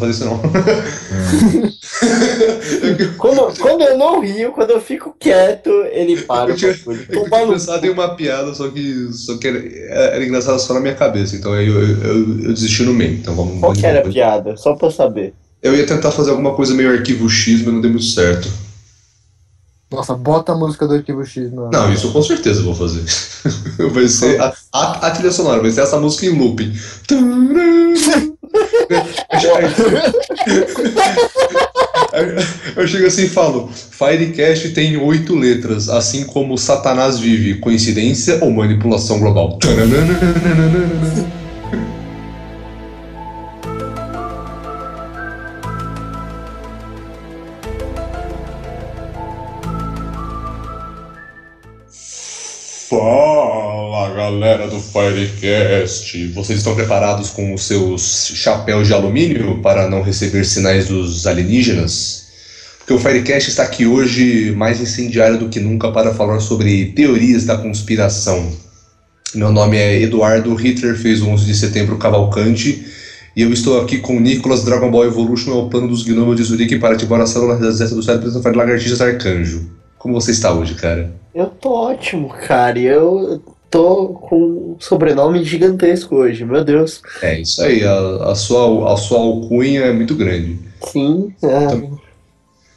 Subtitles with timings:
[0.00, 0.40] fazer isso não.
[3.18, 6.50] quando, quando eu não rio, quando eu fico quieto, ele para.
[6.50, 10.58] Eu tinha, eu tinha pensado em uma piada, só que, só que era, era engraçada
[10.58, 13.14] só na minha cabeça, então eu, eu, eu, eu desisti no meio.
[13.14, 14.56] Então vamos, Qual que era a piada?
[14.56, 15.34] Só pra saber.
[15.62, 18.48] Eu ia tentar fazer alguma coisa meio arquivo X, mas não deu muito certo.
[19.90, 21.50] Nossa, bota a música do arquivo X.
[21.52, 23.04] Não, não isso com certeza eu vou fazer.
[23.90, 26.72] vai ser a, a, a, trilha sonora, vai ser essa música em looping.
[32.76, 37.58] eu chego assim e falo: Firecast tem oito letras, assim como Satanás vive.
[37.58, 39.58] Coincidência ou manipulação global?
[54.30, 56.28] Galera do Firecast!
[56.28, 62.28] Vocês estão preparados com os seus chapéus de alumínio para não receber sinais dos alienígenas?
[62.78, 67.44] Porque o Firecast está aqui hoje mais incendiário do que nunca para falar sobre teorias
[67.44, 68.52] da conspiração.
[69.34, 72.86] Meu nome é Eduardo, Hitler fez o 11 de setembro Cavalcante
[73.34, 76.44] e eu estou aqui com Nicolas Dragon Ball Evolution, é o plano dos gnomos de
[76.44, 79.68] Zurique para ativar a célula da do cérebro para lagartixas arcanjo.
[79.98, 81.12] Como você está hoje, cara?
[81.34, 82.78] Eu tô ótimo, cara.
[82.78, 87.00] Eu tô com um sobrenome gigantesco hoje, meu Deus.
[87.22, 87.84] É, isso aí.
[87.84, 90.58] A, a, sua, a sua alcunha é muito grande.
[90.82, 91.64] Sim, é.
[91.64, 92.00] Então,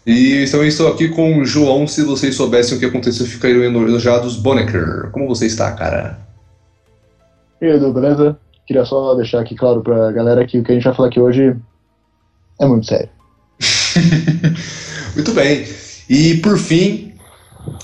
[0.05, 1.87] e então eu estou aqui com o João.
[1.87, 4.37] Se vocês soubessem o que aconteceu, ficariam enojados.
[4.37, 6.19] Bonecker, como você está, cara?
[7.61, 8.37] E aí, Edu, beleza?
[8.67, 11.19] Queria só deixar aqui claro pra galera que o que a gente vai falar aqui
[11.19, 11.55] hoje
[12.59, 13.09] é muito sério.
[15.15, 15.65] muito bem.
[16.09, 17.13] E por fim,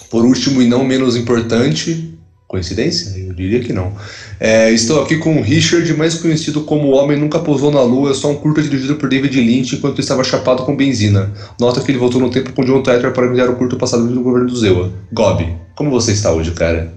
[0.09, 2.18] por último e não menos importante,
[2.49, 3.17] coincidência?
[3.17, 3.93] Eu diria que não.
[4.39, 8.13] É, estou aqui com o Richard, mais conhecido como O Homem Nunca Pousou na Lua,
[8.15, 11.31] só um curta dirigido por David Lynch enquanto estava chapado com benzina.
[11.61, 14.21] Nota que ele voltou no tempo com John Titor para enviar o curto passado do
[14.21, 14.91] governo do Zewa.
[15.13, 16.91] Gob, como você está hoje, cara?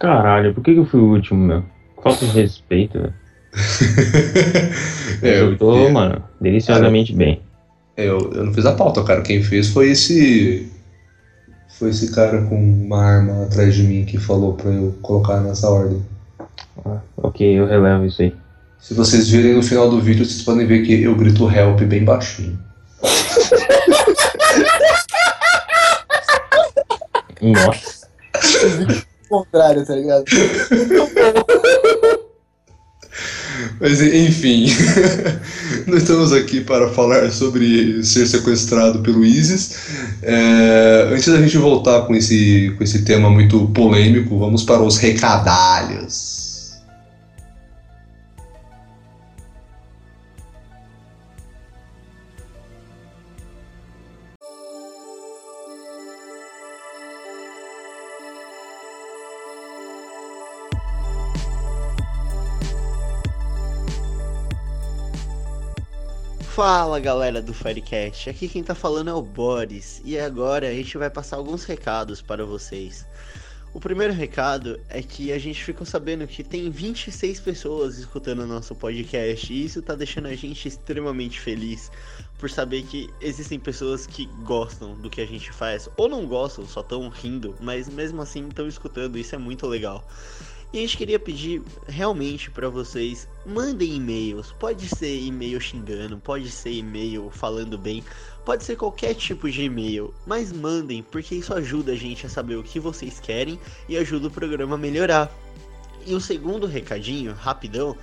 [0.00, 1.62] Caralho, por que, eu fui o último, meu?
[2.02, 3.14] Falta de respeito, velho.
[5.22, 7.40] é, eu tô, é, mano, deliciosamente cara, bem.
[7.96, 9.22] Eu, eu não fiz a pauta, cara.
[9.22, 10.68] Quem fez foi esse
[11.78, 15.68] foi esse cara com uma arma atrás de mim que falou pra eu colocar nessa
[15.68, 16.02] ordem.
[16.84, 18.34] Ah, ok, eu relevo isso aí.
[18.80, 22.04] Se vocês virem no final do vídeo, vocês podem ver que eu grito help bem
[22.04, 22.58] baixinho.
[27.42, 28.06] Nossa.
[29.28, 30.24] contrário, tá ligado?
[33.80, 34.66] Mas enfim,
[35.86, 39.76] nós estamos aqui para falar sobre ser sequestrado pelo ISIS.
[40.22, 44.96] É, antes da gente voltar com esse, com esse tema muito polêmico, vamos para os
[44.96, 46.35] recadalhos.
[66.56, 70.00] Fala galera do Firecast, aqui quem tá falando é o Boris.
[70.02, 73.06] E agora a gente vai passar alguns recados para vocês.
[73.74, 78.46] O primeiro recado é que a gente ficou sabendo que tem 26 pessoas escutando o
[78.46, 79.52] nosso podcast.
[79.52, 81.92] E isso tá deixando a gente extremamente feliz
[82.38, 85.90] por saber que existem pessoas que gostam do que a gente faz.
[85.94, 90.02] Ou não gostam, só estão rindo, mas mesmo assim estão escutando, isso é muito legal.
[90.72, 94.52] E a gente queria pedir realmente para vocês, mandem e-mails.
[94.52, 98.02] Pode ser e-mail xingando, pode ser e-mail falando bem,
[98.44, 102.56] pode ser qualquer tipo de e-mail, mas mandem, porque isso ajuda a gente a saber
[102.56, 105.32] o que vocês querem e ajuda o programa a melhorar.
[106.04, 107.96] E o segundo recadinho, rapidão,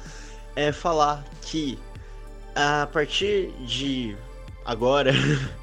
[0.55, 1.77] é falar que
[2.55, 4.15] a partir de
[4.65, 5.11] agora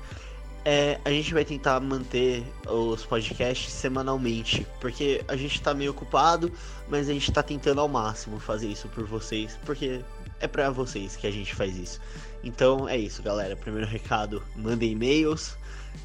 [0.64, 6.52] É, a gente vai tentar manter os podcasts semanalmente, porque a gente tá meio ocupado,
[6.88, 10.02] mas a gente tá tentando ao máximo fazer isso por vocês, porque
[10.38, 11.98] é para vocês que a gente faz isso.
[12.44, 13.56] Então é isso, galera.
[13.56, 15.56] Primeiro recado, mandem e-mails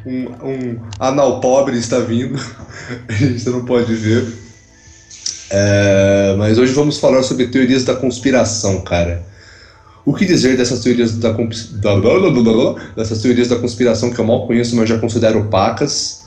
[0.04, 2.34] Um, um anal pobre está vindo.
[3.08, 4.26] A gente não pode ver.
[5.50, 9.22] É, mas hoje vamos falar sobre teorias da conspiração, cara.
[10.04, 14.46] O que dizer dessas teorias da, da- da- dessas teorias da conspiração que eu mal
[14.46, 16.22] conheço, mas já considero pacas?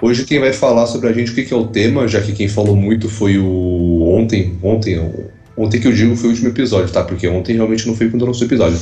[0.00, 2.32] Hoje quem vai falar sobre a gente o que, que é o tema, já que
[2.32, 5.12] quem falou muito foi o ontem, ontem,
[5.56, 7.02] ontem que eu digo foi o último episódio, tá?
[7.02, 8.78] Porque ontem realmente não foi quando o episódio.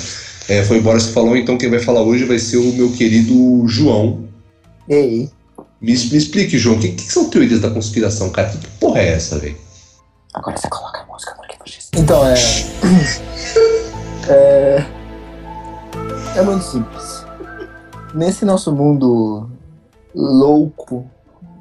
[0.48, 3.64] É, foi Boris que falou, então quem vai falar hoje vai ser o meu querido
[3.66, 4.25] João.
[4.88, 5.30] E aí?
[5.80, 8.48] Me, me explique, João, o que, que são teorias da conspiração, cara?
[8.48, 9.56] Que porra é essa, velho?
[10.34, 11.98] Agora você coloca a música porque fascista.
[11.98, 12.34] Então, é.
[14.28, 14.86] é.
[16.36, 17.24] É muito simples.
[18.14, 19.50] Nesse nosso mundo
[20.14, 21.10] louco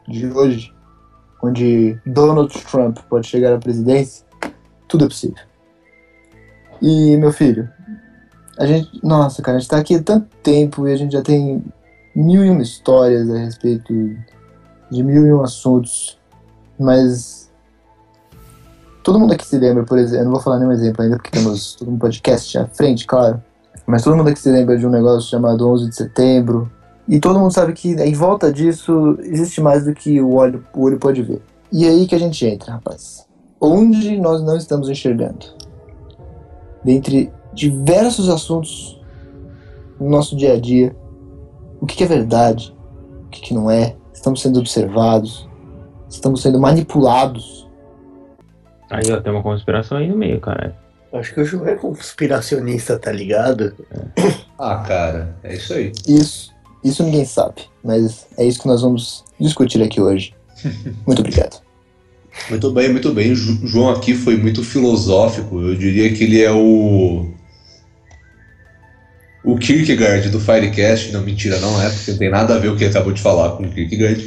[0.07, 0.73] de hoje,
[1.41, 4.25] onde Donald Trump pode chegar à presidência,
[4.87, 5.43] tudo é possível.
[6.81, 7.69] E, meu filho,
[8.57, 8.99] a gente.
[9.03, 11.63] Nossa, cara, a gente tá aqui há tanto tempo e a gente já tem
[12.15, 13.93] mil e uma histórias a respeito
[14.91, 16.19] de mil e um assuntos,
[16.79, 17.45] mas
[19.05, 21.29] Todo mundo aqui se lembra, por exemplo, eu não vou falar nenhum exemplo ainda porque
[21.29, 23.39] temos todo um podcast à frente, claro.
[23.85, 26.71] Mas todo mundo aqui se lembra de um negócio chamado 11 de setembro.
[27.07, 30.85] E todo mundo sabe que em volta disso existe mais do que o olho, o
[30.85, 31.39] olho pode ver.
[31.71, 33.27] E é aí que a gente entra, rapaz.
[33.61, 35.45] Onde nós não estamos enxergando?
[36.83, 38.99] Dentre diversos assuntos
[39.99, 40.95] no nosso dia a dia,
[41.85, 42.75] o que é verdade?
[43.27, 43.95] O que não é?
[44.11, 45.47] Estamos sendo observados?
[46.09, 47.69] Estamos sendo manipulados?
[48.89, 50.75] Aí, ó, tem uma conspiração aí no meio, cara.
[51.13, 53.73] Acho que o João é conspiracionista, tá ligado?
[54.57, 55.91] Ah, cara, é isso aí.
[56.07, 56.51] Isso,
[56.83, 60.33] isso ninguém sabe, mas é isso que nós vamos discutir aqui hoje.
[61.05, 61.61] Muito obrigado.
[62.49, 63.31] Muito bem, muito bem.
[63.31, 65.61] O João aqui foi muito filosófico.
[65.61, 67.29] Eu diria que ele é o.
[69.45, 71.11] O Kierkegaard do Firecast.
[71.11, 73.51] Não, mentira, não é, porque não tem nada a ver o que acabou de falar
[73.51, 74.25] com o Kierkegaard.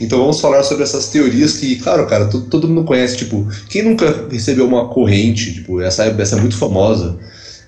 [0.00, 3.16] Então vamos falar sobre essas teorias que, claro, cara, todo, todo mundo conhece.
[3.16, 5.54] Tipo, quem nunca recebeu uma corrente?
[5.54, 7.18] Tipo, essa, essa é muito famosa.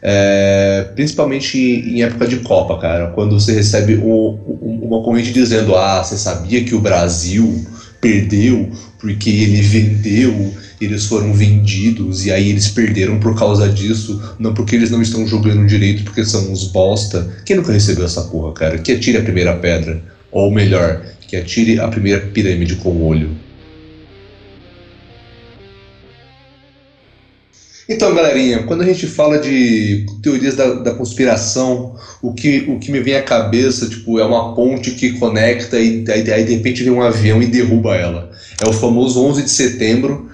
[0.03, 3.09] É, principalmente em época de Copa, cara.
[3.09, 7.67] Quando você recebe uma corrente dizendo: Ah, você sabia que o Brasil
[8.01, 14.55] perdeu porque ele vendeu, eles foram vendidos e aí eles perderam por causa disso, não
[14.55, 17.29] porque eles não estão jogando direito, porque são uns bosta.
[17.45, 18.79] Quem nunca recebeu essa porra, cara?
[18.79, 20.03] Que atire a primeira pedra.
[20.33, 23.31] Ou melhor, que atire a primeira pirâmide com o olho.
[27.91, 32.93] Então, galerinha, quando a gente fala de teorias da, da conspiração, o que, o que
[32.93, 36.93] me vem à cabeça tipo, é uma ponte que conecta e aí, de repente vem
[36.93, 38.31] um avião e derruba ela.
[38.65, 40.30] É o famoso 11 de setembro,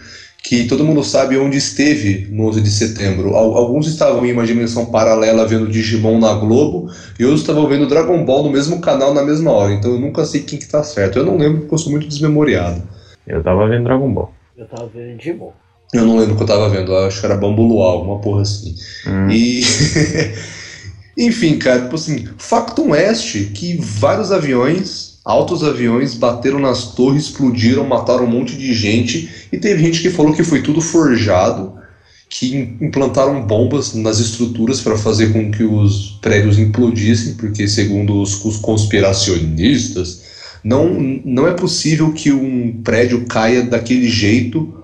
[0.48, 3.34] que todo mundo sabe onde esteve no 11 de setembro.
[3.34, 6.88] Al- Alguns estavam em uma dimensão paralela vendo Digimon na Globo,
[7.18, 9.72] e outros estavam vendo Dragon Ball no mesmo canal na mesma hora.
[9.72, 11.18] Então eu nunca sei quem que tá certo.
[11.18, 12.80] Eu não lembro porque eu sou muito desmemoriado.
[13.26, 14.32] Eu tava vendo Dragon Ball.
[14.56, 15.52] Eu tava vendo bom.
[15.92, 18.20] Eu não lembro o que eu tava vendo, eu acho que era Bambu Luau, alguma
[18.20, 18.72] porra assim.
[19.04, 19.28] Hum.
[19.28, 19.62] E.
[21.18, 27.84] Enfim, cara, tipo assim, factum est que vários aviões, altos aviões, bateram nas torres, explodiram,
[27.84, 31.74] mataram um monte de gente, e teve gente que falou que foi tudo forjado,
[32.28, 38.20] que im- implantaram bombas nas estruturas para fazer com que os prédios implodissem, porque segundo
[38.22, 40.22] os, os conspiracionistas,
[40.64, 44.75] não, não é possível que um prédio caia daquele jeito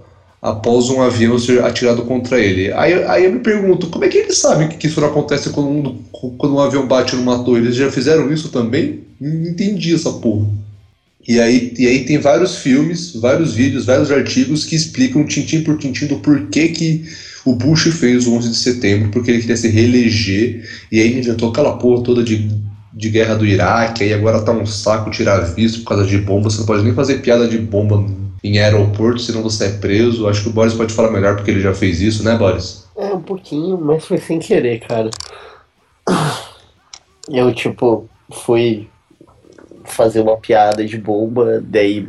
[0.42, 2.72] após um avião ser atirado contra ele.
[2.72, 5.68] Aí, aí eu me pergunto, como é que eles sabem que isso não acontece quando
[5.68, 5.99] um,
[6.37, 7.61] quando um avião bate numa torre?
[7.61, 9.00] Eles já fizeram isso também?
[9.20, 10.49] Não entendi essa porra.
[11.26, 15.78] E aí, e aí tem vários filmes, vários vídeos, vários artigos que explicam tintim por
[15.78, 17.04] tintim do porquê que
[17.44, 21.20] o Bush fez o 11 de setembro, porque ele queria se reeleger, e aí ele
[21.20, 22.49] inventou aquela porra toda de,
[22.92, 26.50] de guerra do Iraque, aí agora tá um saco tirar visto por causa de bomba,
[26.50, 28.04] você não pode nem fazer piada de bomba
[28.42, 30.28] em aeroporto, senão você é preso.
[30.28, 32.87] Acho que o Boris pode falar melhor porque ele já fez isso, né, Boris?
[32.96, 35.11] É, um pouquinho, mas foi sem querer, cara.
[37.28, 38.88] Eu, tipo, fui
[39.84, 42.06] fazer uma piada de bomba, daí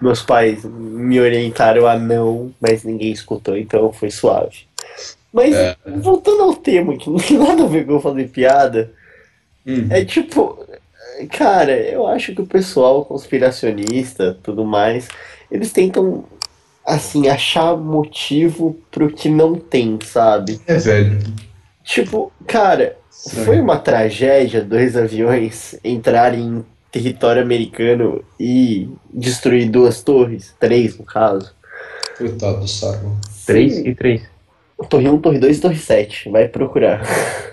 [0.00, 4.66] meus pais me orientaram a não, mas ninguém escutou, então foi suave.
[5.32, 5.76] Mas, É.
[5.96, 8.92] voltando ao tema, que não tem nada a ver com eu fazer piada,
[9.66, 9.86] Hum.
[9.90, 10.58] é tipo,
[11.36, 15.06] cara, eu acho que o pessoal conspiracionista, tudo mais,
[15.50, 16.24] eles tentam,
[16.86, 20.60] assim, achar motivo pro que não tem, sabe?
[20.66, 21.18] É, velho.
[21.84, 23.46] Tipo, cara, Estranho.
[23.46, 31.04] foi uma tragédia dois aviões entrarem em território americano e destruir duas torres, três no
[31.04, 31.52] caso.
[32.18, 33.16] Coitado do Sargon.
[33.46, 34.22] 3 e 3.
[34.88, 36.30] Torre 1, Torre 2 e Torre 7.
[36.30, 37.02] Vai procurar.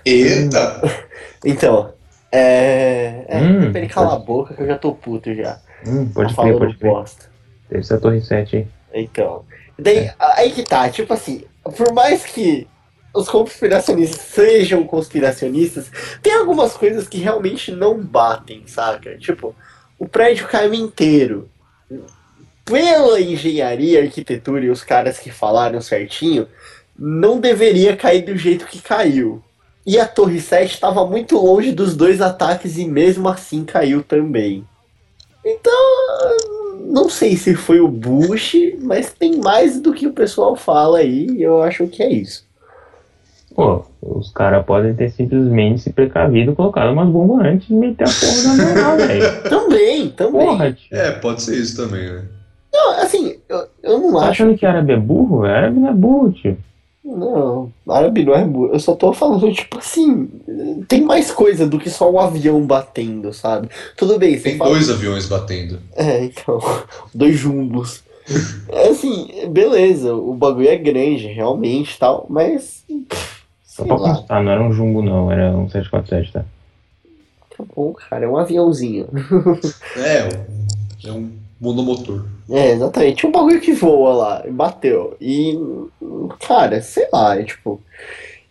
[0.05, 0.81] Eita!
[1.45, 1.93] Então,
[2.31, 3.23] é.
[3.27, 5.59] É, Hum, pra ele calar pode- a boca que eu já tô puto já.
[5.87, 6.91] Hum, pode tá crer, pode crer.
[6.91, 7.25] bosta.
[7.69, 8.67] Deve ser a torre 7 aí.
[8.93, 9.45] Então.
[9.77, 12.67] Daí, aí que tá, tipo assim, por mais que
[13.13, 19.17] os conspiracionistas sejam conspiracionistas, tem algumas coisas que realmente não batem, saca?
[19.17, 19.55] Tipo,
[19.97, 21.49] o prédio caiu inteiro.
[22.63, 26.47] Pela engenharia, arquitetura e os caras que falaram certinho,
[26.97, 29.41] não deveria cair do jeito que caiu.
[29.85, 34.67] E a Torre 7 estava muito longe dos dois ataques e mesmo assim caiu também.
[35.45, 35.71] Então,
[36.85, 41.27] não sei se foi o Bush, mas tem mais do que o pessoal fala aí,
[41.31, 42.45] e eu acho que é isso.
[43.55, 48.07] Pô, os caras podem ter simplesmente se precavido, colocado umas bombas antes e meter a
[48.07, 49.43] porra da moral, velho.
[49.49, 50.45] Também, também.
[50.47, 50.87] Porra, tio.
[50.95, 52.23] É, pode ser isso também, né?
[52.71, 54.29] Não, assim, eu, eu não Tá acho.
[54.29, 55.43] achando que árabe é burro?
[55.45, 56.55] Árabe não é burro, tio.
[57.09, 58.73] Não, árabe não é burro.
[58.73, 60.27] Eu só tô falando, tipo assim,
[60.89, 63.69] tem mais coisa do que só um avião batendo, sabe?
[63.95, 64.71] Tudo bem, você Tem fala.
[64.71, 65.79] dois aviões batendo.
[65.95, 66.59] É, então,
[67.15, 68.03] dois jumbos.
[68.67, 72.83] É assim, beleza, o bagulho é grande, realmente e tal, mas.
[73.07, 76.43] pff, Só pra lá, constar, não era um jumbo não, era um 747, tá?
[77.57, 79.07] tá bom, cara, é um aviãozinho.
[79.95, 80.27] É,
[81.07, 82.25] é um monomotor.
[82.49, 83.17] É, exatamente.
[83.17, 85.15] Tinha um bagulho que voa lá, bateu.
[85.19, 85.57] E,
[86.47, 87.81] cara, sei lá, é tipo.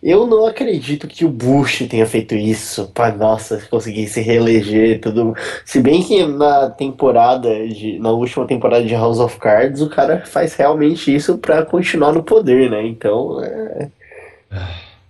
[0.03, 4.99] Eu não acredito que o Bush tenha feito isso pra, nossa, conseguir se reeleger e
[4.99, 5.35] tudo.
[5.65, 7.99] Se bem que na temporada de.
[7.99, 12.23] Na última temporada de House of Cards, o cara faz realmente isso pra continuar no
[12.23, 12.87] poder, né?
[12.87, 13.89] Então, é,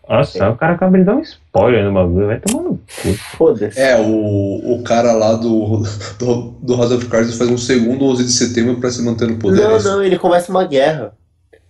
[0.09, 3.13] Nossa, o cara acaba de dar um spoiler no bagulho, vai tomar no cu.
[3.37, 3.79] foda-se.
[3.79, 5.83] É, o, o cara lá do,
[6.19, 9.37] do, do House of Cards faz um segundo 11 de setembro pra se manter no
[9.37, 9.61] poder.
[9.63, 9.89] é Não, isso?
[9.89, 11.13] não, ele começa uma guerra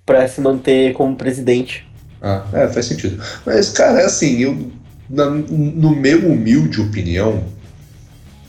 [0.04, 1.86] pra se manter como presidente.
[2.20, 3.22] Ah, é, faz sentido.
[3.44, 4.70] Mas, cara, é assim, eu,
[5.08, 7.42] na- no meu humilde opinião,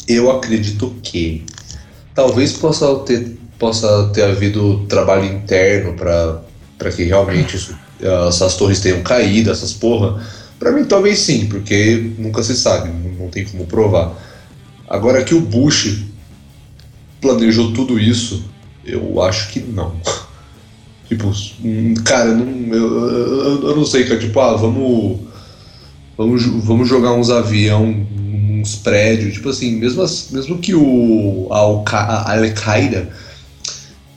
[0.08, 1.46] eu acredito que
[2.14, 9.02] talvez possa ter, possa ter havido trabalho interno para que realmente isso- essas torres tenham
[9.02, 10.22] caído, essas porra.
[10.60, 14.16] Pra mim, talvez sim, porque nunca se sabe, não, tem como provar.
[14.88, 16.04] Agora que o Bush
[17.22, 18.44] planejou tudo isso,
[18.86, 19.94] eu acho que não.
[21.08, 21.32] Tipo,
[21.64, 24.20] hum, cara, não, eu, eu, eu não sei, cara.
[24.20, 25.22] Tipo, ah, vamos.
[26.18, 28.06] Vamos, vamos jogar uns avião,
[28.60, 29.36] uns prédios.
[29.36, 31.60] Tipo assim, mesmo, mesmo que o a
[32.34, 33.10] Al-Qaeda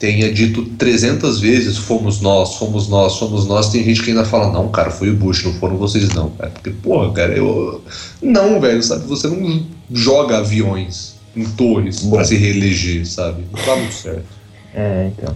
[0.01, 4.51] tenha dito 300 vezes fomos nós, fomos nós, fomos nós, tem gente que ainda fala,
[4.51, 6.49] não, cara, foi o Bush, não foram vocês não, cara.
[6.49, 7.83] Porque, porra, cara, eu.
[8.19, 9.05] Não, velho, sabe?
[9.05, 12.15] Você não joga aviões em torres Bom.
[12.15, 13.43] pra se reeleger, sabe?
[13.51, 14.25] Não tá muito certo.
[14.73, 15.35] É, então.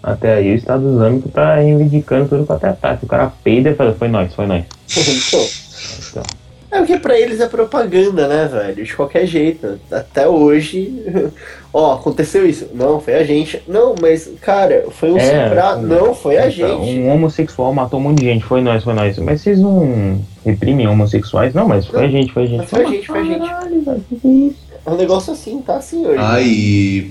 [0.00, 3.04] Até aí o Estado Islâmico tá reivindicando tudo quanto é ataque.
[3.04, 4.64] O cara peida e fala, foi nós, foi nós.
[6.10, 6.22] Então.
[6.70, 6.78] Então.
[6.78, 8.84] É porque pra eles é propaganda, né, velho?
[8.84, 9.78] De qualquer jeito.
[9.90, 10.92] Até hoje.
[11.74, 12.68] Ó, aconteceu isso.
[12.74, 13.60] Não, foi a gente.
[13.66, 16.70] Não, mas, cara, foi um É, um- Não, foi a gente.
[16.98, 19.18] Um homossexual matou um monte de gente, foi nós, foi nós.
[19.18, 21.52] Mas vocês não reprimem homossexuais?
[21.54, 22.66] Não, mas foi a gente, foi a gente.
[22.66, 23.38] Foi a gente, foi a gente.
[23.48, 24.56] Caralho, velho, que que é isso?
[24.86, 26.18] É um negócio assim, tá assim hoje.
[26.18, 27.10] Ah, e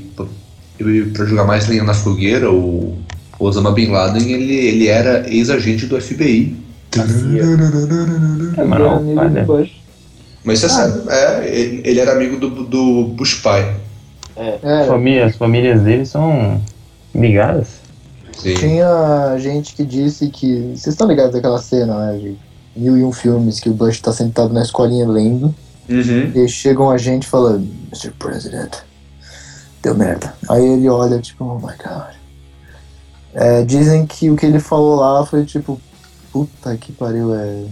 [0.80, 2.98] e pra jogar mais lenha na fogueira, o
[3.38, 6.56] Osama Bin Laden, ele, ele era ex-agente do FBI.
[8.58, 9.46] É, pai, né?
[10.44, 11.48] Mas você sabe, é,
[11.84, 13.76] ele, era amigo do, do Bush pai.
[14.36, 16.62] É, Família, as famílias dele são
[17.14, 17.80] ligadas.
[18.38, 18.54] Sim.
[18.54, 20.74] tinha gente que disse que.
[20.76, 22.18] Vocês estão ligados daquela cena, né?
[22.18, 22.38] De
[22.76, 25.54] mil e um filmes que o Bush tá sentado na escolinha lendo.
[25.90, 26.32] Uhum.
[26.34, 28.12] E aí chegam a gente falando, Mr.
[28.12, 28.74] President,
[29.82, 30.34] deu merda.
[30.50, 32.16] Aí ele olha, tipo, oh my god.
[33.34, 35.80] É, dizem que o que ele falou lá foi tipo,
[36.32, 37.64] puta que pariu, é.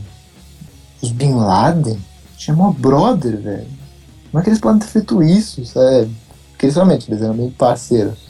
[1.02, 1.98] Os Bin Laden?
[2.38, 3.68] Tinha mó brother, velho.
[4.32, 6.10] Como é que eles podem ter feito isso, sabe?
[6.52, 8.28] Porque eles realmente, eles eram meio parceiros.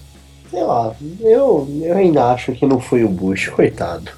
[0.50, 4.12] Sei lá, eu, eu ainda acho que não foi o Bush, coitado.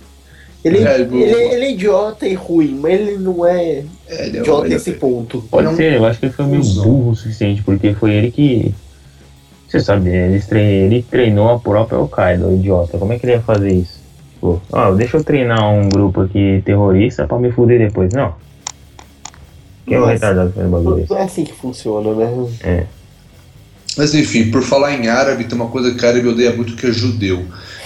[0.63, 4.41] Ele, É, ele, ele é idiota e ruim, mas ele não é É, ele é-
[4.41, 5.41] idiota é- nesse ponto.
[5.49, 5.75] Pode Não.
[5.75, 8.73] ser, eu acho que ele foi meio burro o suficiente, porque foi ele que.
[9.67, 12.97] Você sabe, ele, ele treinou a própria Al-Qaeda, o idiota.
[12.97, 13.98] Como é que ele ia fazer isso?
[14.39, 18.13] Pô, ó, deixa eu treinar um grupo aqui terrorista pra me fuder depois.
[18.13, 18.33] Não.
[19.85, 22.87] Quem é o retardado fazendo bagulho Não é assim que funciona, né?
[23.97, 26.91] Mas enfim, por falar em árabe, tem uma coisa que árabe odeia muito que é
[26.91, 27.43] judeu.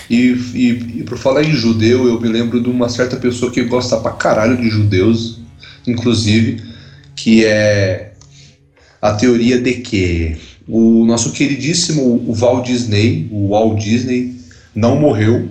[0.10, 0.16] E,
[0.54, 3.98] e, e por falar em judeu, eu me lembro de uma certa pessoa que gosta
[3.98, 5.40] pra caralho de judeus,
[5.88, 6.62] inclusive,
[7.16, 8.12] que é
[9.02, 14.36] a teoria de que o nosso queridíssimo o Walt Disney, o Walt Disney,
[14.76, 15.50] não morreu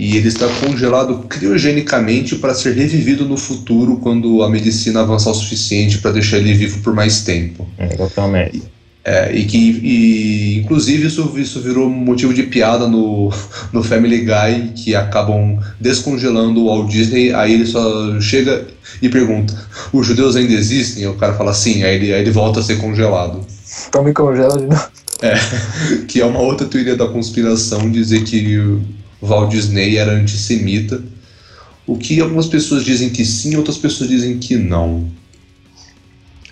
[0.00, 5.34] e ele está congelado criogenicamente para ser revivido no futuro quando a medicina avançar o
[5.34, 7.66] suficiente para deixar ele vivo por mais tempo.
[7.76, 8.64] É, Capitão América.
[9.04, 13.32] É, e que, e, inclusive, isso, isso virou motivo de piada no,
[13.72, 17.34] no Family Guy, que acabam descongelando o Walt Disney.
[17.34, 18.68] Aí ele só chega
[19.02, 19.52] e pergunta:
[19.92, 21.02] Os judeus ainda existem?
[21.02, 23.44] E o cara fala sim, aí ele, aí ele volta a ser congelado.
[23.88, 24.88] Então me congela de novo.
[26.06, 28.78] Que é uma outra teoria da conspiração dizer que
[29.22, 31.02] Walt Disney era antissemita.
[31.86, 35.08] O que algumas pessoas dizem que sim, outras pessoas dizem que não.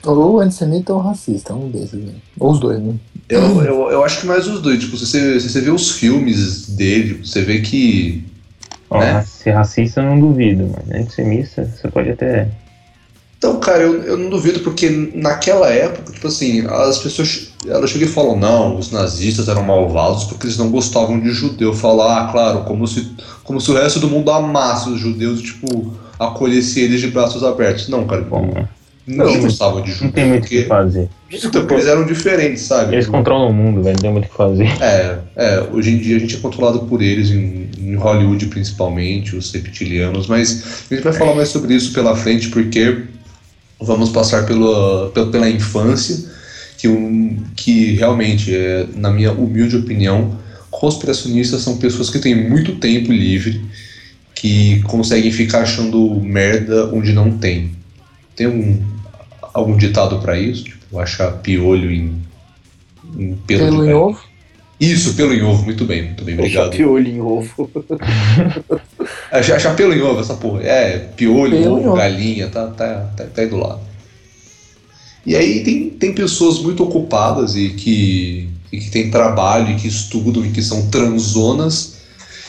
[0.05, 2.01] Ou antissemita ou racista, um desses.
[2.01, 2.13] Né?
[2.39, 2.95] Ou os dois, né?
[3.29, 4.79] Eu, eu, eu acho que mais os dois.
[4.79, 8.25] Tipo, se você, se você vê os filmes dele, você vê que.
[8.89, 9.23] Ó, Né?
[9.23, 12.49] Ser racista eu não duvido, mas antissemita você pode até.
[13.47, 17.53] Então, cara, eu, eu não duvido, porque naquela época, tipo assim, as pessoas.
[17.65, 21.73] Elas chegam e falam, não, os nazistas eram malvados porque eles não gostavam de judeu.
[21.73, 23.09] Falar, ah, claro, como se,
[23.45, 27.89] como se o resto do mundo amasse os judeus, tipo, acolhesse eles de braços abertos.
[27.89, 28.69] Não, cara, Bom, né?
[29.07, 30.13] ninguém não, gostava de não judeu.
[30.13, 31.09] tem muito o que fazer.
[31.33, 32.95] então, eles eram diferentes, sabe?
[32.95, 34.67] Eles controlam o mundo, velho, não tem muito o que fazer.
[34.83, 39.37] É, é, hoje em dia a gente é controlado por eles, em, em Hollywood principalmente,
[39.37, 43.07] os reptilianos, mas a gente vai falar mais sobre isso pela frente, porque
[43.81, 46.31] vamos passar pela, pela, infância,
[46.79, 50.39] que, um, que realmente, é, na minha humilde opinião,
[50.71, 53.65] conspiracionistas são pessoas que têm muito tempo livre,
[54.35, 57.73] que conseguem ficar achando merda onde não tem.
[58.35, 58.83] Tem um,
[59.55, 60.65] algum ditado pra isso?
[60.65, 62.23] Tipo, achar piolho em,
[63.17, 63.97] em pelo, de Pelo em galinha.
[63.97, 64.36] ovo.
[64.79, 66.71] Isso, pelo em ovo, muito bem, muito bem, obrigado.
[66.71, 67.71] Piolho em ovo.
[69.33, 70.63] Achar, pelo em ovo, essa porra.
[70.63, 73.81] É, piolho, em ovo, galinha, tá, tá, tá, tá aí do lado.
[75.25, 79.89] E aí tem, tem pessoas muito ocupadas e que, e que têm trabalho e que
[79.89, 81.97] estudam e que são transonas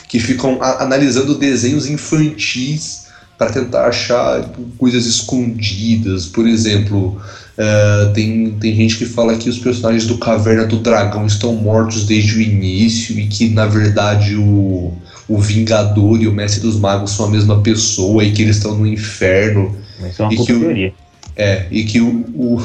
[0.08, 3.08] que ficam a- analisando desenhos infantis
[3.38, 6.26] para tentar achar coisas escondidas.
[6.28, 7.20] Por exemplo,
[7.60, 12.06] eh, tem, tem gente que fala que os personagens do Caverna do Dragão estão mortos
[12.06, 14.94] desde o início e que, na verdade, o,
[15.28, 18.78] o Vingador e o Mestre dos Magos são a mesma pessoa e que eles estão
[18.78, 19.76] no inferno.
[20.08, 20.94] Isso é uma E que o-.
[21.36, 22.62] É, e que o, o,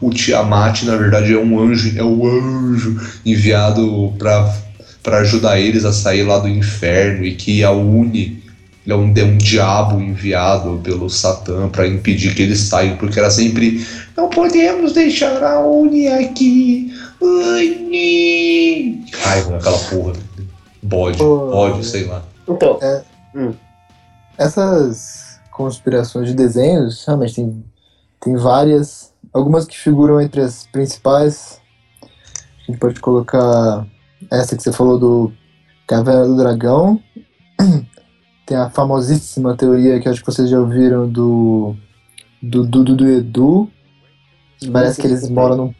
[0.00, 2.96] o Tiamat, na verdade, é um anjo, é o anjo
[3.26, 8.47] enviado para ajudar eles a sair lá do inferno e que a Uni ele
[8.88, 13.30] é um, é um diabo enviado pelo Satã para impedir que eles saiam, porque era
[13.30, 16.92] sempre não podemos deixar a Uni aqui.
[17.20, 19.04] Uni!
[19.12, 20.12] Raiva aquela porra.
[20.82, 21.50] Bode, Oh.
[21.50, 22.24] bode, sei lá.
[22.48, 22.78] Então,
[24.38, 27.64] Essas conspirações de desenhos, realmente tem,
[28.20, 29.12] tem várias.
[29.32, 31.60] Algumas que figuram entre as principais.
[32.02, 33.86] A gente pode colocar
[34.30, 35.32] essa que você falou do
[35.86, 37.02] Caverna do Dragão.
[38.48, 41.76] Tem a famosíssima teoria que eu acho que vocês já ouviram do
[42.42, 43.68] do Dudu do Edu.
[44.72, 45.74] Parece que eles moram no,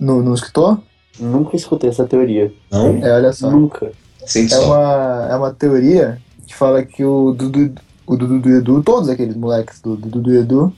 [0.00, 0.80] no, no escritor.
[1.20, 2.50] Nunca escutei essa teoria.
[2.70, 3.04] Não?
[3.04, 3.50] É, olha só.
[3.50, 3.92] Nunca.
[4.34, 7.74] É uma, é uma teoria que fala que o Dudu,
[8.06, 10.72] o Dudu do Edu, todos aqueles moleques do Dudu do Edu,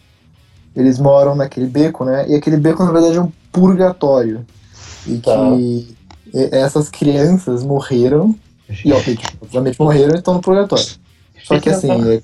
[0.74, 2.28] eles moram naquele beco, né?
[2.28, 4.44] E aquele beco, na verdade, é um purgatório.
[5.06, 5.36] E Tá.
[5.56, 5.96] que
[6.50, 8.34] essas crianças morreram,
[8.84, 10.84] e obviamente, obviamente morreram e estão no purgatório.
[11.54, 12.22] Só que assim, é-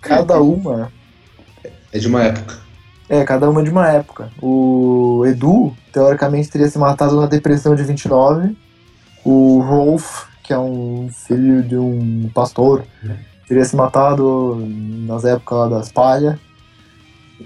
[0.00, 0.90] cada uma
[1.92, 2.56] É de uma época.
[3.08, 4.30] é, cada uma de uma época.
[4.40, 8.56] O Edu, teoricamente, teria se matado na depressão de 29.
[9.24, 12.84] O Rolf, que é um filho de um pastor,
[13.48, 14.56] teria se matado
[15.06, 16.36] nas épocas lá das palhas.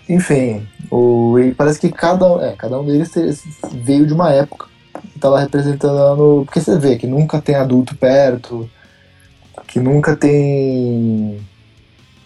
[0.08, 3.10] Enfim, o, e parece que cada, é, cada um deles
[3.72, 4.66] veio de uma época.
[5.14, 6.42] E tá lá representando.
[6.44, 8.68] Porque você vê que nunca tem adulto perto,
[9.78, 11.38] que nunca tem.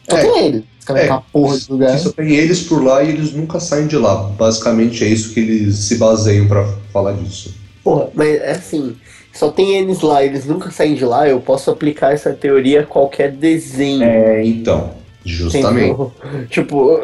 [0.09, 1.99] Só É, tem ele, é, na porra de lugar.
[1.99, 4.15] Só tem eles por lá e eles nunca saem de lá.
[4.15, 7.55] Basicamente é isso que eles se baseiam pra falar disso.
[7.85, 8.97] Porra, mas é assim,
[9.33, 12.87] só tem eles lá, eles nunca saem de lá, eu posso aplicar essa teoria a
[12.87, 14.03] qualquer desenho.
[14.03, 14.95] É, então.
[15.25, 15.91] Justamente.
[15.91, 16.13] Entendeu?
[16.51, 17.01] Tipo,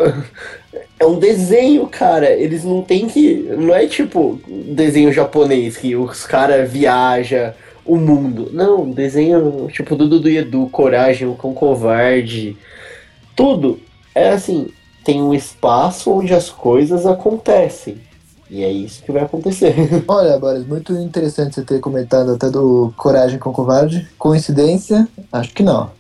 [0.99, 2.31] é um desenho, cara.
[2.31, 3.49] Eles não tem que.
[3.57, 7.53] Não é tipo desenho japonês que os caras viajam
[7.89, 8.51] o mundo.
[8.53, 12.57] Não, desenho tipo do Dudu e Edu, Coragem, o Cão Covarde.
[13.35, 13.81] Tudo
[14.15, 14.69] é assim:
[15.05, 17.97] tem um espaço onde as coisas acontecem.
[18.51, 19.75] E é isso que vai acontecer.
[20.09, 24.09] Olha, Boris, muito interessante você ter comentado até do Coragem com Covarde.
[24.19, 25.07] Coincidência?
[25.33, 25.91] Acho que não.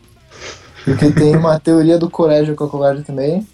[0.85, 3.46] Porque tem uma teoria do Coragem com Covarde também,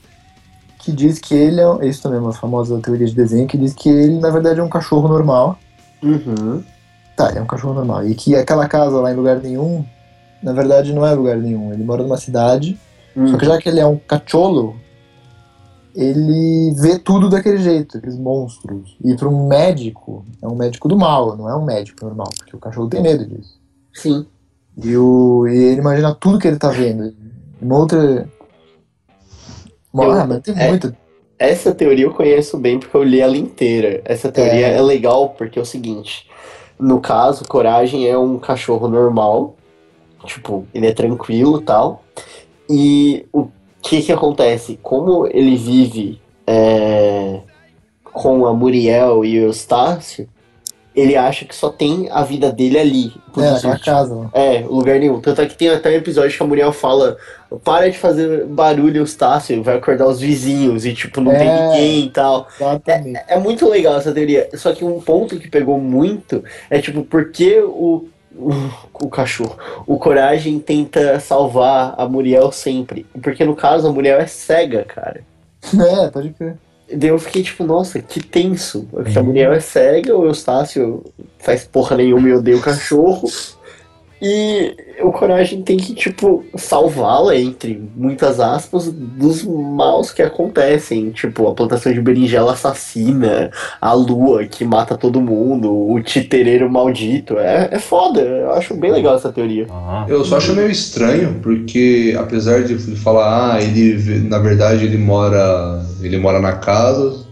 [0.78, 1.68] que diz que ele é.
[1.68, 4.60] um- Isso também é uma famosa teoria de desenho, que diz que ele, na verdade,
[4.60, 5.58] é um cachorro normal.
[6.00, 6.62] Uhum.
[7.16, 8.06] Tá, é um cachorro normal.
[8.06, 9.84] E que aquela casa lá em lugar nenhum,
[10.42, 11.72] na verdade não é lugar nenhum.
[11.72, 12.78] Ele mora numa cidade,
[13.16, 13.28] Hum.
[13.28, 14.76] só que já que ele é um cachorro,
[15.94, 18.96] ele vê tudo daquele jeito, aqueles monstros.
[19.04, 22.56] E para um médico, é um médico do mal, não é um médico normal, porque
[22.56, 23.60] o cachorro tem medo disso.
[23.92, 24.26] Sim.
[24.82, 27.14] E, o, e ele imagina tudo que ele tá vendo.
[27.62, 28.28] Uma outra.
[29.92, 30.68] Uma, Eu- ah, mas tem é.
[30.68, 30.96] muita.
[31.38, 34.00] Essa teoria eu conheço bem porque eu li ela inteira.
[34.04, 34.76] Essa teoria É.
[34.76, 36.26] é, legal porque é o seguinte:
[36.78, 39.54] no caso, Coragem é um cachorro normal,
[40.24, 42.02] tipo, ele é tranquilo tal.
[42.68, 43.48] E o
[43.82, 44.78] que que acontece?
[44.82, 47.40] Como ele vive é,
[48.12, 50.28] com a Muriel e o Eustácio,
[50.94, 53.12] ele acha que só tem a vida dele ali.
[53.36, 54.30] É, isso, aquela casa lá.
[54.32, 55.20] é, lugar nenhum.
[55.20, 57.16] Tanto é que tem até um episódio que a Muriel fala:
[57.64, 61.66] para de fazer barulho, Eustácio, vai acordar os vizinhos e, tipo, não tem É.
[61.68, 62.46] ninguém e tal.
[62.60, 63.20] Exatamente.
[63.26, 64.48] É muito legal essa teoria.
[64.54, 68.50] Só que um ponto que pegou muito é, tipo, por que o, o,
[69.02, 73.04] o cachorro, o Coragem tenta salvar a Muriel sempre?
[73.22, 75.22] Porque no caso a Muriel é cega, cara.
[75.74, 76.56] É, pode crer.
[76.92, 78.86] Daí eu fiquei tipo, nossa, que tenso.
[79.16, 81.02] A Muriel é cega, o Eustácio
[81.38, 83.28] faz porra nenhuma e odeia o cachorro.
[84.26, 91.10] E o Coragem tem que, tipo, salvá-la, entre muitas aspas, dos maus que acontecem.
[91.10, 97.38] Tipo, a plantação de berinjela assassina, a lua que mata todo mundo, o titereiro maldito.
[97.38, 99.66] É, é foda, eu acho bem legal essa teoria.
[99.70, 104.96] Ah, Eu só acho meio estranho, porque apesar de falar, ah, ele na verdade ele
[104.96, 105.84] mora.
[106.00, 107.26] ele mora na casa,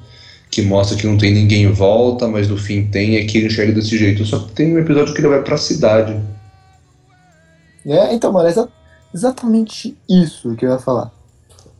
[0.50, 3.46] que mostra que não tem ninguém em volta, mas no fim tem, é que ele
[3.46, 4.26] enxerga desse jeito.
[4.26, 6.14] Só que tem um episódio que ele vai pra cidade.
[7.86, 8.68] É, então, mano, é exa-
[9.14, 11.10] exatamente isso que eu ia falar.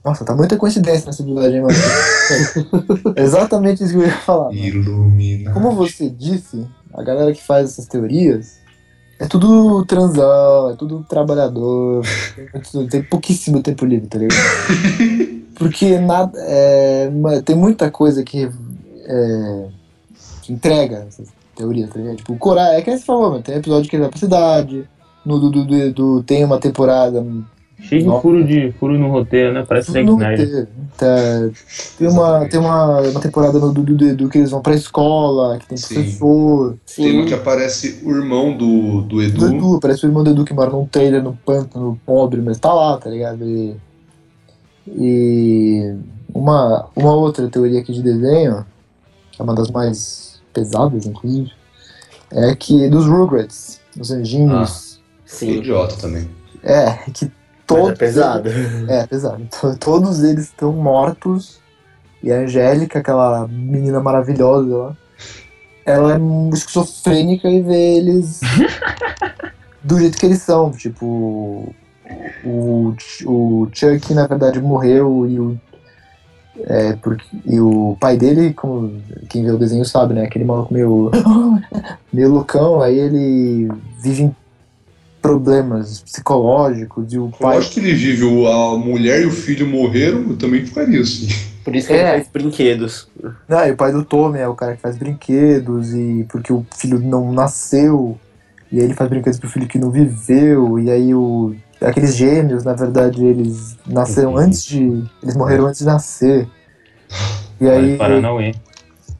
[0.04, 1.74] Nossa, tá muita coincidência nessa dublagem, mano.
[3.16, 4.52] É exatamente isso que eu ia falar.
[4.52, 5.52] Ilumina.
[5.52, 8.58] Como você disse, a galera que faz essas teorias
[9.18, 14.36] é tudo transão, é tudo trabalhador, tem muito- tem pouquíssimo tempo livre, tá ligado?
[15.54, 17.10] Porque nada, é,
[17.44, 18.50] tem muita coisa que,
[19.04, 19.68] é,
[20.42, 22.16] que entrega essas teorias, tá ligado?
[22.16, 24.88] Tipo, o Coragem, é que você falou, mano, tem episódio que ele vai pra cidade,
[25.24, 27.24] no do, do, do- do- tem uma temporada
[27.80, 29.64] cheio de furo, de furo no roteiro, né?
[29.66, 30.68] Parece Zack Snyder.
[30.96, 31.06] Tá,
[31.98, 34.74] tem uma, tem uma, uma temporada no do, do, do, do que eles vão pra
[34.74, 35.94] escola, que tem Sim.
[35.94, 36.76] professor.
[36.94, 39.38] Tem uma que aparece o irmão do, do Edu.
[39.38, 42.58] Do Edu, parece o irmão do Edu que mora num trailer, no pântano, pobre, mas
[42.58, 43.44] tá lá, tá ligado?
[43.44, 43.74] E,
[44.86, 45.94] e
[46.34, 48.64] uma, uma outra teoria aqui de desenho,
[49.30, 51.50] que é uma das mais pesadas, inclusive,
[52.30, 54.91] é que dos Rugrats, os anjinhos, Que
[55.36, 55.50] sim.
[55.58, 56.28] idiota também.
[56.62, 57.32] é, que Mas
[57.66, 57.90] todos...
[57.90, 58.50] é pesado.
[58.88, 59.46] É, pesado.
[59.60, 61.60] To- Todos eles estão mortos.
[62.22, 64.96] E a Angélica, aquela menina maravilhosa lá,
[65.84, 68.40] ela é um esquizofrênica e vê eles
[69.82, 70.70] do jeito que eles são.
[70.70, 71.74] Tipo,
[72.44, 72.94] o,
[73.26, 75.60] o Chuck, na verdade, morreu e o.
[76.64, 80.22] É, porque, e o pai dele, como quem vê o desenho sabe, né?
[80.24, 81.10] Aquele maluco meio.
[82.12, 83.68] meio loucão, aí ele
[84.00, 84.36] vive em
[85.22, 87.56] problemas psicológicos e o Eu pai.
[87.58, 91.28] acho que ele vive, a mulher e o filho morreram, eu também ficaria assim.
[91.64, 91.98] Por isso que É.
[92.00, 93.08] ele faz brinquedos.
[93.48, 96.66] Ah, e o pai do Tommy é o cara que faz brinquedos, e porque o
[96.76, 98.18] filho não nasceu,
[98.70, 101.54] e aí ele faz brinquedos pro filho que não viveu, e aí o.
[101.80, 104.38] Aqueles gêmeos, na verdade, eles nasceram Uhum.
[104.38, 105.04] antes de.
[105.22, 106.48] Eles morreram antes de nascer.
[107.60, 108.54] E aí Paranauê.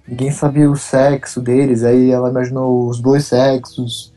[0.09, 4.13] ninguém sabia o sexo deles, aí ela imaginou os dois sexos.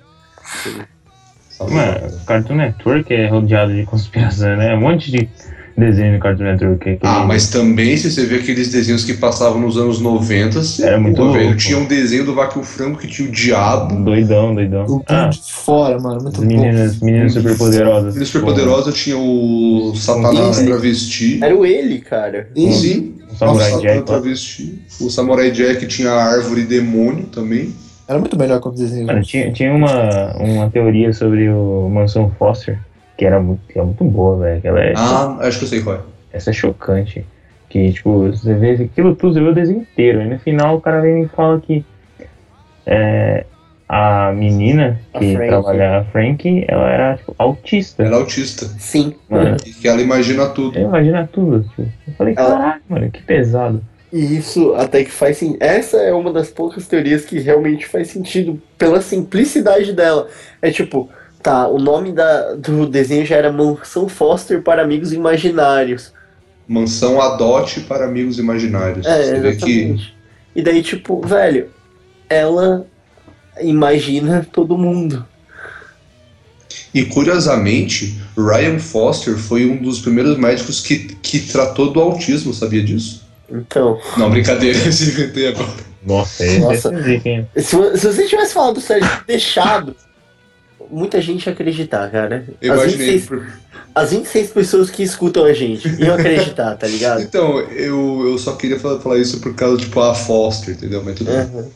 [1.60, 4.76] Mano, Cartoon Network é rodeado de conspiração, né?
[4.76, 5.30] Um monte de
[5.78, 6.90] desenho do Cartoon Network.
[6.90, 10.86] é Ah, mas também se você vê aqueles desenhos que passavam nos anos 90, você,
[10.86, 13.96] Era muito pô, velho, tinha um desenho do Vaca Frango que tinha o diabo.
[14.04, 14.86] Doidão, doidão.
[14.86, 17.06] O Ah, de fora, mano, muito as meninas, bom.
[17.06, 18.16] meninas super poderosas.
[18.16, 21.40] Ele super poderosa tinha o Satanás Ele- travesti.
[21.44, 22.50] Era o ele, cara.
[22.56, 24.02] E- Sim, O Samurai o Jack.
[24.04, 24.80] Travesti.
[25.02, 27.74] O Samurai Jack tinha a árvore demônio também.
[28.08, 29.08] Era muito melhor que os desenhos.
[29.08, 32.80] Mano, tinha, tinha uma, uma teoria sobre o Mansão Foster,
[33.18, 34.62] que era muito, que é muito boa, velho.
[34.64, 36.00] Ela é, Ah, acho que eu sei qual é.
[36.32, 37.26] Essa é chocante.
[37.70, 40.22] Que, tipo, você vê aquilo tudo, você vê o desenho inteiro.
[40.22, 41.84] E no final o cara vem e fala que
[42.86, 43.46] é,
[43.90, 45.48] a menina A que Frank.
[45.50, 48.04] trabalha, a Frank, ela era tipo, autista.
[48.04, 48.66] Ela é autista.
[48.80, 49.16] Sim.
[49.30, 50.78] Mano, E que ela imagina tudo.
[50.78, 51.64] eu imagina tudo.
[51.70, 51.82] Tipo.
[52.08, 53.82] Eu falei, Ela- caralho, mano, que pesado.
[54.16, 55.62] E isso até que faz sentido.
[55.62, 60.30] Essa é uma das poucas teorias que realmente faz sentido pela simplicidade dela.
[60.62, 61.10] É tipo,
[61.44, 66.14] tá, o nome da, do desenho já era Mansão Foster para Amigos Imaginários.
[66.66, 69.06] Mansão adote para amigos imaginários.
[69.06, 70.16] É, vê que exatamente.
[70.56, 71.70] E daí, tipo, velho,
[72.30, 72.88] ela
[73.60, 75.26] imagina todo mundo.
[76.94, 82.82] E curiosamente, Ryan Foster foi um dos primeiros médicos que, que tratou do autismo, sabia
[82.82, 83.25] disso?
[83.50, 85.70] Então, Não, brincadeira, esse inventei agora.
[86.06, 86.94] Nossa, esse Nossa.
[86.94, 89.96] é se, se você tivesse falado sério, deixado,
[90.90, 92.46] muita gente ia acreditar, cara.
[92.62, 93.12] Eu As imaginei.
[93.18, 93.42] 26,
[93.96, 97.22] as 26 pessoas que escutam a gente iam acreditar, tá ligado?
[97.24, 101.02] Então, eu, eu só queria falar, falar isso por causa, tipo, a Foster, entendeu?
[101.04, 101.46] Mas tudo bem.
[101.46, 101.70] Uhum.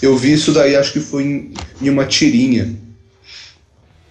[0.00, 2.74] Eu vi isso daí, acho que foi em, em uma tirinha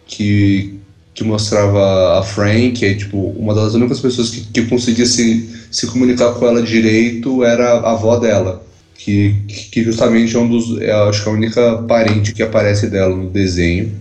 [0.06, 0.80] que,
[1.14, 5.88] que mostrava a Frank, aí, tipo, uma das únicas pessoas que, que conseguia se, se
[5.88, 8.64] comunicar com ela direito era a avó dela.
[8.96, 9.36] Que,
[9.72, 10.80] que justamente é um dos.
[10.80, 13.92] É, acho que é a única parente que aparece dela no desenho.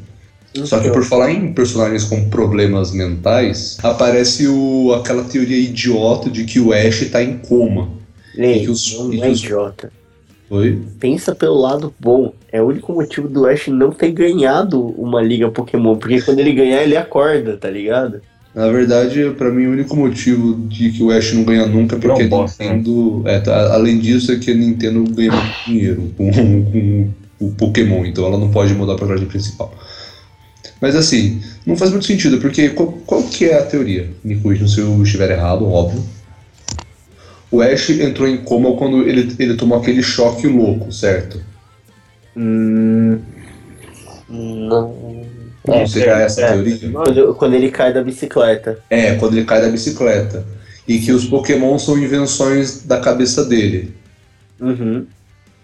[0.64, 6.44] Só que por falar em personagens com problemas mentais, aparece o, aquela teoria idiota de
[6.44, 7.88] que o Ash tá em coma.
[8.36, 9.90] E que os- não e é os- idiota.
[10.48, 10.78] Foi?
[11.00, 12.34] Pensa pelo lado bom.
[12.52, 15.96] É o único motivo do Ash não ter ganhado uma liga Pokémon.
[15.96, 18.20] Porque quando ele ganhar, ele acorda, tá ligado?
[18.54, 21.98] Na verdade, pra mim, o único motivo de que o Ash não ganha nunca é
[21.98, 22.50] porque a Não né?
[22.50, 23.22] Nintendo.
[23.24, 27.10] É, tá, além disso, é que a Nintendo ganha muito dinheiro com, com
[27.40, 29.74] o Pokémon, então ela não pode mudar a personagem principal.
[30.80, 34.10] Mas assim, não faz muito sentido, porque qual, qual que é a teoria?
[34.22, 36.04] Me corrijam se eu estiver errado, óbvio.
[37.50, 41.40] O Ash entrou em coma quando ele, ele tomou aquele choque louco, certo?
[42.36, 43.18] Hum.
[44.28, 45.01] Não.
[45.66, 46.52] Não seria essa a é.
[46.52, 46.90] teoria?
[46.90, 48.78] Quando, quando ele cai da bicicleta.
[48.90, 50.44] É, quando ele cai da bicicleta.
[50.86, 53.94] E que os Pokémon são invenções da cabeça dele.
[54.60, 55.06] Uhum.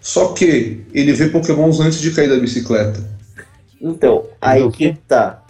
[0.01, 3.01] Só que ele vê Pokémons antes de cair da bicicleta.
[3.81, 5.43] Então, aí o que tá.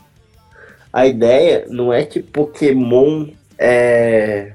[0.92, 4.54] A ideia não é que Pokémon é.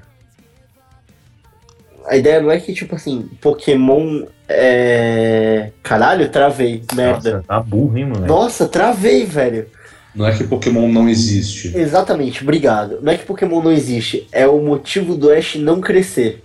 [2.05, 5.71] A ideia não é que, tipo assim, Pokémon é.
[5.81, 7.31] Caralho, travei, merda.
[7.37, 8.27] Nossa, tá burro, hein, moleque?
[8.27, 9.67] Nossa, travei, velho.
[10.15, 11.75] Não é que Pokémon não existe.
[11.77, 12.99] Exatamente, obrigado.
[13.01, 16.41] Não é que Pokémon não existe, é o motivo do Ash não crescer.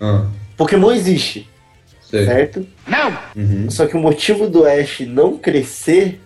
[0.00, 0.26] Ah,
[0.56, 1.48] Pokémon existe,
[2.02, 2.26] sei.
[2.26, 2.66] certo?
[3.34, 3.70] Uhum.
[3.70, 6.20] Só que o motivo do Ash não crescer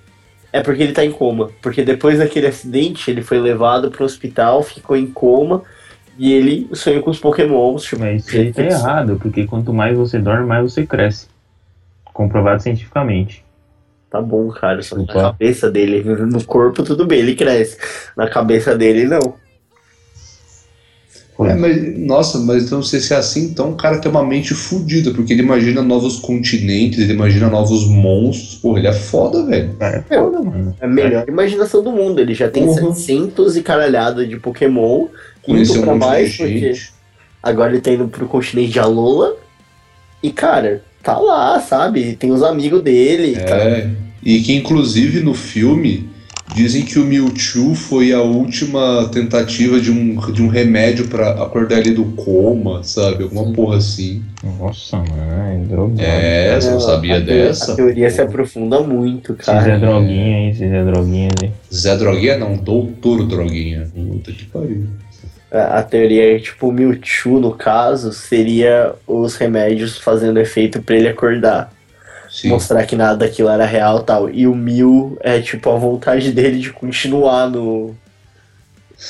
[0.53, 1.51] é porque ele tá em coma.
[1.63, 5.63] Porque depois daquele acidente, ele foi levado pro hospital, ficou em coma
[6.19, 7.85] e ele sonhou com os Pokémons.
[7.85, 11.29] Tipo, Mas isso aí tá errado, porque quanto mais você dorme, mais você cresce.
[12.13, 13.45] Comprovado cientificamente.
[14.11, 14.83] Tá bom, cara.
[14.83, 17.77] Só na cabeça dele, no corpo, tudo bem, ele cresce.
[18.17, 19.35] Na cabeça dele, não.
[21.43, 24.23] É, mas, nossa, mas eu não sei se é assim, então o cara tem uma
[24.23, 28.57] mente fodida, porque ele imagina novos continentes, ele imagina novos monstros.
[28.57, 29.75] Porra, ele é foda, velho.
[29.81, 30.77] É foda, mano.
[30.79, 32.21] É a melhor imaginação do mundo.
[32.21, 32.93] Ele já tem Uhum.
[32.93, 35.07] 700 e caralhada de Pokémon.
[35.43, 36.93] Conheceu Indo um pra monte mais, de porque gente.
[37.43, 39.35] agora ele tá indo pro continente de Alola.
[40.23, 42.15] E, cara, tá lá, sabe?
[42.17, 43.37] Tem os amigos dele.
[43.37, 43.89] tá- É,
[44.23, 46.09] e que inclusive no filme
[46.55, 51.79] dizem que o Mewtwo foi a última tentativa de um, de um remédio pra acordar
[51.79, 53.23] ele do coma, sabe?
[53.23, 54.21] Alguma porra assim.
[54.59, 55.13] Nossa, mano,
[55.49, 56.01] é drogado.
[56.03, 57.73] É, você não sabia a, dessa?
[57.73, 59.79] A teoria se aprofunda muito, Se fizer cara.
[59.79, 61.51] droguinha aí, se fizer droguinha aí.
[61.73, 63.89] Zé Droguinha não, Doutor Droguinha.
[63.95, 64.87] Puta que pariu.
[65.51, 71.09] A, teoria é tipo o Mewtwo, no caso, seria os remédios fazendo efeito pra ele
[71.09, 71.73] acordar.
[72.31, 72.51] Sim.
[72.51, 74.31] Mostrar que nada daquilo era real e tal.
[74.31, 77.97] E o Mew é tipo a vontade dele de continuar no,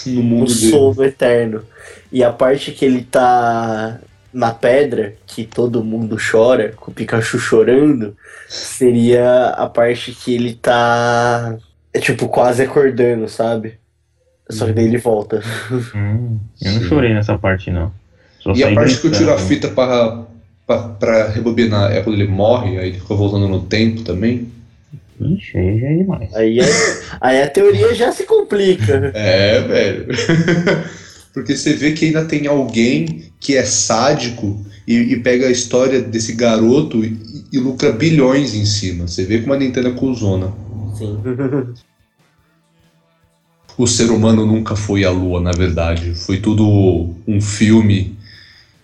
[0.06, 1.62] No no mundo sono eterno.
[2.10, 4.00] E a parte que ele tá
[4.32, 8.16] na pedra, que todo mundo chora, com o Pikachu chorando,
[8.48, 11.58] seria a parte que ele tá.
[11.92, 13.79] É tipo, quase acordando, sabe?
[14.50, 15.42] Só que daí ele volta.
[15.94, 16.88] Hum, eu não Sim.
[16.88, 17.92] chorei nessa parte, não.
[18.40, 20.24] Só E a parte que eu tiro a fita pra,
[20.66, 24.48] pra, pra rebobinar é quando ele morre, aí ele fica voltando no tempo também.
[25.20, 26.34] Ixi, aí já é demais.
[26.34, 29.10] Aí, é- aí a teoria já se complica.
[29.14, 30.06] É, velho.
[31.34, 36.00] Porque você vê que ainda tem alguém que é sádico e, e pega a história
[36.00, 37.16] desse garoto e,
[37.52, 39.06] e lucra bilhões em cima.
[39.06, 40.52] Você vê como a Nintendo é cuzona.
[40.98, 41.18] Sim.
[43.76, 46.14] O ser humano nunca foi à lua, na verdade.
[46.14, 48.16] Foi tudo um filme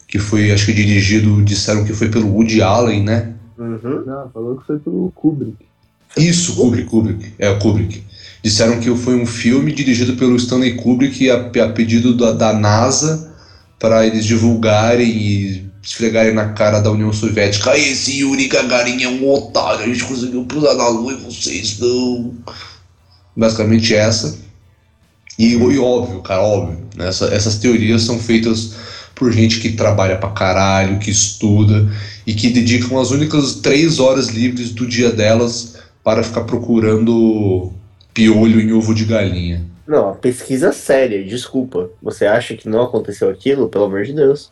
[0.08, 3.32] que foi, acho que dirigido, disseram que foi pelo Woody Allen, né?
[3.58, 4.04] Uhum.
[4.06, 5.56] Não, falou que foi pelo Kubrick.
[6.16, 7.32] Isso, Kubrick, Kubrick.
[7.38, 8.02] É, o Kubrick.
[8.42, 13.34] Disseram que foi um filme dirigido pelo Stanley Kubrick a, a pedido da, da NASA
[13.78, 17.70] para eles divulgarem e esfregarem na cara da União Soviética.
[17.70, 21.78] "Ah, Esse Yuri Gagarin é um otário, a gente conseguiu pisar na Lua e vocês
[21.78, 22.34] não.
[23.36, 24.38] Basicamente essa.
[25.38, 26.78] E, e óbvio, cara, óbvio.
[26.96, 28.72] né, essa- essas teorias são feitas
[29.14, 31.90] por gente que trabalha pra caralho, que estuda
[32.26, 37.72] e que dedicam as únicas três horas livres do dia delas para ficar procurando
[38.14, 39.64] piolho em ovo de galinha.
[39.86, 41.90] Não, a pesquisa séria, desculpa.
[42.02, 43.68] Você acha que não aconteceu aquilo?
[43.68, 44.50] Pelo amor de Deus.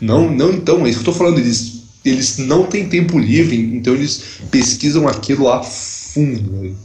[0.00, 1.38] Não, não então, é isso que eu tô falando.
[1.38, 6.76] Eles, eles não têm tempo livre, então eles pesquisam aquilo a fundo.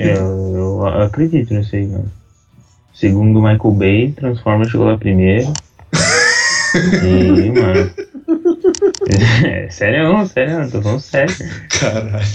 [0.00, 2.10] É, eu, eu acredito nisso aí, mano.
[2.94, 5.52] Segundo Michael Bay, Transformers chegou lá primeiro.
[7.02, 7.90] e, mano.
[9.44, 11.34] É, sério, sério, tô falando sério.
[11.80, 12.26] Caralho.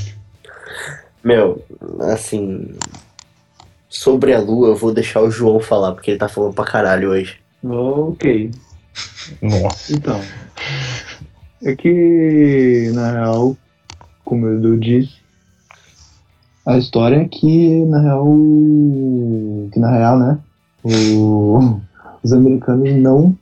[1.24, 1.66] Meu,
[2.02, 2.76] assim.
[3.90, 7.12] Sobre a lua, eu vou deixar o João falar, porque ele tá falando pra caralho
[7.12, 7.38] hoje.
[7.64, 8.52] Ok.
[9.42, 9.94] Nossa.
[9.94, 10.22] Então.
[11.64, 13.58] É que, na real,
[14.24, 15.16] como o Edu disse,
[16.66, 18.26] a história é que, na real.
[19.72, 20.40] Que na real, né?
[20.86, 21.80] o-
[22.24, 23.36] os americanos não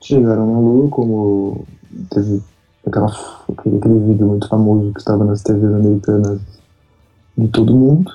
[0.00, 1.64] chegaram na Lua, como
[2.10, 2.40] teve
[2.86, 3.06] aquela,
[3.50, 6.40] aquele, aquele vídeo muito famoso que estava nas TVs americanas
[7.36, 8.10] de todo mundo.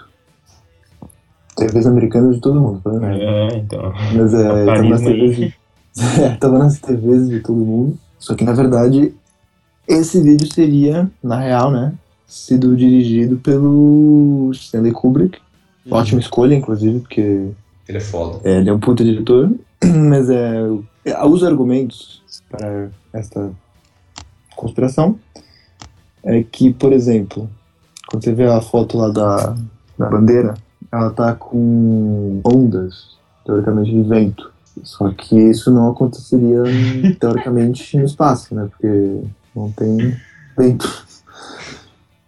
[1.55, 3.05] TVs americanas de todo mundo, tá vendo?
[3.05, 3.93] É, então.
[4.15, 5.01] Mas é, tava nas.
[5.01, 5.53] TVs de,
[6.21, 7.97] é, nas TVs de todo mundo.
[8.17, 9.13] Só que na verdade,
[9.87, 11.93] esse vídeo seria, na real, né?
[12.31, 15.37] Sido dirigido pelo Stanley Kubrick.
[15.89, 17.49] Ótima escolha, inclusive, porque
[17.89, 18.39] Ele é foda.
[18.45, 19.51] é, ele é um puta diretor.
[19.83, 20.61] Mas é,
[21.03, 23.51] é, os argumentos para esta
[24.55, 25.19] conspiração
[26.23, 27.49] é que, por exemplo,
[28.07, 29.53] quando você vê a foto lá da,
[29.99, 30.53] da bandeira,
[30.89, 34.49] ela tá com ondas, teoricamente, de vento.
[34.83, 36.63] Só que isso não aconteceria,
[37.19, 38.69] teoricamente, no espaço, né?
[38.71, 39.19] Porque
[39.53, 40.15] não tem
[40.57, 41.05] vento.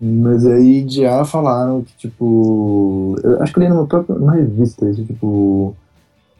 [0.05, 3.15] Mas aí já falaram que, tipo.
[3.23, 5.75] Eu acho que eu li numa própria numa revista isso, tipo.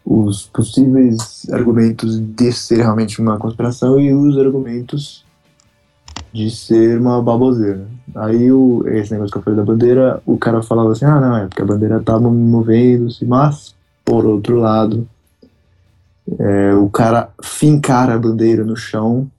[0.06, 5.24] Os possíveis argumentos de ser realmente uma conspiração e os argumentos
[6.34, 7.88] de ser uma baboseira.
[8.14, 11.38] Aí o, esse negócio que eu falei da bandeira, o cara falava assim, ah não,
[11.38, 13.74] é porque a bandeira tava movendo-se, mas,
[14.04, 15.08] por outro lado,
[16.38, 19.32] é, o cara fincar a bandeira no chão,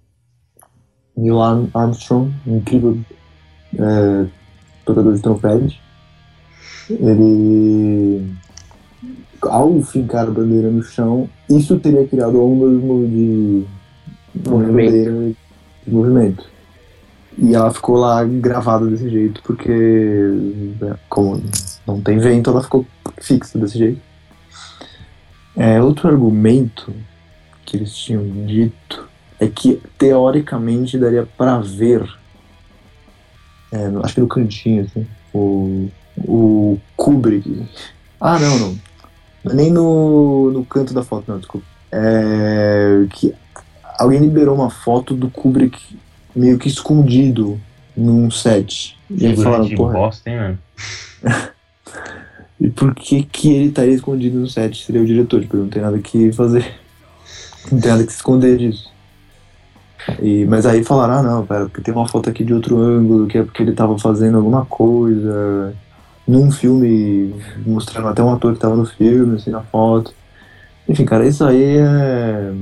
[1.14, 2.98] Neil Arm- Armstrong, incrível
[3.78, 4.26] é,
[4.84, 5.80] tocador de trompete,
[6.90, 8.30] ele,
[9.42, 13.64] ao fincar a bandeira no chão, isso teria criado ondas de
[14.34, 14.86] de Movimento.
[14.86, 15.12] bandeira
[15.86, 16.44] de movimento.
[17.38, 19.70] E ela ficou lá gravada desse jeito, porque
[20.80, 21.42] né, como
[21.86, 22.86] não tem vento, ela ficou
[23.20, 24.00] fixa desse jeito.
[25.56, 26.92] É, outro argumento
[27.64, 29.08] que eles tinham dito
[29.40, 32.08] é que teoricamente daria pra ver,
[33.74, 37.66] é, acho que no cantinho, assim, o, o Kubrick.
[38.20, 38.78] Ah, não, não.
[39.52, 41.66] Nem no, no canto da foto, não, desculpa.
[41.90, 43.34] É, que
[43.98, 45.76] alguém liberou uma foto do Kubrick
[46.34, 47.60] meio que escondido
[47.96, 48.96] num set.
[49.10, 50.58] E aí falaram, de porra, bosta, hein, mano?
[52.60, 54.84] e por que que ele estaria escondido no set?
[54.84, 56.80] Seria o diretor, tipo, não tem nada que fazer.
[57.72, 58.93] Não tem nada que se esconder disso.
[60.20, 63.26] E, mas aí falaram, ah não, pera, porque tem uma foto aqui de outro ângulo,
[63.26, 65.74] que é porque ele tava fazendo alguma coisa
[66.26, 67.34] num filme,
[67.66, 70.12] mostrando até um ator que tava no filme, assim, na foto.
[70.88, 72.52] Enfim, cara, isso aí é,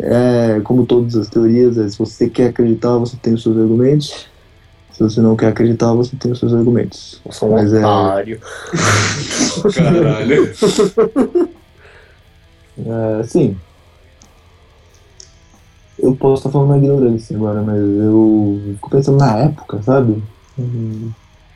[0.00, 4.26] é como todas as teorias, é, se você quer acreditar, você tem os seus argumentos.
[4.92, 7.20] Se você não quer acreditar, você tem os seus argumentos.
[7.26, 8.40] Eu sou um Mas é- otário.
[9.74, 10.50] Caralho.
[12.76, 13.56] É, sim.
[16.04, 20.22] Eu posso estar falando uma ignorância agora, mas eu fico pensando na época, sabe?
[20.58, 21.10] Hum,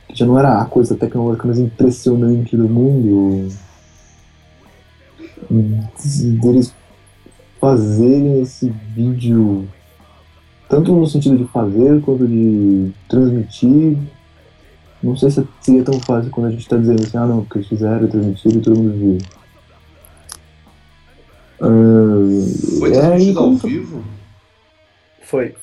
[0.08, 3.52] Que já não era a coisa tecnológica mais impressionante do mundo.
[5.50, 5.80] Hum,
[6.40, 6.72] Deles
[7.61, 9.68] fazerem esse vídeo,
[10.66, 13.98] tanto no sentido de fazer quanto de transmitir.
[15.02, 17.58] Não sei se seria tão fácil quando a gente está dizendo assim, ah não, porque
[17.58, 19.18] eles fizeram, transmitiram e todo mundo viu.
[21.61, 24.02] Ah, Foi é, transmitido ao então, vivo?
[25.28, 25.54] Foi.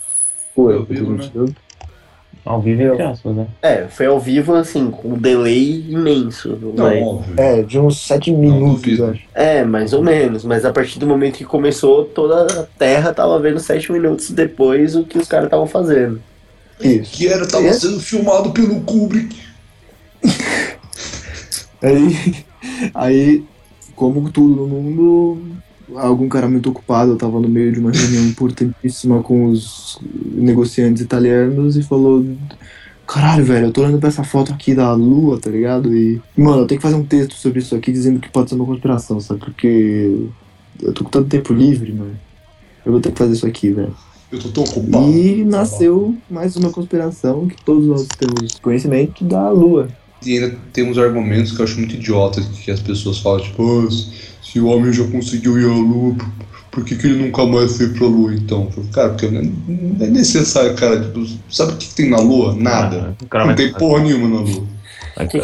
[0.56, 1.30] Foi, Ao vivo, né?
[2.46, 3.48] Ao vivo entre aspas, né?
[3.62, 6.50] É, foi ao vivo, assim, com um delay imenso.
[6.62, 7.34] Não, mas- óbvio.
[7.38, 9.22] É, de uns sete minutos, acho.
[9.34, 10.46] É, mais ou menos.
[10.46, 14.96] Mas a partir do momento que começou, toda a Terra tava vendo sete minutos depois
[14.96, 16.22] o que os caras estavam fazendo.
[16.80, 17.12] Isso.
[17.14, 17.74] Que era, tava É?
[17.74, 19.36] sendo filmado pelo Kubrick.
[21.82, 22.46] Aí,
[22.94, 23.44] aí,
[23.96, 25.42] como tudo no mundo,
[25.96, 30.00] algum cara muito ocupado estava no meio de uma reunião importantíssima com os
[30.34, 32.26] negociantes italianos e falou:
[33.08, 35.96] Caralho, velho, eu tô olhando pra essa foto aqui da lua, tá ligado?
[35.96, 38.56] E, mano, eu tenho que fazer um texto sobre isso aqui dizendo que pode ser
[38.56, 39.42] uma conspiração, sabe?
[39.42, 40.26] Porque
[40.82, 42.18] eu tô com tanto tempo livre, mano.
[42.84, 43.96] Eu vou ter que fazer isso aqui, velho.
[44.32, 45.08] Eu tô tão ocupado.
[45.12, 49.88] E nasceu mais uma conspiração que todos nós temos conhecimento da lua.
[50.26, 53.62] e ainda tem uns argumentos que eu acho muito idiota que as pessoas falam, tipo,
[53.88, 53.88] "Ah,
[54.56, 56.30] se o homem já conseguiu ir à lua, por,
[56.72, 58.72] por que, que ele nunca mais foi pra lua então?
[58.72, 61.02] Falo, Cara, porque não é, não é necessário, cara.
[61.02, 62.56] Tipo, sabe o que, que tem na lua?
[62.56, 63.18] Nada.
[63.32, 64.64] Ah, não tem porra nenhuma na lua.
[65.18, 65.38] Aí, Que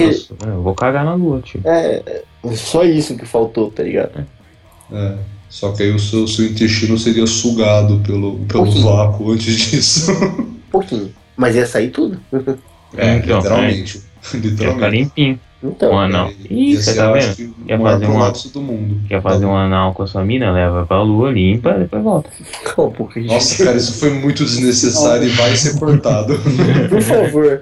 [0.47, 1.59] Eu vou cagar na lua, tio.
[1.65, 2.23] É,
[2.55, 4.25] só isso que faltou, tá ligado?
[4.89, 5.17] É.
[5.49, 8.85] Só que aí o seu, seu intestino seria sugado pelo, pelo Pouquinho.
[8.85, 10.09] vácuo antes disso.
[10.71, 11.13] Pouquinho.
[11.35, 12.17] Mas ia sair tudo.
[12.95, 14.01] É, Então, literalmente.
[14.33, 15.39] Ia ficar limpinho.
[15.63, 16.27] Então, Um anal.
[16.29, 17.53] É, Ih, você tá vendo?
[17.67, 19.01] Quer fazer uma- colapso do mundo.
[19.07, 22.29] Quer fazer um anal com a sua mina, leva pra lua, limpa, depois volta.
[22.77, 22.91] um.
[23.27, 26.33] Nossa, cara, isso foi muito desnecessário e vai ser cortado.
[26.89, 27.61] Por favor.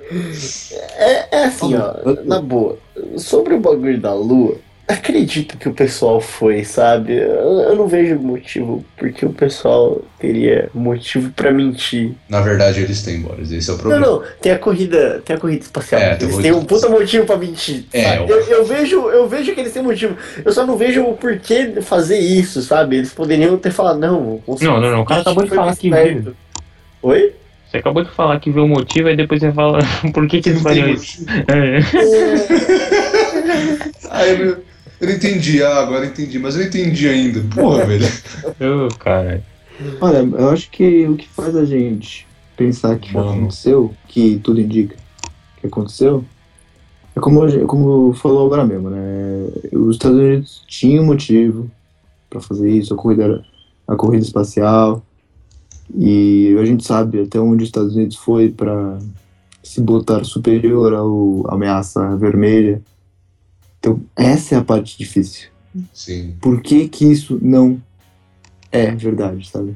[0.97, 1.93] É, é assim, ó,
[2.25, 2.77] na boa.
[3.17, 4.55] Sobre o bagulho da lua,
[4.89, 7.13] acredito que o pessoal foi, sabe?
[7.15, 12.13] Eu, eu não vejo motivo porque o pessoal teria motivo pra mentir.
[12.27, 13.51] Na verdade, eles têm, Boris.
[13.51, 14.05] Esse é o Não, problema.
[14.05, 16.01] não, tem a corrida, tem a corrida espacial.
[16.01, 17.85] É, tem eles têm um puta motivo pra mentir.
[17.93, 20.17] É, eu- eu, eu vejo, eu vejo que eles têm motivo.
[20.43, 22.97] Eu só não vejo o porquê fazer isso, sabe?
[22.97, 24.41] Eles poderiam ter falado, não.
[24.61, 26.33] Não, não, não, o cara acabou de falar que viu.
[27.03, 27.33] Oi?
[27.69, 29.77] Você acabou de falar que vê o motivo, aí depois você fala
[30.11, 31.21] por que, que eles Não fariam isso.
[31.21, 31.45] motivo.
[31.51, 31.79] É.
[34.11, 34.57] Ah, eu,
[34.99, 35.63] eu não entendi.
[35.63, 36.39] Ah, agora eu entendi.
[36.39, 37.41] Mas eu não entendi ainda.
[37.53, 38.05] Porra, velho.
[38.85, 39.43] Ô, cara.
[40.01, 42.27] Olha, eu acho que o que faz a gente
[42.57, 43.31] pensar que Mano.
[43.31, 44.95] aconteceu, que tudo indica
[45.61, 46.23] que aconteceu,
[47.15, 48.99] é como, como falou agora mesmo, né?
[49.71, 51.69] Os Estados Unidos tinham motivo
[52.29, 53.45] pra fazer isso, a corrida, era-
[53.87, 55.01] a corrida espacial,
[55.95, 58.99] e a gente sabe até onde os Estados Unidos foi pra
[59.63, 62.81] se botar superior ao- à ameaça vermelha.
[63.89, 65.47] Então, essa é a parte difícil.
[65.93, 66.35] Sim.
[66.41, 67.81] Por que que isso não
[68.71, 69.75] é verdade, sabe?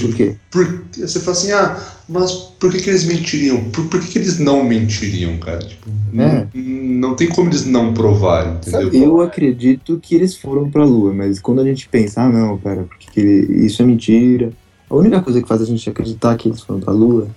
[0.00, 0.36] Por quê?
[0.50, 3.64] Por, você fala assim, ah, mas por que, que eles mentiriam?
[3.70, 5.58] Por, por que, que eles não mentiriam, cara?
[5.60, 5.88] Tipo,
[6.18, 6.46] É.
[6.52, 8.92] não, não tem como eles não provarem, entendeu?
[8.92, 12.82] Eu acredito que eles foram pra Lua, mas quando a gente pensa, ah não, pera,
[12.82, 14.52] porque que ele- isso é mentira.
[14.88, 17.28] A única coisa que faz a gente acreditar que eles foram pra Lua,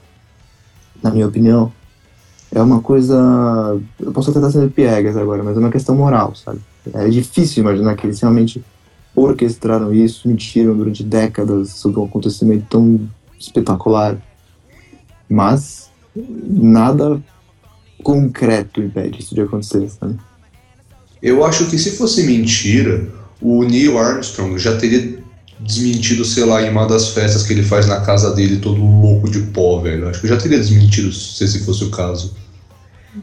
[1.01, 1.71] na minha opinião,
[2.53, 3.81] é uma coisa.
[3.99, 6.59] Eu posso até estar sendo piegas agora, mas é uma questão moral, sabe?
[6.93, 8.63] É difícil imaginar que eles realmente
[9.15, 14.17] orquestraram isso, mentiram durante décadas sobre um acontecimento tão espetacular.
[15.27, 17.19] Mas nada
[18.03, 20.17] concreto impede isso de acontecer, sabe?
[21.21, 23.07] Eu acho que se fosse mentira,
[23.41, 25.22] o Neil Armstrong já teria
[25.63, 29.29] desmentido, sei lá, em uma das festas que ele faz na casa dele, todo louco
[29.29, 30.09] de pó, velho.
[30.09, 32.35] Acho que eu já teria desmentido se esse fosse o caso.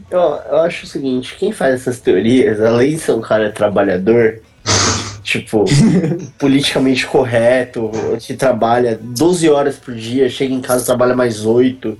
[0.09, 4.41] Eu, eu acho o seguinte, quem faz essas teorias, além de ser um cara trabalhador,
[5.23, 5.65] tipo,
[6.39, 11.97] politicamente correto, que trabalha 12 horas por dia, chega em casa, trabalha mais 8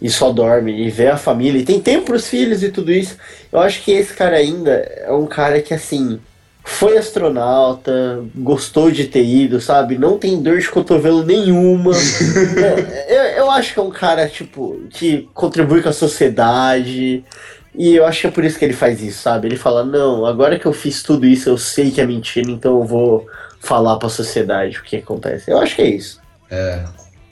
[0.00, 3.16] e só dorme e vê a família e tem tempo pros filhos e tudo isso.
[3.50, 6.20] Eu acho que esse cara ainda é um cara que assim
[6.68, 9.96] foi astronauta, gostou de ter ido, sabe?
[9.96, 11.92] Não tem dor de cotovelo nenhuma.
[12.58, 17.24] É, eu, eu acho que é um cara, tipo, que contribui com a sociedade.
[17.74, 19.46] E eu acho que é por isso que ele faz isso, sabe?
[19.48, 22.78] Ele fala, não, agora que eu fiz tudo isso, eu sei que é mentira, então
[22.78, 23.26] eu vou
[23.60, 25.50] falar pra sociedade o que acontece.
[25.50, 26.20] Eu acho que é isso.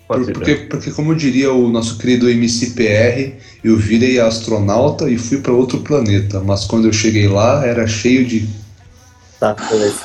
[0.08, 3.34] Pode Por- porque, porque, como diria o nosso querido MCPR,
[3.64, 8.24] eu virei astronauta e fui para outro planeta, mas quando eu cheguei lá era cheio
[8.24, 8.48] de.
[9.38, 10.00] Tá, beleza.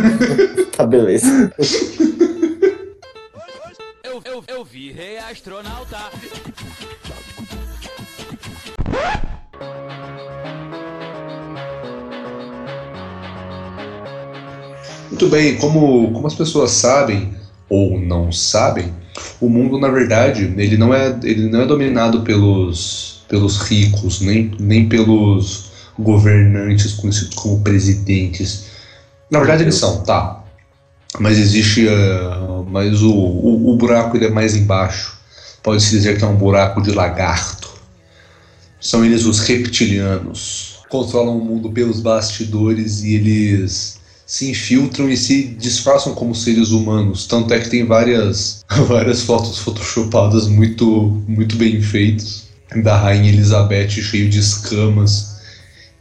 [0.76, 1.52] tá, beleza.
[4.02, 5.98] Eu, eu, eu virei astronauta.
[15.10, 17.34] Muito bem, como, como as pessoas sabem
[17.68, 18.92] ou não sabem,
[19.40, 24.50] o mundo na verdade ele não é, ele não é dominado pelos, pelos ricos, nem,
[24.58, 28.64] nem pelos governantes conhecidos como presidentes.
[29.30, 30.44] Na verdade eles são, tá.
[31.18, 31.88] Mas existe.
[31.88, 35.18] ah, mas o, o, o buraco ele é mais embaixo.
[35.62, 37.70] Pode-se dizer que é um buraco de lagarto.
[38.80, 40.80] São eles os reptilianos.
[40.88, 47.26] Controlam o mundo pelos bastidores e eles se infiltram e se disfarçam como seres humanos.
[47.26, 52.44] Tanto é que tem várias, várias fotos photoshopadas muito, muito bem feitas
[52.76, 55.31] da Rainha Elizabeth cheio de escamas.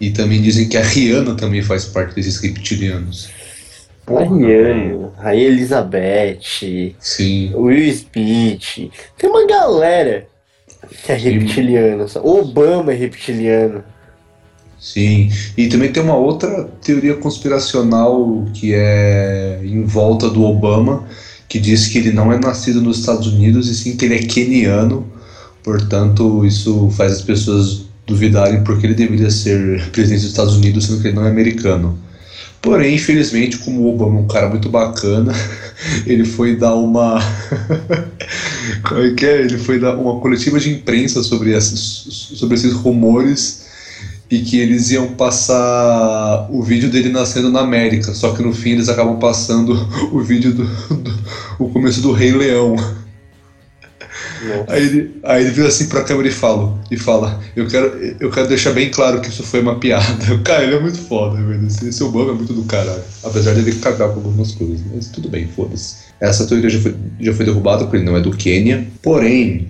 [0.01, 3.29] E também dizem que a Rihanna também faz parte desses reptilianos.
[4.07, 6.39] A Rihanna, a Elizabeth,
[6.99, 7.51] Sim.
[7.53, 8.91] o Will Smith.
[9.15, 10.27] Tem uma galera
[11.05, 12.07] que é reptiliana.
[12.23, 13.83] O Obama é reptiliano.
[14.79, 21.07] Sim, e também tem uma outra teoria conspiracional que é em volta do Obama,
[21.47, 24.23] que diz que ele não é nascido nos Estados Unidos e sim que ele é
[24.23, 25.05] queniano.
[25.63, 31.01] Portanto, isso faz as pessoas duvidarem porque ele deveria ser presidente dos Estados Unidos, sendo
[31.01, 31.97] que ele não é americano.
[32.61, 35.33] Porém, infelizmente, como o Obama é um cara muito bacana,
[36.05, 37.19] ele foi dar uma.
[38.87, 39.41] Como é que é?
[39.41, 43.65] Ele foi dar uma coletiva de imprensa sobre esses, sobre esses rumores
[44.29, 48.71] e que eles iam passar o vídeo dele nascendo na América, só que no fim
[48.71, 49.73] eles acabam passando
[50.13, 51.21] o vídeo do, do
[51.59, 52.75] o começo do Rei Leão.
[54.67, 58.31] Aí ele, aí ele vira assim pra câmera e fala, e fala, eu quero, eu
[58.31, 60.37] quero deixar bem claro que isso foi uma piada.
[60.43, 61.67] Cara, ele é muito foda, velho.
[61.67, 63.03] Esse, esse Obama é muito do caralho.
[63.23, 65.95] Apesar de ele cagar com algumas coisas, mas tudo bem, foda-se.
[66.19, 68.87] Essa teoria já foi, já foi derrubada porque ele não é do Quênia.
[69.01, 69.67] Porém,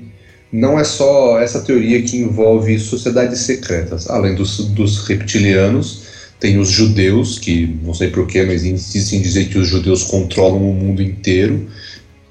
[0.51, 4.09] não é só essa teoria que envolve sociedades secretas.
[4.09, 6.03] Além dos, dos reptilianos,
[6.39, 10.69] tem os judeus, que não sei porquê, mas insistem em dizer que os judeus controlam
[10.69, 11.67] o mundo inteiro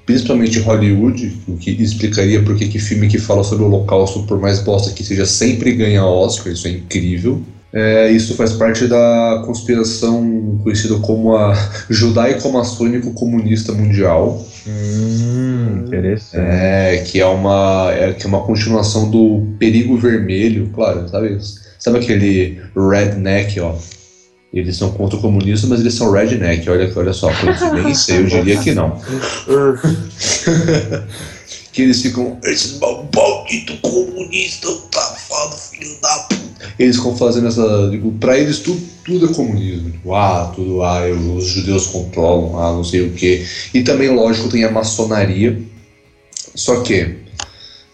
[0.05, 4.59] principalmente Hollywood, o que explicaria por que filme que fala sobre o Holocausto, por mais
[4.59, 7.41] bosta que seja, sempre ganha Oscar, isso é incrível.
[7.73, 11.53] É, isso faz parte da conspiração conhecida como a
[11.89, 14.45] judaico-maçônico comunista mundial.
[14.67, 16.43] Hum, interessante.
[16.45, 21.37] É, que é uma, é, que é uma continuação do Perigo Vermelho, claro, sabe?
[21.79, 23.75] Sabe aquele redneck, ó?
[24.53, 26.69] Eles são contra o comunismo, mas eles são redneck.
[26.69, 28.99] Olha, olha só, coincidência, eu diria que não.
[31.71, 36.73] que eles ficam, esse maldito comunista, safado, filho da puta.
[36.77, 37.89] Eles ficam fazendo essa.
[37.89, 39.89] Tipo, pra eles tudo, tudo é comunismo.
[39.89, 43.45] Tipo, ah, tudo, ah, os judeus controlam, ah, não sei o que.
[43.73, 45.61] E também, lógico, tem a maçonaria.
[46.53, 47.21] Só que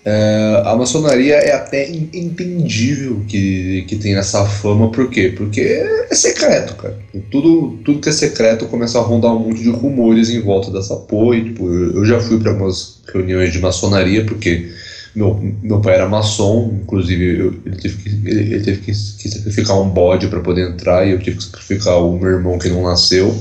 [0.09, 5.33] é, a maçonaria é até entendível que, que tem essa fama, por quê?
[5.35, 6.97] Porque é secreto, cara.
[7.29, 10.95] Tudo, tudo que é secreto começa a rondar um monte de rumores em volta dessa
[10.95, 11.41] porra.
[11.41, 14.71] Tipo, eu já fui para algumas reuniões de maçonaria, porque
[15.13, 19.29] meu, meu pai era maçom, inclusive eu, ele teve, que, ele, ele teve que, que
[19.29, 22.69] sacrificar um bode para poder entrar, e eu tive que sacrificar o meu irmão que
[22.69, 23.37] não nasceu,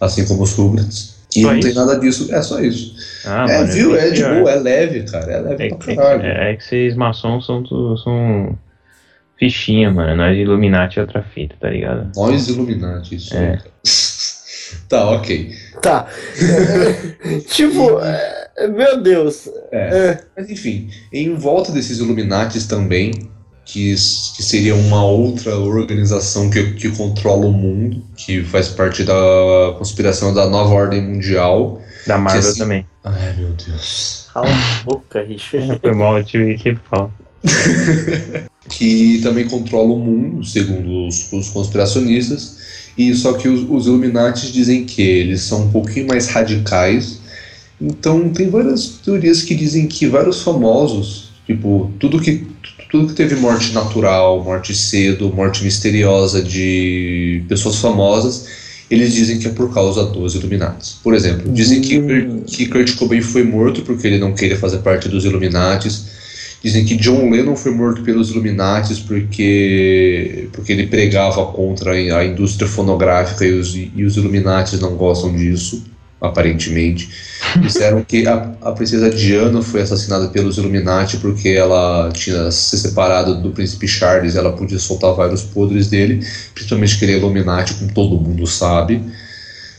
[0.00, 1.14] assim como os Rugrats.
[1.36, 1.68] E só não isso?
[1.68, 2.92] tem nada disso, é só isso.
[3.24, 3.96] Ah, é, mano, viu?
[3.96, 5.32] É de boa, é leve, cara.
[5.32, 6.22] É leve é, pra caralho.
[6.22, 7.64] É, é, que vocês maçons são,
[7.96, 8.58] são
[9.38, 10.16] fichinha, mano.
[10.16, 12.10] Nós Illuminati é outra fita, tá ligado?
[12.16, 13.58] Nós Illuminati, isso é.
[14.88, 15.52] tá, ok.
[15.80, 16.06] Tá.
[17.48, 19.48] tipo, é, meu Deus.
[19.70, 20.18] É.
[20.36, 23.30] Mas enfim, em volta desses Illuminatis também
[23.64, 29.14] que, que seria uma outra organização que, que controla o mundo, que faz parte da
[29.78, 31.80] conspiração da nova ordem mundial.
[32.06, 32.86] Da Marvel assim, também.
[33.04, 34.28] Ai, meu Deus.
[34.32, 35.78] Cala a boca, Richard.
[35.80, 37.10] Foi mal, eu tive que falar.
[38.68, 42.58] que também controla o mundo, segundo os, os conspiracionistas.
[42.96, 47.20] E só que os, os Illuminati dizem que eles são um pouquinho mais radicais.
[47.80, 52.46] Então tem várias teorias que dizem que vários famosos, tipo, tudo que
[52.92, 58.46] tudo que teve morte natural, morte cedo, morte misteriosa de pessoas famosas,
[58.92, 60.96] eles dizem que é por causa dos Illuminati.
[61.02, 62.42] Por exemplo, dizem que, hum.
[62.46, 65.88] que Kurt Cobain foi morto porque ele não queria fazer parte dos Illuminati.
[66.62, 72.68] Dizem que John Lennon foi morto pelos Illuminati porque, porque ele pregava contra a indústria
[72.68, 75.82] fonográfica e os, e os Illuminati não gostam disso
[76.22, 77.10] aparentemente.
[77.60, 83.42] Disseram que a, a, princesa Diana foi assassinada pelos Illuminati porque ela tinha se separado
[83.42, 87.92] do príncipe Charles, ela podia soltar vários podres dele, principalmente que ele é Illuminati, como
[87.92, 89.02] todo mundo sabe.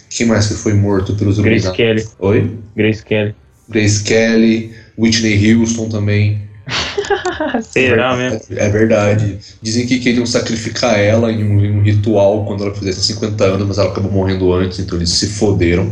[0.09, 1.63] Quem mais que foi morto pelos Illuminati?
[1.63, 2.07] Grace Kelly.
[2.19, 2.57] Oi?
[2.75, 3.35] Grace Kelly.
[3.69, 6.41] Grace Kelly, Whitney Houston também.
[7.63, 8.39] Será mesmo?
[8.51, 9.39] É, é, verdade.
[9.61, 13.67] Dizem que queriam sacrificar ela em um, em um, ritual quando ela fizesse 50 anos,
[13.67, 15.91] mas ela acabou morrendo antes, então eles se foderam.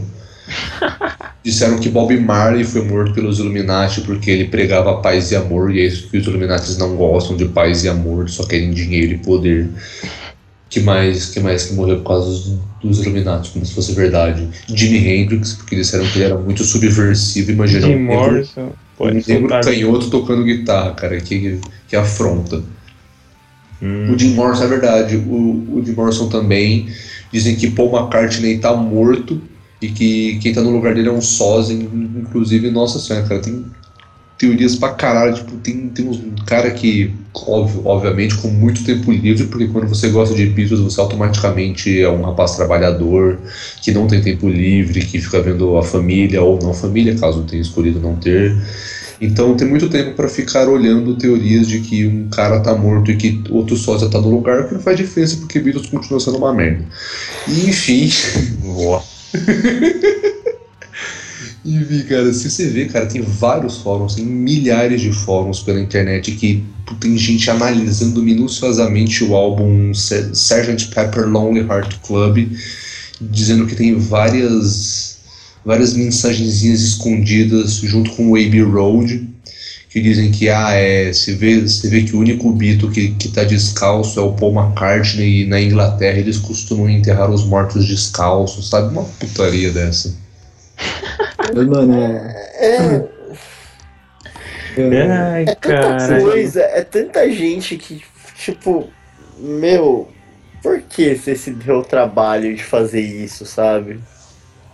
[1.44, 5.80] Disseram que Bob Marley foi morto pelos Illuminati porque ele pregava paz e amor, e
[5.80, 9.18] é isso que os Illuminati não gostam de paz e amor, só querem dinheiro e
[9.18, 9.70] poder.
[10.70, 14.48] Que mais que mais que morreu por causa dos, dos Illuminati, como se fosse verdade.
[14.68, 20.10] Jimi Hendrix, porque disseram que ele era muito subversivo, imagina um Morrison, um negro canhoto
[20.10, 22.64] tocando guitarra, cara, que, que afronta.
[23.82, 24.14] Hum.
[24.14, 26.88] O Jim Morrison é verdade, o, o Jim Morrison também.
[27.34, 29.42] Dizem que Paul McCartney tá morto
[29.82, 33.66] e que quem tá no lugar dele é um sósia, inclusive, nossa senhora, cara, tem
[34.38, 39.46] teorias pra caralho, tipo, tem, tem um cara que, óbvio, obviamente, com muito tempo livre,
[39.46, 43.40] porque quando você gosta de Beatles, você automaticamente é um rapaz trabalhador,
[43.82, 47.62] que não tem tempo livre, que fica vendo a família ou não família, caso tenha
[47.62, 48.56] escolhido não ter.
[49.22, 53.16] Então tem muito tempo para ficar olhando teorias de que um cara tá morto e
[53.16, 56.52] que outro sósia tá no lugar, que não faz diferença porque Beatles continua sendo uma
[56.52, 56.84] merda.
[57.48, 58.10] E enfim.
[61.64, 66.32] Enfim, cara, se você vê, cara, tem vários fóruns, tem milhares de fóruns pela internet
[66.32, 66.64] que
[67.00, 70.88] tem gente analisando minuciosamente o álbum Sgt.
[70.88, 72.50] Pepper Lonely Heart Club,
[73.22, 75.12] dizendo que tem várias
[75.64, 79.30] várias mensagenzinhas escondidas junto com o Abbey Road,
[79.92, 83.28] que dizem que ah, é, você vê, você vê que o único Beatle que, que
[83.28, 88.70] tá descalço é o Paul McCartney e na Inglaterra eles costumam enterrar os mortos descalços,
[88.70, 88.94] sabe?
[88.94, 90.16] Uma putaria dessa.
[91.54, 93.10] Mano, é.
[94.78, 96.22] É, é- Ai, é tanta cara.
[96.22, 98.02] coisa, é tanta gente que,
[98.36, 98.90] tipo,
[99.38, 100.08] meu,
[100.64, 104.00] por que você se deu o trabalho de fazer isso, sabe?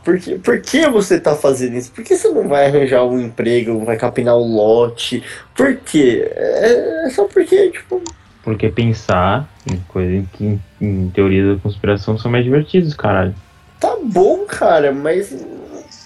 [0.08, 1.91] Por que, por que você tá fazendo isso?
[1.91, 5.22] Por que você não vai arranjar um emprego, vai capinar um lote?
[5.53, 6.32] Por quê?
[6.34, 8.01] É, é só porque, tipo,
[8.41, 13.36] Porque pensar em coisas que em, teoria da conspiração são mais divertidos, caralho.
[13.82, 15.45] tá bom, cara, mas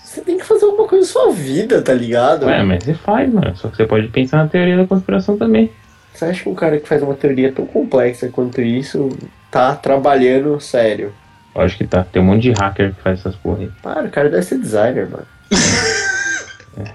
[0.04, 2.48] você tem que fazer alguma coisa na sua vida, tá ligado?
[2.48, 3.56] Ué, mas você faz, mano.
[3.56, 5.70] Só que você pode pensar na teoria da conspiração também.
[6.12, 9.10] Você acha que um cara que faz uma teoria tão complexa quanto isso
[9.52, 11.14] tá trabalhando sério?
[11.56, 12.04] Acho que tá.
[12.04, 13.72] Tem um monte de hacker que faz essas porra aí.
[13.84, 15.26] Para, o cara deve ser designer, mano.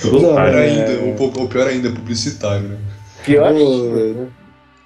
[0.00, 0.52] Tudo Não, otário.
[0.52, 2.78] Pior é- ainda, o, po- o pior ainda, publicitário, né?
[3.24, 4.26] Pior Não, ainda, é- né?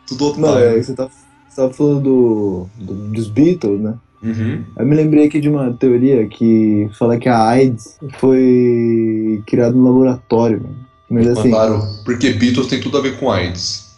[0.08, 0.78] Tudo Mano, otário.
[0.78, 1.08] é, você tá,
[1.48, 3.94] você tava falando do, do- dos Beatles, né?
[4.22, 4.64] Uhum.
[4.78, 9.84] Eu me lembrei aqui de uma teoria que fala que a AIDS foi criada no
[9.84, 10.76] laboratório, mano.
[11.10, 13.90] Mas assim, Claro, porque Beatles tem tudo a ver com AIDS.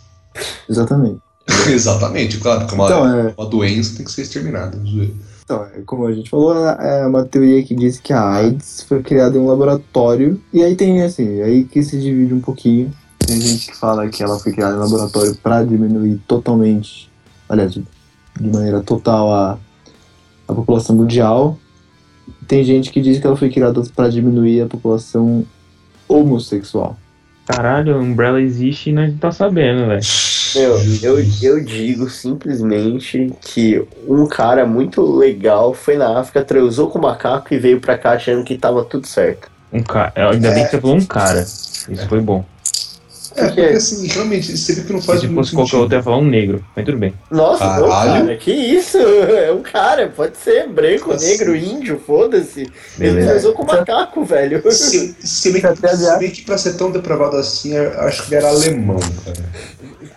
[0.69, 1.21] exatamente.
[1.69, 4.79] Exatamente, claro, porque uma, Então, é, uma doença tem que ser exterminada.
[5.45, 9.03] então, é, como a gente falou, é uma teoria que diz que a AIDS foi
[9.03, 10.41] criada em um laboratório.
[10.53, 12.93] E aí tem, assim, aí que se divide um pouquinho.
[13.19, 17.11] Tem gente que fala que ela foi criada em laboratório para diminuir totalmente,
[17.49, 17.85] aliás, de
[18.41, 19.59] de maneira total a,
[20.47, 21.59] a população mundial.
[22.47, 25.45] Tem gente que diz que ela foi criada para diminuir a população
[26.09, 26.97] homossexual.
[27.47, 30.01] Caralho, a Umbrella existe e nós não tá sabendo, velho.
[30.55, 36.99] Meu, eu, eu digo simplesmente que um cara muito legal foi na África, transou com
[36.99, 39.51] o macaco e veio pra cá achando que tava tudo certo.
[39.73, 40.13] Um cara.
[40.31, 41.41] Ainda bem que você falou um cara.
[41.41, 42.45] Isso foi bom.
[43.37, 45.95] É, Porque- porque assim, realmente, você vê que não faz Se muito fosse qualquer outro,
[45.95, 46.65] eu ia falar um negro.
[46.77, 47.15] Mas tudo bem.
[47.31, 48.25] Nossa, não, Caralho.
[48.27, 48.97] cara, que isso?
[48.99, 51.25] É um cara, pode ser branco, Nossa.
[51.27, 52.71] negro, índio, foda-se.
[52.99, 54.63] Ele transou com o macaco, velho.
[54.71, 58.37] Se, se bem, que, se bem que pra ser tão depravado assim, acho que ele
[58.45, 59.45] era alemão, cara.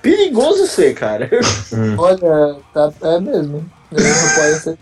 [0.02, 1.30] Perigoso ser, cara.
[1.74, 1.96] Hum.
[1.98, 3.66] Olha, tá, é mesmo.
[3.92, 4.78] Ele não pode ser.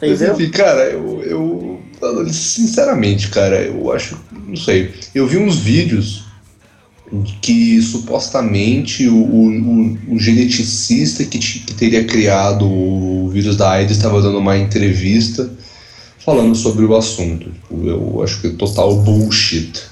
[0.00, 0.34] Mas Entendeu?
[0.34, 1.80] enfim, cara, eu, eu.
[2.00, 4.18] mano, Sinceramente, cara, eu acho.
[4.50, 4.92] Não sei.
[5.14, 6.24] Eu vi uns vídeos
[7.40, 14.20] que supostamente o, o, o- geneticista que, que teria criado o vírus da AIDS estava
[14.22, 15.50] dando uma entrevista
[16.24, 17.50] falando sobre o assunto.
[17.50, 19.82] Tipo, eu acho que é total bullshit.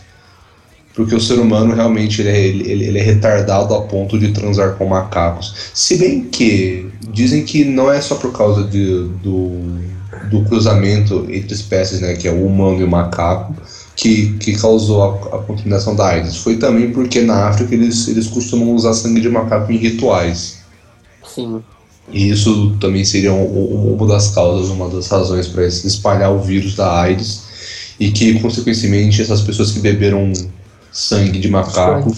[0.95, 4.75] Porque o ser humano realmente ele é, ele, ele é retardado a ponto de transar
[4.75, 5.55] com macacos.
[5.73, 9.79] Se bem que dizem que não é só por causa de, do,
[10.31, 13.55] do cruzamento entre espécies, né, que é o humano e o macaco,
[13.99, 16.37] que, que causou a, a contaminação da AIDS.
[16.37, 20.59] Foi também porque na África eles, eles costumam usar sangue de macaco em rituais.
[21.27, 21.61] Sim.
[22.13, 26.39] E isso também seria um- um- uma das causas, uma das razões para espalhar o
[26.41, 27.43] vírus da AIDS.
[27.99, 30.33] E que, consequentemente, essas pessoas que beberam
[30.93, 32.15] sangue de macaco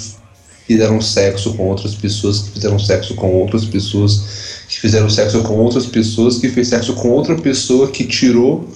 [0.67, 4.21] fizeram sexo com outras pessoas, que fizeram sexo com outras pessoas,
[4.69, 8.69] que fizeram sexo com outras pessoas, que fez sexo com outra pessoa que tirou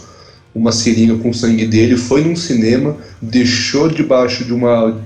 [0.55, 5.03] uma seringa com sangue dele, foi num cinema, deixou debaixo de uma,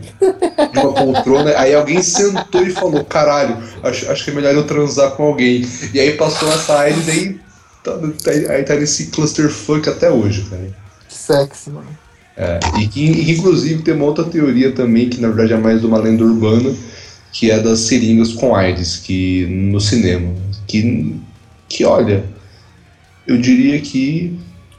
[0.72, 4.64] de uma poltrona, aí alguém sentou e falou, caralho, acho, acho que é melhor eu
[4.64, 5.66] transar com alguém.
[5.94, 7.40] E aí passou essa AIDS aí
[7.82, 7.92] tá,
[8.22, 10.70] tá- aí tá nesse clusterfuck até hoje, cara.
[11.08, 11.88] Sexy, mano.
[12.36, 15.82] É, e, que, e inclusive tem uma outra teoria também, que na verdade é mais
[15.82, 16.72] uma lenda urbana,
[17.32, 20.34] que é das seringas com AIDS, que no cinema.
[20.66, 21.16] Que,
[21.68, 22.24] que olha,
[23.26, 24.38] eu diria que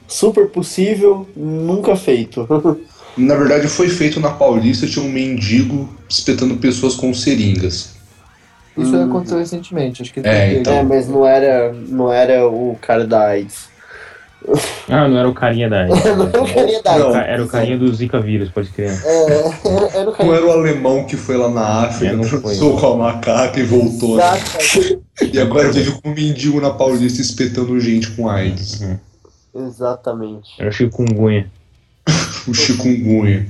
[0.10, 2.46] Super possível, nunca feito.
[3.16, 7.92] na verdade foi feito na Paulista, tinha um mendigo espetando pessoas com seringas.
[8.78, 9.04] Isso Hum.
[9.06, 10.74] aconteceu recentemente, acho que É, então.
[10.74, 13.68] É, mas não era, não era o cara da AIDS.
[14.92, 16.02] Ah, não era o carinha da AIDS.
[16.18, 17.12] Não era o carinha da AIDS.
[17.14, 18.90] ca- Era o carinha do Zika vírus, pode crer.
[19.06, 19.24] É,
[19.68, 22.24] era, era o Não carinha era o alemão que foi lá na África, É, não
[22.24, 24.18] transou com a macaca e voltou.
[24.18, 24.24] né?
[25.32, 28.82] E agora vive como um mendigo na Paulista espetando gente com AIDS.
[29.54, 30.50] Exatamente.
[30.60, 31.50] Era o chikungunya.
[32.48, 33.48] O chikungunya.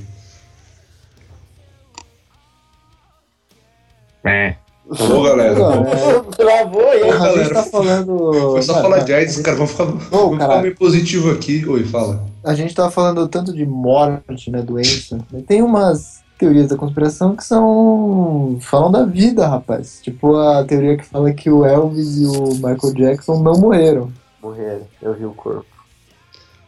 [4.23, 4.55] É.
[4.89, 5.53] Ô, galera.
[5.53, 7.03] É- Travou aí.
[7.03, 8.33] A gente galera, tá falando.
[8.51, 10.61] Foi só Cara, falar cara, de AIDS, os caras vão ficar, ficar caralho.
[10.63, 11.65] meio positivo aqui.
[11.65, 12.25] Oi, fala.
[12.43, 14.61] A gente tava falando tanto de morte, né?
[14.61, 15.19] Doença.
[15.47, 18.57] Tem umas teorias da conspiração que são.
[18.61, 19.99] falam da vida, rapaz.
[20.01, 24.11] Tipo a teoria que fala que o Elvis e o Michael Jackson não morreram.
[24.41, 25.65] Morreram, eu vi o corpo.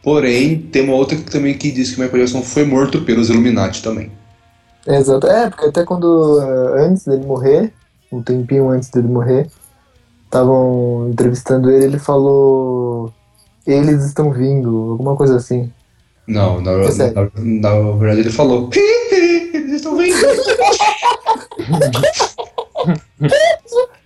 [0.02, 3.30] Porém, tem uma outra que também que diz que o Michael Jackson foi morto pelos
[3.30, 4.10] Illuminati também.
[4.86, 5.26] Exato.
[5.28, 6.40] É, porque até quando.
[6.40, 7.72] eh, antes dele morrer,
[8.10, 9.48] um tempinho antes dele morrer,
[10.24, 13.12] estavam entrevistando ele, ele falou.
[13.66, 15.72] Eles estão vindo, alguma coisa assim.
[16.26, 18.70] Não, na, É na, na verdade ele falou.
[18.74, 20.16] Eles estão vendo.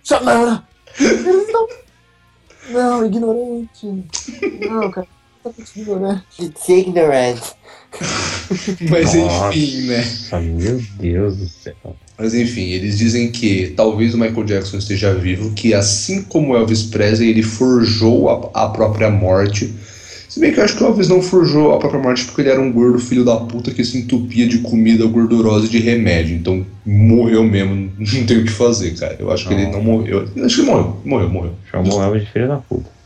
[0.03, 0.63] Chamara!
[0.99, 1.67] Eles não.
[2.69, 4.05] Não, ignorante.
[4.69, 5.07] Não, cara.
[5.55, 6.23] Muito ignorante.
[6.39, 7.39] It's ignorant.
[8.89, 9.55] Mas Nossa.
[9.55, 10.05] enfim, né?
[10.41, 11.75] Meu Deus do céu.
[12.17, 16.83] Mas enfim, eles dizem que talvez o Michael Jackson esteja vivo, que assim como Elvis
[16.83, 19.73] Presley, ele forjou a, a própria morte.
[20.27, 22.49] Se bem que eu acho que o Elvis não forjou a própria morte porque ele
[22.49, 26.35] era um gordo filho da puta que se entupia de comida gordurosa e de remédio.
[26.35, 29.15] Então morreu mesmo, não tem o que fazer, cara.
[29.19, 30.27] Eu acho que ele não morreu.
[30.35, 31.53] Eu acho que ele morreu, morreu, morreu.
[31.71, 32.96] Chamou ela de filho da puta.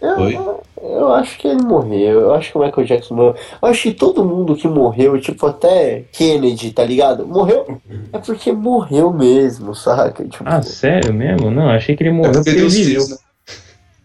[0.00, 0.38] Eu, Oi?
[0.82, 2.20] eu acho que ele morreu.
[2.20, 3.34] Eu acho que o Michael Jackson morreu.
[3.62, 7.26] Eu acho que todo mundo que morreu, tipo até Kennedy, tá ligado?
[7.26, 7.80] Morreu.
[8.12, 10.24] É porque morreu mesmo, saca?
[10.24, 11.50] Tipo, Ah, sério mesmo?
[11.50, 13.00] Não, achei que ele É morreu porque porque ele Deus viveu.
[13.02, 13.16] quis, né?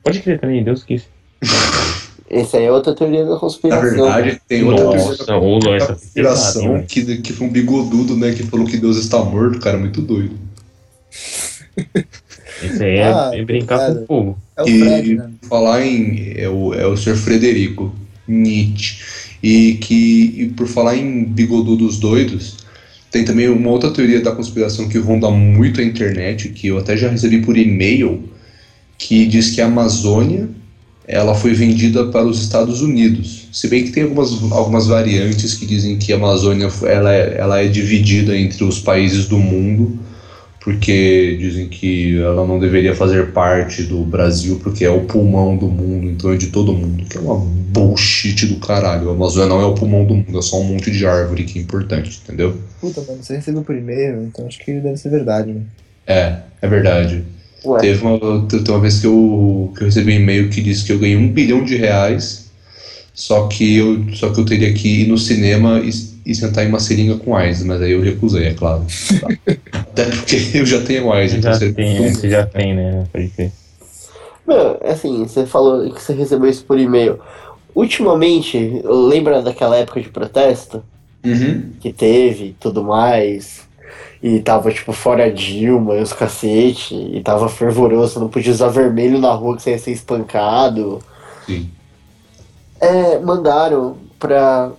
[0.03, 1.07] Pode crer também, Deus quis.
[2.29, 3.89] essa aí é outra teoria da Na conspiração.
[3.89, 8.33] verdade, tem outra teoria Nossa, da foi pesada, conspiração que, que foi um bigodudo, né?
[8.33, 10.35] Que falou que Deus está morto, cara, muito doido.
[12.63, 14.05] Esse aí é, Ah, é brincar obrigado.
[14.05, 14.37] com fogo.
[14.57, 15.29] É o E- Fred, né?
[15.49, 17.15] falar em é o, é o Sr.
[17.15, 17.93] Frederico
[18.27, 18.97] Nietzsche
[19.43, 22.57] e que e por falar em bigodudos doidos
[23.11, 26.97] tem também uma outra teoria da conspiração que ronda muito a internet que eu até
[26.97, 28.23] já recebi por e-mail
[28.97, 30.49] que diz que a Amazônia
[31.07, 35.65] ela foi vendida para os Estados Unidos se bem que tem algumas, algumas variantes que
[35.65, 39.99] dizem que a Amazônia ela é, ela é dividida entre os países do mundo
[40.65, 45.67] porque dizem que ela não deveria fazer parte do Brasil porque é o pulmão do
[45.67, 49.11] mundo, então é de todo mundo, que é uma bullshit do caralho.
[49.11, 51.59] A Amazônia não é o pulmão do mundo, é só um monte de árvore que
[51.59, 52.57] é importante, entendeu?
[52.81, 55.61] Puta, mano, você recebeu por e-mail, então acho que deve ser verdade, né?
[56.07, 57.23] É, é verdade.
[57.63, 60.83] Ué, Teve uma, teve uma vez que eu, que eu recebi um e-mail que disse
[60.83, 62.49] que eu ganhei um bilhão de reais,
[63.13, 66.69] só que eu, só que eu teria que ir no cinema e, e sentar em
[66.69, 68.85] uma seringa com AIDS, mas aí eu recusei, é claro.
[69.21, 69.53] Tá?
[69.79, 72.45] Até porque eu já tenho AIDS, Você então já seria tem, um- é, você já
[72.45, 73.03] tem, né?
[73.13, 73.51] Pode crer.
[74.47, 77.19] Meu, assim, você falou que você recebeu isso por e-mail.
[77.73, 80.83] Ultimamente, lembra daquela época de protesto
[81.25, 81.71] Uhum.
[81.79, 83.61] que teve e tudo mais?
[84.21, 89.19] E tava, tipo, fora Dilma e os cacete, e tava fervoroso, não podia usar vermelho
[89.19, 90.99] na rua que você ia ser espancado.
[91.45, 91.69] Sim.
[92.79, 94.71] É, mandaram pra.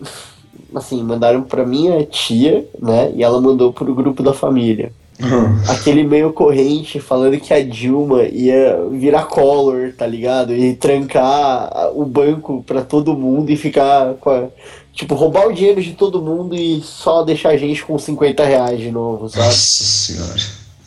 [0.74, 3.12] Assim, mandaram pra minha tia, né?
[3.14, 4.92] E ela mandou pro grupo da família.
[5.68, 10.54] Aquele e-mail corrente falando que a Dilma ia virar color, tá ligado?
[10.54, 14.48] E trancar o banco pra todo mundo e ficar com a.
[14.92, 18.80] Tipo, roubar o dinheiro de todo mundo e só deixar a gente com 50 reais
[18.80, 19.44] de novo, sabe?
[19.44, 20.40] Nossa senhora.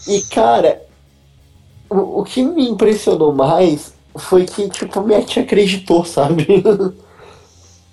[0.08, 0.82] E cara,
[1.88, 6.48] o, o que me impressionou mais foi que, tipo, minha tia acreditou, sabe?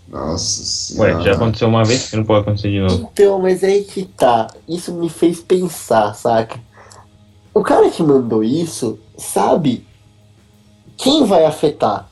[0.09, 1.25] Nossa Ué, senhora.
[1.25, 3.11] já aconteceu uma vez que não pode acontecer de novo.
[3.13, 4.47] Então, mas é aí que tá.
[4.69, 6.59] Isso me fez pensar, saca?
[7.53, 9.85] O cara que mandou isso sabe
[10.97, 12.09] quem vai afetar.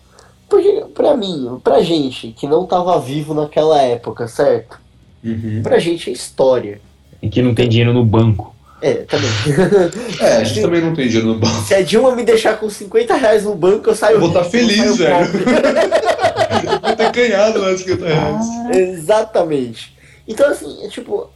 [0.49, 4.79] Porque, pra mim, pra gente que não tava vivo naquela época, certo?
[5.23, 5.61] Uhum.
[5.63, 6.81] Pra gente é história.
[7.21, 8.54] E que não tem dinheiro no banco.
[8.81, 9.31] É, também.
[10.21, 11.63] É, a gente também não tem dinheiro no banco.
[11.63, 14.17] Se a Dilma me deixar com 50 reais no banco, eu saio.
[14.17, 15.27] Eu vou tá rico, feliz, velho.
[16.83, 18.47] vou ter ganhado lá 50 reais.
[18.75, 19.95] Exatamente.
[20.27, 21.31] Então, assim, é tipo,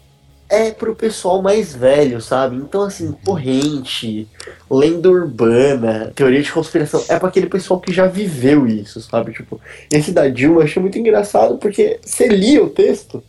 [0.49, 2.57] é pro pessoal mais velho, sabe?
[2.57, 4.27] Então, assim, corrente,
[4.71, 9.33] lenda urbana, teoria de conspiração, é pra aquele pessoal que já viveu isso, sabe?
[9.33, 9.61] Tipo,
[9.93, 13.23] esse da Dilma eu achei muito engraçado porque você lia o texto,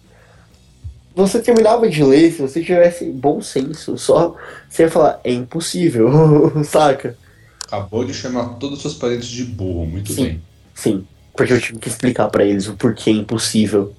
[1.19, 4.35] você terminava de ler, se você tivesse bom senso, só
[4.69, 6.09] você ia falar, é impossível,
[6.63, 7.17] saca?
[7.65, 10.23] Acabou de chamar todos os seus parentes de burro, muito Sim.
[10.23, 10.41] bem.
[10.73, 13.93] Sim, porque eu tive que explicar pra eles o porquê é impossível.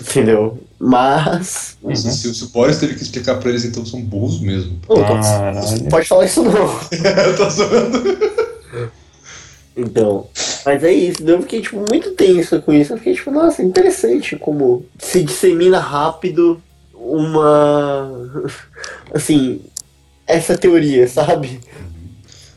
[0.00, 0.58] Entendeu?
[0.78, 1.76] Mas.
[1.94, 4.78] Se, se, se o Boris teve que explicar pra eles, então são burros mesmo.
[5.88, 6.52] Pode falar isso não.
[6.92, 8.02] Eu tô zoando.
[9.76, 10.28] Então.
[10.64, 12.92] Mas é isso, eu fiquei tipo, muito tenso com isso.
[12.92, 16.60] Eu fiquei tipo, nossa, interessante como se dissemina rápido
[16.94, 18.10] uma.
[19.12, 19.60] Assim.
[20.26, 21.60] essa teoria, sabe?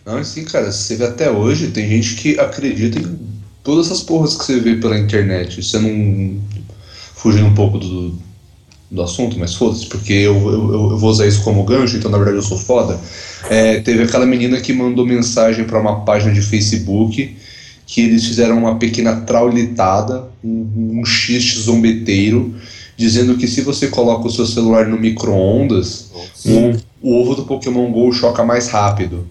[0.05, 3.19] Não, assim, cara, você vê até hoje, tem gente que acredita em
[3.61, 5.61] todas essas porras que você vê pela internet.
[5.61, 6.41] Você não.
[7.15, 8.17] Fugindo um pouco do,
[8.89, 12.17] do assunto, mas foda-se, porque eu, eu, eu vou usar isso como gancho, então na
[12.17, 12.99] verdade eu sou foda.
[13.49, 17.35] É, teve aquela menina que mandou mensagem para uma página de Facebook
[17.85, 22.53] que eles fizeram uma pequena traulitada, um, um xiste zombeteiro,
[22.97, 26.11] dizendo que se você coloca o seu celular no micro-ondas,
[26.45, 29.25] o, o ovo do Pokémon GO choca mais rápido.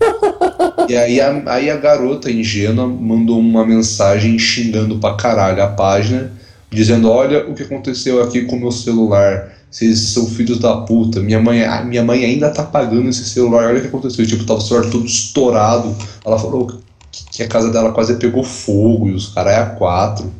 [0.88, 6.32] E aí a, aí a garota ingênua mandou uma mensagem xingando pra caralho a página,
[6.70, 9.52] dizendo: Olha o que aconteceu aqui com o meu celular.
[9.70, 11.20] Vocês são filhos da puta.
[11.20, 13.66] Minha mãe, a minha mãe ainda tá pagando esse celular.
[13.66, 14.26] Olha o que aconteceu.
[14.26, 15.94] Tipo, tava o celular todo estourado.
[16.24, 16.66] Ela falou
[17.10, 20.32] que, que a casa dela quase pegou fogo e os caras é a quatro.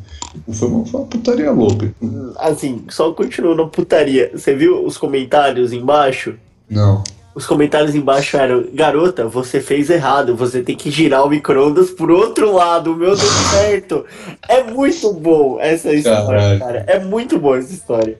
[0.51, 1.93] Foi uma, foi uma putaria louca.
[2.37, 4.31] Assim, só continuando a putaria.
[4.33, 6.35] Você viu os comentários embaixo?
[6.69, 7.03] Não.
[7.37, 12.17] Os comentários embaixo eram: Garota, você fez errado, você tem que girar o micro-ondas pro
[12.17, 14.03] outro lado, o meu deu certo.
[14.49, 16.59] É muito bom essa história, Caralho.
[16.59, 16.83] cara.
[16.87, 18.19] É muito boa essa história.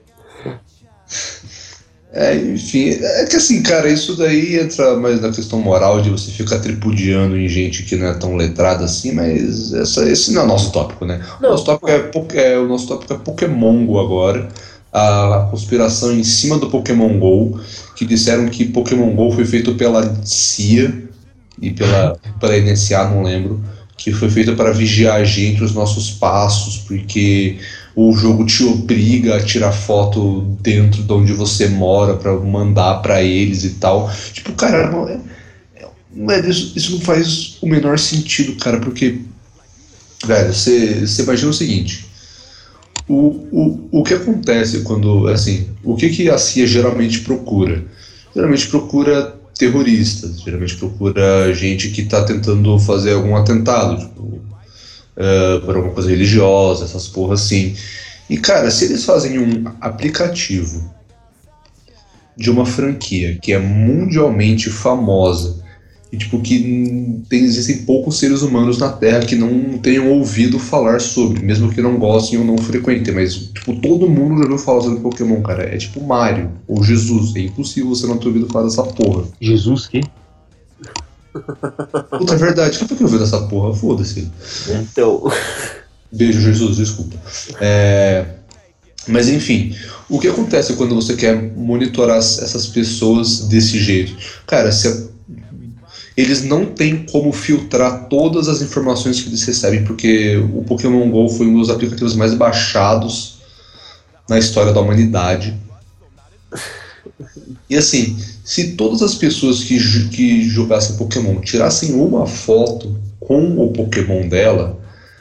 [2.12, 6.30] É, enfim, é que assim, cara, isso daí entra mais na questão moral de você
[6.30, 10.44] ficar tripudiando em gente que não é tão letrada assim, mas essa, esse não é
[10.44, 11.20] o nosso tópico, né?
[11.40, 11.48] Não.
[11.48, 14.48] o, nosso tópico é, é- o nosso tópico é Pokémon Go agora.
[14.92, 17.60] A conspiração em cima do Pokémon Go,
[17.98, 21.02] que disseram que Pokémon Go foi feito pela CIA
[21.60, 23.60] e pela, pela NSA, não lembro,
[23.96, 27.58] que foi feito para vigiar a gente, os nossos passos, porque
[27.96, 33.20] o jogo te obriga a tirar foto dentro de onde você mora para mandar para
[33.20, 34.08] eles e tal.
[34.32, 35.18] Tipo, cara, não é,
[36.14, 39.22] não é- isso, isso não faz o menor sentido, cara, porque,
[40.24, 42.07] velho, você imagina o seguinte.
[43.08, 47.84] O, o, o que acontece quando, assim, o que, que a CIA geralmente procura?
[48.34, 54.40] Geralmente procura terroristas, geralmente procura gente que está tentando fazer algum atentado, tipo,
[55.16, 57.74] eh, por alguma coisa religiosa, essas porras assim.
[58.30, 60.94] E cara, se eles fazem um aplicativo
[62.36, 65.57] de uma franquia que é mundialmente famosa
[66.10, 71.00] e tipo que tem, existem poucos seres humanos na Terra que não tenham ouvido falar
[71.00, 74.80] sobre, mesmo que não gostem ou não frequentem, mas tipo todo mundo já ouviu falar
[74.82, 75.64] sobre Pokémon, cara.
[75.64, 79.24] É tipo Mario ou Jesus, é impossível você não ter ouvido falar dessa porra.
[79.40, 80.00] Jesus que?
[82.18, 83.74] Puta, é verdade, quem foi que ouviu dessa porra?
[83.74, 84.28] Foda-se.
[84.70, 85.30] Então,
[86.10, 87.16] Beijo, Jesus, desculpa.
[87.60, 88.24] É,
[89.06, 89.74] Mas enfim,
[90.08, 94.16] o que acontece quando você quer monitorar as- essas pessoas desse jeito?
[94.46, 95.10] Cara, se
[96.18, 101.28] eles não têm como filtrar todas as informações que eles recebem, porque o Pokémon GO
[101.28, 103.38] foi um dos aplicativos mais baixados
[104.28, 105.56] na história da humanidade.
[107.70, 113.72] E assim, se todas as pessoas que, que jogassem Pokémon tirassem uma foto com o
[113.72, 114.76] Pokémon dela,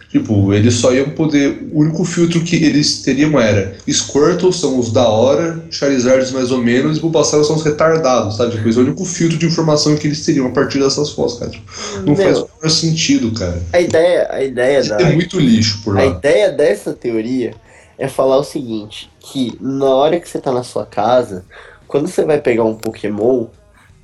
[0.10, 1.68] tipo, eles só iam poder.
[1.72, 6.60] O único filtro que eles teriam era Squirtle são os da hora, Charizards mais ou
[6.60, 8.56] menos, e Bulbasaur são os retardados, sabe?
[8.56, 11.40] Tipo, esse é o único filtro de informação que eles teriam a partir dessas fotos,
[11.40, 11.52] cara.
[11.52, 11.66] Tipo,
[12.06, 12.18] não Meu.
[12.18, 13.62] faz o menor sentido, cara.
[13.74, 14.98] a ideia, a ideia da.
[15.02, 16.18] É muito lixo por A lá.
[16.18, 17.54] ideia dessa teoria
[17.98, 21.44] é falar o seguinte, que na hora que você tá na sua casa,
[21.88, 23.48] quando você vai pegar um Pokémon,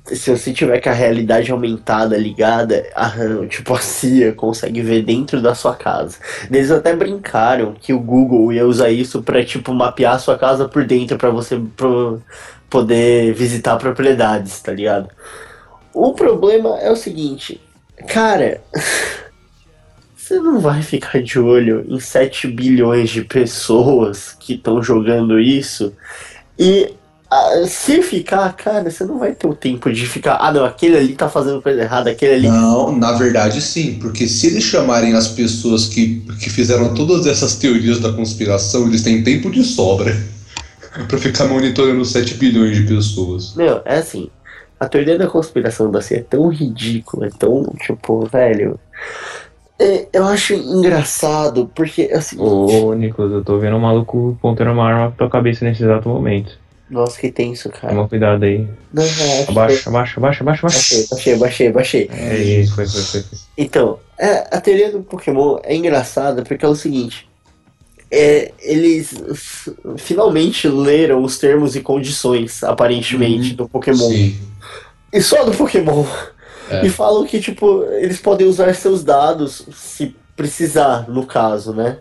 [0.06, 3.10] se você tiver com a realidade aumentada ligada, a,
[3.48, 6.18] tipo a CIA consegue ver dentro da sua casa.
[6.50, 10.68] Eles até brincaram que o Google ia usar isso pra tipo mapear a sua casa
[10.68, 12.20] por dentro pra você pro-
[12.68, 15.08] poder visitar propriedades, tá ligado?
[15.94, 17.60] O problema é o seguinte,
[18.08, 18.60] cara,
[20.14, 25.94] você não vai ficar de olho em 7 bilhões de pessoas que estão jogando isso
[26.58, 26.94] e
[27.30, 30.96] ah, se ficar, cara, você não vai ter o tempo de ficar, ah não, aquele
[30.96, 32.48] ali tá fazendo coisa errada, aquele ali.
[32.48, 37.56] Não, na verdade sim, porque se eles chamarem as pessoas que, que fizeram todas essas
[37.56, 40.14] teorias da conspiração, eles têm tempo de sobra
[41.08, 43.54] pra ficar monitorando 7 bilhões de pessoas.
[43.54, 44.30] Meu, é assim,
[44.78, 48.78] a teoria da conspiração da CIA é tão ridícula, é tão, tipo, velho.
[49.80, 52.36] é, eu acho engraçado, porque assim.
[52.38, 56.08] Ô, Nicolas, eu tô vendo um maluco pontando uma arma pra tua cabeça nesse exato
[56.08, 56.62] momento.
[56.90, 57.88] Nossa, que tenso, cara.
[57.94, 58.68] Toma cuidado aí.
[58.92, 61.08] Não, é, Abaixa, abaixa, abaixa, abaixa, Baixei, abaixa.
[61.14, 62.10] baixei, baixei, baixei.
[62.12, 63.22] É isso, foi, foi, foi.
[63.22, 63.38] foi.
[63.56, 67.26] Então, é, a teoria do Pokémon é engraçada porque é o seguinte.
[68.10, 69.14] é, eles
[69.96, 74.08] finalmente leram os termos e condições, aparentemente, do Pokémon.
[74.10, 74.38] Sim.
[75.12, 76.04] E só do Pokémon.
[76.70, 76.86] É.
[76.86, 81.98] E falam que, tipo, eles podem usar seus dados se precisar, no caso, né?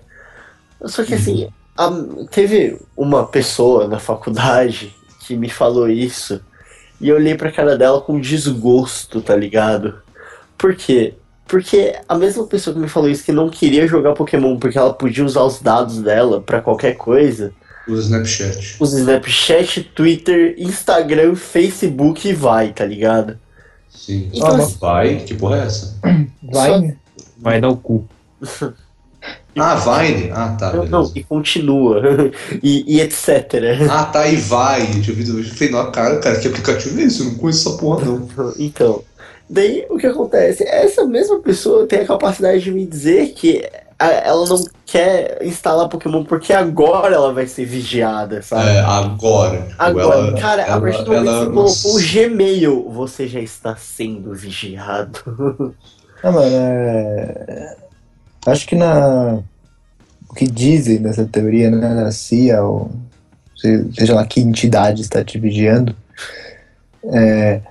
[0.86, 1.48] Só que assim,
[1.78, 1.92] a-
[2.32, 6.42] teve uma pessoa na faculdade que me falou isso.
[7.02, 9.96] E eu olhei pra cara dela com desgosto, tá ligado?
[10.58, 11.14] Por quê?
[11.48, 14.94] Porque a mesma pessoa que me falou isso que não queria jogar Pokémon porque ela
[14.94, 17.52] podia usar os dados dela pra qualquer coisa,
[17.88, 18.78] Usa Snapchat.
[18.80, 23.38] usa Snapchat, Twitter, Instagram, Facebook e vai, tá ligado?
[23.90, 24.30] Sim.
[24.34, 25.16] Então, Ah, assim, Vai?
[25.18, 26.00] Que porra é essa?
[26.42, 26.98] Vai.
[27.38, 28.08] Vai dar o cu.
[29.58, 30.32] Ah, Vine?
[30.32, 30.74] Ah, tá.
[30.74, 32.02] não, não, e continua.
[32.64, 33.54] e, e etc.
[33.90, 34.86] Ah, tá, e vai.
[34.88, 35.40] Tinha ouvido.
[35.40, 37.20] Eu falei, não, cara, cara, que aplicativo é esse?
[37.20, 38.28] Eu não conheço essa porra, não.
[38.58, 39.04] Então,
[39.50, 40.64] daí o que acontece?
[40.68, 43.64] Essa mesma pessoa tem a capacidade de me dizer que
[44.00, 48.70] a- ela não quer instalar Pokémon porque agora ela vai ser vigiada, sabe?
[48.70, 49.62] É, agora.
[49.62, 52.90] Tipo, Agora, ela- cara, a ela- partir do momento ela- que você colocou o Gmail,
[52.90, 55.74] você já está sendo vigiado.
[56.26, 57.76] Ah, mano, é...
[58.46, 59.40] Acho que na...
[60.30, 62.90] O que dizem nessa teoria, né, da CIA, ou
[63.56, 65.96] se- seja lá que entidade está te vigiando,
[67.06, 67.62] é,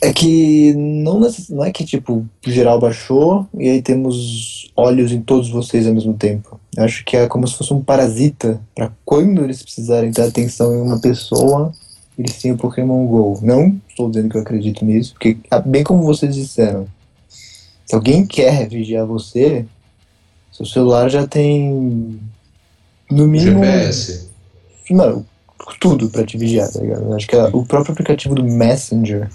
[0.00, 5.50] é que não, não é que, tipo, geral baixou e aí temos olhos em todos
[5.50, 6.60] vocês ao mesmo tempo.
[6.76, 10.72] Eu acho que é como se fosse um parasita, para quando eles precisarem ter atenção
[10.72, 11.72] em uma pessoa,
[12.16, 13.40] eles têm o Pokémon GO.
[13.42, 15.36] Não estou dizendo que eu acredito nisso, porque,
[15.66, 16.86] bem como vocês disseram,
[17.86, 19.64] se alguém quer vigiar você,
[20.52, 22.20] seu celular já tem
[23.10, 24.28] no mínimo GPS.
[24.90, 25.24] Mano,
[25.80, 27.14] tudo pra te vigiar, tá ligado?
[27.14, 29.28] Acho que a- o próprio aplicativo do Messenger,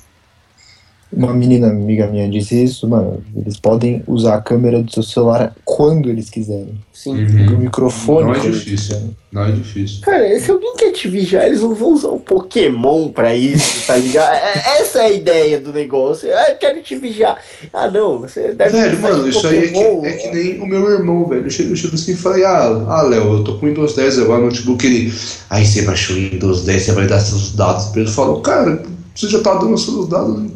[1.11, 5.55] uma menina amiga minha disse isso, mano, eles podem usar a câmera do seu celular
[5.63, 6.75] quando eles quiserem.
[6.93, 7.11] Sim.
[7.13, 7.57] O Uhum.
[7.59, 8.97] microfone Não é difícil.
[9.31, 10.01] Não é difícil.
[10.01, 13.95] Cara, se alguém quer te vigiar, eles não vão usar um Pokémon pra isso, tá
[13.95, 14.33] ligado?
[14.33, 16.27] É- Essa é a ideia do negócio.
[16.33, 17.37] Ah, eu quero te vigiar.
[17.71, 20.05] Ah, não, você deve Velho, mano, um isso aí é que, Pokémon.
[20.05, 21.45] é que nem o meu irmão, velho.
[21.45, 24.17] Eu chego, eu chego assim e falei, ah, ah, Léo, eu tô com Windows 10
[24.19, 24.85] agora no notebook.
[24.85, 25.13] Ele,
[25.49, 28.09] aí você baixou o Windows 10, você vai dar seus dados pra ele.
[28.09, 28.81] Falou, cara,
[29.17, 30.51] você já tá dando seus dados.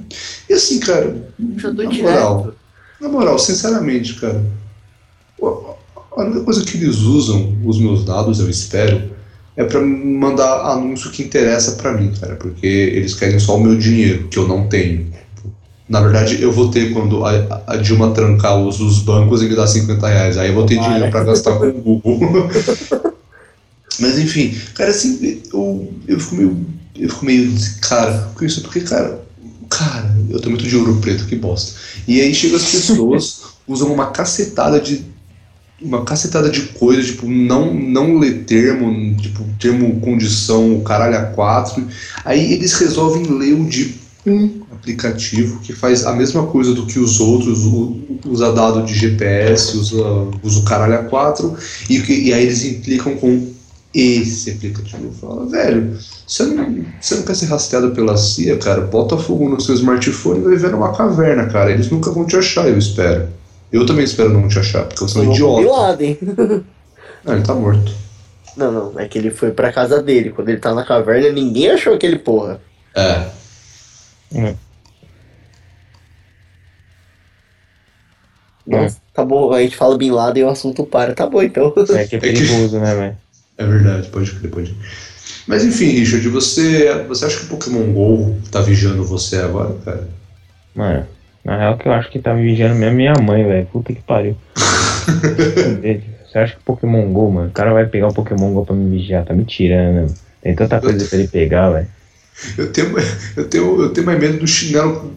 [0.49, 1.15] E assim, cara,
[1.57, 2.01] Já na direto.
[2.03, 2.53] moral,
[2.99, 4.43] na moral, sinceramente, cara,
[5.41, 9.11] a- única coisa que eles usam, os meus dados, eu espero,
[9.57, 13.77] é pra mandar anúncio que interessa pra mim, cara, porque eles querem só o meu
[13.77, 15.09] dinheiro, que eu não tenho.
[15.89, 19.55] Na verdade, eu vou ter quando a, a Dilma trancar os, os bancos e me
[19.57, 20.37] dar 50 reais.
[20.37, 20.93] Aí eu vou ter Tomara.
[20.93, 22.19] dinheiro pra gastar com o Google.
[23.99, 26.65] Mas enfim, cara, assim, eu, eu fico meio.
[26.95, 27.53] Eu fico meio.
[27.81, 29.21] Cara, com isso, porque, cara,
[29.69, 31.79] cara, eu tô muito de ouro preto, que bosta.
[32.07, 35.09] E aí chega as pessoas, usam uma cacetada de.
[35.81, 41.23] Uma cacetada de coisa, tipo, não, não ler termo, tipo, termo condição, o caralho a
[41.23, 41.87] quatro.
[42.23, 46.99] Aí eles resolvem ler o de um aplicativo que faz a mesma coisa do que
[46.99, 47.61] os outros,
[48.25, 50.03] usa dado de GPS, usa,
[50.43, 51.55] usa o caralho a quatro,
[51.89, 53.51] e, e aí eles implicam com
[53.93, 55.05] esse aplicativo.
[55.05, 58.81] Eu falo, velho, você não, você não quer ser rastreado pela CIA, cara?
[58.81, 61.71] Bota fogo no seu smartphone e vai viver numa caverna, cara.
[61.71, 63.27] Eles nunca vão te achar, eu espero.
[63.71, 65.69] Eu também espero não te achar, porque você é um Bin idiota.
[65.69, 66.17] Laden.
[67.23, 67.93] Ah, ele tá morto.
[68.57, 70.31] Não, não, é que ele foi pra casa dele.
[70.31, 72.59] Quando ele tá na caverna, ninguém achou aquele porra.
[72.95, 73.29] É.
[78.65, 81.13] Nossa, tá bom, a gente fala Bin Laden e o assunto para.
[81.13, 81.73] Tá bom, então.
[81.89, 83.17] É que é perigoso, né, velho?
[83.61, 84.75] É verdade, pode crer, pode.
[85.47, 90.07] Mas enfim, Richard, você, você acha que o Pokémon GO tá vigiando você agora, cara?
[90.73, 91.05] Mano,
[91.45, 93.67] na real que eu acho que tá me vigiando mesmo minha mãe, velho.
[93.67, 94.35] Puta que pariu.
[96.31, 97.49] Você acha que Pokémon GO, mano?
[97.49, 100.07] O cara vai pegar o Pokémon GO pra me vigiar, tá me tirando, né?
[100.41, 101.87] Tem tanta coisa pra ele pegar, velho.
[102.57, 102.95] Eu tenho,
[103.37, 105.13] eu, tenho, eu tenho mais medo do chinelo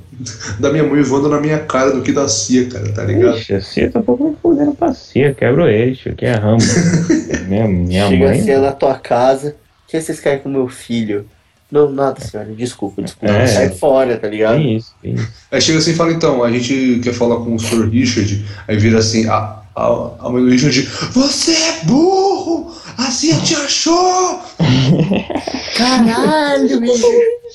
[0.59, 3.39] da minha mãe voando na minha cara do que da CIA, cara, tá ligado?
[3.39, 6.59] Ixi, tô um pouco me fudendo pra cia, quebro ele, tio, que é ramo.
[7.49, 8.41] minha minha Chega mãe.
[8.41, 9.57] assim na tua casa.
[9.87, 11.27] O que vocês querem com meu filho?
[11.71, 12.53] Não, nada, senhora.
[12.53, 13.35] Desculpa, desculpa.
[13.35, 13.47] É.
[13.47, 14.57] Sai fora, tá ligado?
[14.57, 15.29] Tem isso, tem isso.
[15.51, 17.89] Aí chega assim e fala, então, a gente quer falar com o Sr.
[17.89, 20.81] Richard, aí vira assim, a, a, a mãe do Richard,
[21.13, 22.73] você é burro!
[22.99, 24.41] A CIA te achou!
[25.77, 27.07] Caralho, bicho.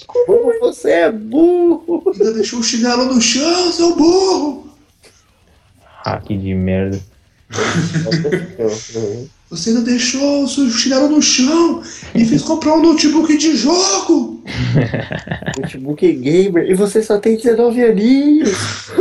[0.07, 2.03] Como você é burro.
[2.07, 4.69] Ainda deixou o chinelo no chão, seu burro!
[6.03, 6.99] Hack de merda.
[9.49, 11.81] Você ainda deixou o seu chinelo no chão
[12.13, 14.43] e fez comprar um notebook de jogo!
[15.59, 16.69] Notebook gamer.
[16.69, 18.91] E você só tem 19 aninhos.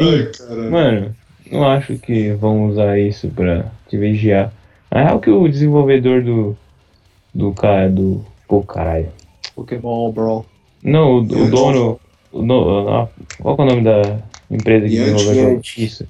[0.00, 0.70] Ai, caralho.
[0.70, 1.16] Mano,
[1.50, 4.52] não acho que vão usar isso pra te vigiar.
[4.90, 6.56] Na real que o desenvolvedor do.
[7.34, 8.24] Do cara do.
[8.46, 9.08] Pô, caralho.
[9.54, 10.44] Pokémon, bro.
[10.82, 12.00] Não, o, o dono.
[12.32, 13.08] O no, ah,
[13.40, 14.18] qual que é o nome da
[14.50, 15.60] empresa que desenvolveu.
[15.76, 16.06] Isso.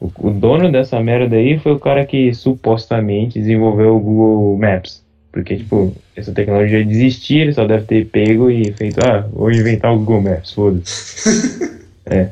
[0.00, 5.02] O, o dono dessa merda aí foi o cara que supostamente desenvolveu o Google Maps.
[5.32, 9.92] Porque, tipo, essa tecnologia existia, ele só deve ter pego e feito, ah, vou inventar
[9.92, 11.80] o Google Maps, foda-se.
[12.06, 12.28] é,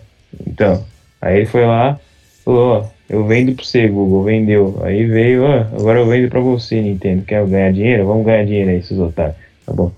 [0.47, 0.85] então,
[1.21, 1.99] aí ele foi lá,
[2.45, 4.81] falou, ó, eu vendo pra você, Google, vendeu.
[4.83, 7.23] Aí veio, ó, agora eu vendo pra você, Nintendo.
[7.25, 8.07] Quer ganhar dinheiro?
[8.07, 9.37] Vamos ganhar dinheiro aí, seus otários.
[9.67, 9.93] Tá bom.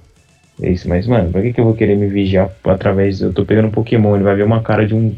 [0.62, 3.20] É isso, mas, mano, pra que, que eu vou querer me vigiar através.
[3.20, 5.14] Eu tô pegando um Pokémon, ele vai ver uma cara de um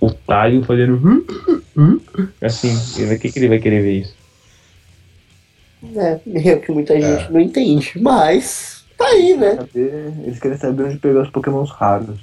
[0.00, 1.24] otário fazendo.
[2.40, 4.14] Assim, ele vai- o que, que ele vai querer ver isso?
[5.94, 6.20] É,
[6.50, 7.92] é o que muita gente não entende.
[8.00, 9.54] Mas, tá aí, né?
[9.56, 12.18] Saber- Eles querem saber onde pegar os pokémons raros.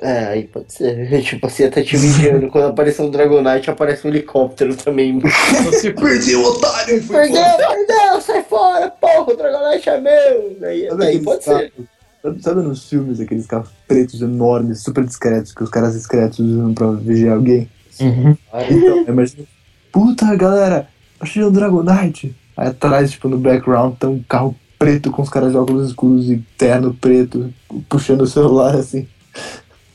[0.00, 1.08] É, aí pode ser.
[1.22, 2.48] Tipo assim, até te vigiando.
[2.48, 5.18] Quando apareceu um Dragonite, aparece um helicóptero também.
[5.64, 7.02] Você perdeu, otário!
[7.02, 10.56] Foi Perdeu, perdeu, sai fora, porra, o Dragonite é meu.
[10.60, 11.50] Daí aqueles pode ser.
[11.70, 16.38] carros- Sabe, sabe nos filmes aqueles carros pretos enormes, super discretos, que os caras discretos
[16.40, 17.68] usam pra vigiar alguém?
[18.00, 18.34] Uhum.
[18.70, 19.44] Então, imagina.
[19.92, 20.88] Puta, galera,
[21.20, 22.34] achei um Dragonite.
[22.56, 26.30] Aí atrás, tipo, no background, tem um carro preto com os caras de óculos escuros
[26.30, 27.52] e terno preto,
[27.90, 29.06] puxando o celular assim.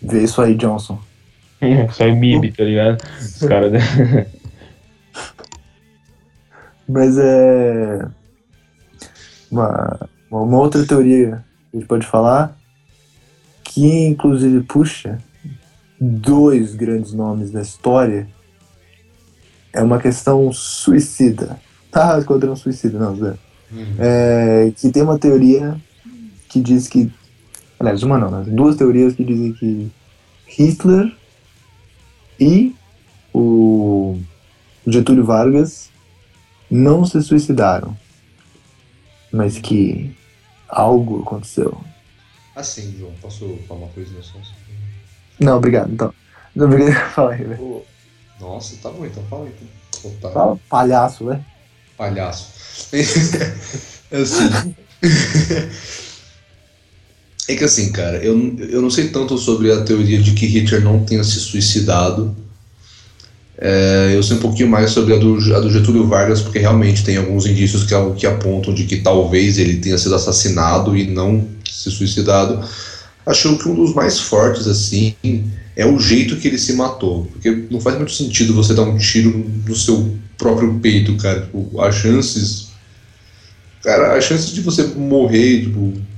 [0.02, 1.00] Vê isso aí, Johnson.
[1.94, 3.04] Sai o MIB, tá ligado?
[3.20, 3.72] Os caras.
[6.88, 8.08] Mas é.
[9.52, 12.56] Uma, uma outra teoria que a gente pode falar,
[13.64, 15.18] que inclusive puxa
[16.00, 18.28] dois grandes nomes da história,
[19.74, 21.60] é uma questão suicida.
[21.92, 23.36] Ah, esquadrão suicida, não, Zé.
[24.00, 25.76] É, que tem uma teoria
[26.48, 27.12] que diz que.
[27.80, 28.44] Aliás, uma não, né?
[28.48, 29.90] Duas teorias que dizem que
[30.48, 31.16] Hitler
[32.40, 32.76] e
[33.34, 34.20] o
[34.86, 35.90] Getúlio Vargas
[36.70, 37.98] não se suicidaram,
[39.32, 40.16] mas que
[40.68, 41.80] algo aconteceu.
[42.56, 44.54] Assim, João, posso falar uma coisa nesse assunto?
[45.40, 46.14] Não, obrigado, então.
[46.54, 47.12] Não, obrigado.
[47.16, 47.84] Fala aí, velho.
[48.40, 49.54] Nossa, tá bom, então fala aí.
[49.54, 50.12] Então.
[50.12, 50.34] Otário.
[50.34, 51.46] Fala, palhaço, velho.
[51.98, 52.94] Palhaço.
[54.12, 54.76] é assim.
[57.50, 60.84] É que assim, cara, eu, eu não sei tanto sobre a teoria de que Hitler
[60.84, 62.36] não tenha se suicidado.
[63.58, 67.04] É, eu sei um pouquinho mais sobre a do, a do Getúlio Vargas, porque realmente
[67.04, 71.48] tem alguns indícios que, que apontam de que talvez ele tenha sido assassinado e não
[71.68, 72.64] se suicidado.
[73.26, 75.16] Acho que um dos mais fortes, assim,
[75.76, 77.26] é o jeito que ele se matou.
[77.26, 81.42] Porque não faz muito sentido você dar um tiro no seu próprio peito, cara.
[81.42, 82.68] Tipo, as chances.
[83.82, 86.09] Cara, as chances de você morrer, tipo.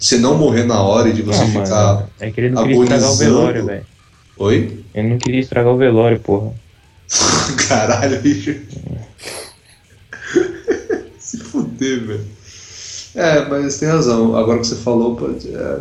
[0.00, 1.94] Você não morrer na hora e de você Ah, ficar.
[1.94, 3.34] mano, é que ele não queria estragar o agonizando.
[3.36, 3.86] velório, velho.
[4.38, 4.84] Oi?
[4.94, 6.52] Ele não queria estragar o velório, porra.
[7.68, 8.54] Caralho, bicho.
[11.18, 12.26] Se fuder, velho.
[13.14, 14.36] É, mas tem razão.
[14.36, 15.48] Agora que você falou, pode.
[15.54, 15.78] É...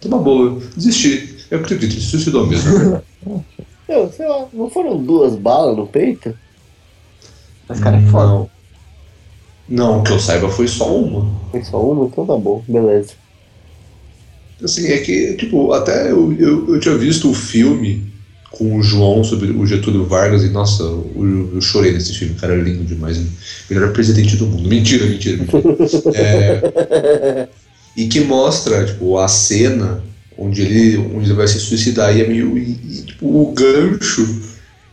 [0.00, 0.60] Tá uma boa.
[0.76, 1.34] Desisti.
[1.50, 3.02] Eu acredito, ele se suicidou mesmo.
[3.88, 6.36] Meu, sei lá, não foram duas balas no peito?
[7.68, 8.26] Mas cara é foda.
[8.26, 8.50] Não.
[9.68, 11.30] Não, que eu saiba foi só uma.
[11.50, 12.06] Foi só uma?
[12.06, 13.12] Então tá bom, beleza.
[14.62, 18.12] Assim, é que, tipo, até eu, eu, eu tinha visto o filme
[18.50, 22.54] com o João sobre o Getúlio Vargas e, nossa, eu, eu chorei nesse filme, cara,
[22.54, 23.18] é lindo demais.
[23.18, 23.26] né?
[23.68, 24.68] Melhor presidente do mundo.
[24.68, 25.62] Mentira, mentira, mentira.
[26.14, 27.48] É,
[27.96, 30.02] e que mostra, tipo, a cena
[30.36, 32.56] onde ele, onde ele vai se suicidar e é meio.
[32.56, 34.42] E, e, tipo, o gancho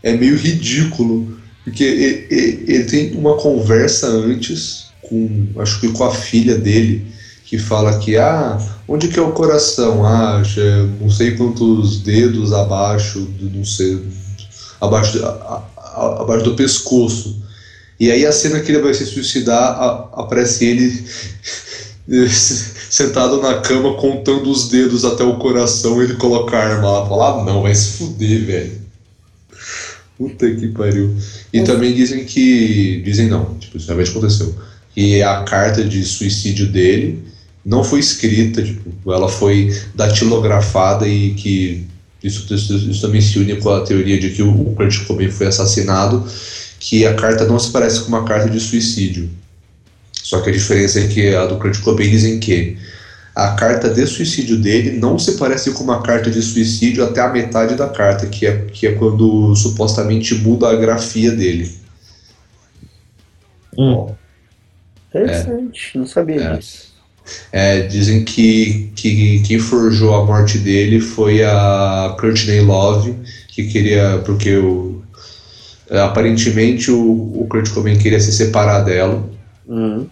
[0.03, 1.39] é meio ridículo.
[1.64, 5.47] Porque ele, ele- ele tem uma conversa antes com.
[5.57, 7.05] Acho que com a filha dele,
[7.45, 8.57] que fala que, ah,
[8.88, 10.03] onde que é o coração?
[10.05, 10.41] Ah,
[10.99, 13.49] não sei quantos dedos abaixo do.
[13.57, 13.99] não sei.
[14.80, 17.38] abaixo, a- a- abaixo do pescoço.
[18.00, 21.04] E aí a cena que ele vai se suicidar, a- aparece ele
[22.89, 27.42] sentado na cama contando os dedos até o coração, ele coloca a arma lá fala,
[27.42, 28.82] ah não, vai se fuder, velho.
[30.21, 31.15] Puta que pariu.
[31.51, 33.01] E também dizem que.
[33.03, 34.55] Dizem não, tipo, isso realmente aconteceu.
[34.93, 37.23] Que a carta de suicídio dele
[37.65, 41.87] não foi escrita, tipo, ela foi datilografada e que
[42.23, 45.47] isso, isso, isso também se une com a teoria de que o Kurt Cobain foi
[45.47, 46.23] assassinado,
[46.79, 49.27] que a carta não se parece com uma carta de suicídio.
[50.13, 52.77] Só que a diferença é que a do Kurt Cobain dizem que
[53.36, 57.29] a carta de suicídio dele não se parece com uma carta de suicídio até a
[57.29, 61.71] metade da carta, que é, que é quando supostamente muda a grafia dele.
[63.78, 64.13] Hum.
[65.09, 66.58] Interessante, não sabia É.
[66.58, 66.91] disso.
[67.51, 73.16] É, dizem que, que quem forjou a morte dele foi a Courtney Love,
[73.47, 74.21] que queria.
[74.25, 75.01] Porque o,
[75.89, 79.29] é, aparentemente o, o Kurt Cobain queria se separar dela.
[79.67, 80.08] Hum.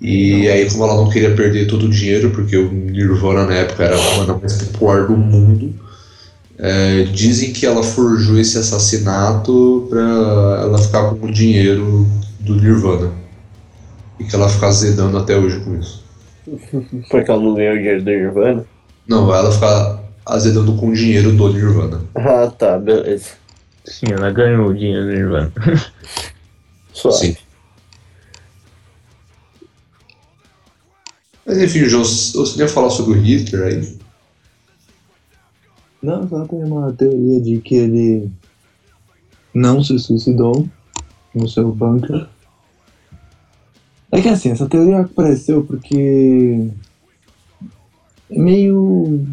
[0.00, 3.84] E aí, como ela não queria perder todo o dinheiro, porque o Nirvana na época
[3.84, 5.74] era a banda mais popular do mundo,
[6.56, 10.00] é, dizem que ela forjou esse assassinato pra
[10.62, 12.06] ela ficar com o dinheiro
[12.40, 13.12] do Nirvana.
[14.20, 16.04] E que ela fica azedando até hoje com isso.
[17.10, 18.64] Porque ela não ganhou o dinheiro do Nirvana.
[19.06, 22.00] Não, ela fica azedando com o dinheiro do Nirvana.
[22.14, 23.30] Ah, tá, beleza.
[23.84, 25.52] Sim, ela ganhou o dinheiro do Nirvana.
[26.92, 27.16] Suave.
[27.16, 27.47] Sim.
[31.48, 33.98] Mas enfim, João, você ia falar sobre o Hitler aí?
[36.02, 38.30] Não, só tem uma teoria de que ele
[39.54, 40.68] não se suicidou
[41.34, 42.28] no seu bunker.
[44.12, 46.68] É que assim, essa teoria apareceu porque
[48.30, 49.24] é meio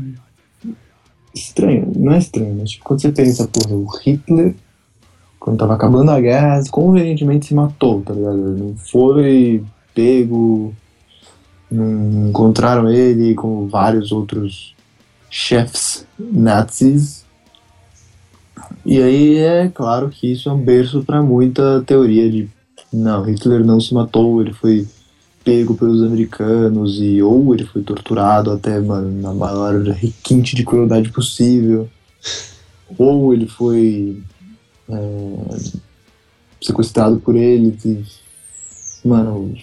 [1.36, 4.56] estranho, não é estranho, mas tipo, quando você pensa, porra, o Hitler,
[5.38, 8.38] quando tava acabando a guerra, convenientemente se matou, tá ligado?
[8.38, 9.62] Não foi
[9.94, 10.74] pego,
[11.72, 14.76] encontraram ele como vários outros
[15.30, 17.26] chefs nazis.
[18.86, 22.50] E aí é claro que isso é um berço para muita teoria de
[22.94, 24.88] não, Hitler não se matou, ele foi
[25.44, 31.10] pego pelos americanos e ou ele foi torturado até mano, na maior requinte de crueldade
[31.10, 31.88] possível,
[32.98, 34.24] ou ele foi
[34.90, 35.76] é,
[36.62, 39.54] sequestrado por eles e mano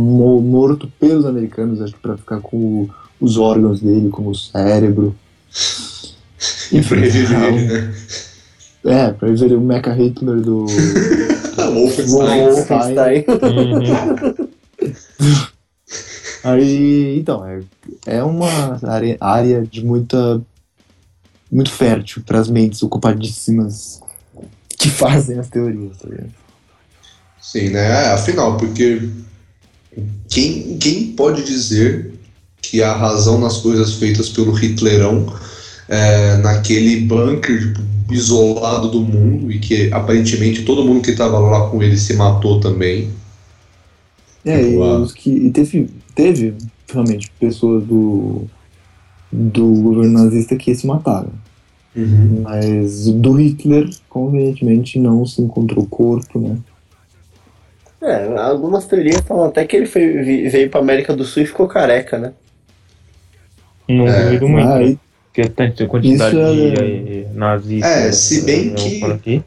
[0.00, 2.90] morto pelos americanos, acho que pra ficar com o-
[3.20, 5.14] os órgãos dele, como o cérebro.
[6.72, 7.94] E pra ele, né?
[8.84, 10.66] É, pra ver o Mecha Hitler do.
[11.56, 13.24] Wolfenstein.
[13.28, 14.34] Uhum.
[16.44, 17.60] Aí, então, é,
[18.06, 20.42] é uma área, área de muita.
[21.50, 24.02] muito fértil para as mentes ocupadíssimas
[24.78, 26.30] que fazem as teorias, tá ligado?
[27.40, 28.08] Sim, né?
[28.12, 29.08] Afinal, porque
[30.28, 32.12] quem, quem pode dizer
[32.60, 35.26] que a razão nas coisas feitas pelo Hitlerão
[35.88, 37.80] é, naquele bunker tipo,
[38.10, 42.60] isolado do mundo e que aparentemente todo mundo que estava lá com ele se matou
[42.60, 43.10] também.
[44.44, 45.02] É, e, Uau.
[45.02, 46.54] os que, e teve, teve
[46.90, 48.44] realmente pessoas do,
[49.32, 51.30] do governo nazista que se mataram.
[52.42, 56.58] Mas do Hitler, convenientemente, não se encontrou corpo, né?
[58.04, 60.06] É, algumas teorias falam até que ele foi,
[60.50, 62.32] veio pra América do Sul e ficou careca, né?
[63.88, 64.68] Não É, duvido muito.
[64.68, 64.96] Ah, né?
[65.32, 66.52] Porque tanta quantidade Isso é-
[66.84, 67.90] de eh, nazistas.
[67.90, 69.42] É, se bem que-.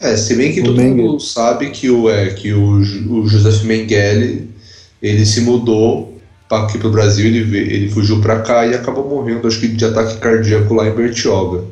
[0.00, 1.02] É, se bem que O todo Mengele.
[1.08, 4.50] mundo sabe que o, é, que o, o Joseph Mengele
[5.02, 6.18] ele se mudou
[6.48, 9.84] para aqui pro Brasil, ele, ele fugiu para cá e acabou morrendo, acho que de
[9.84, 11.64] ataque cardíaco lá em Bertioga.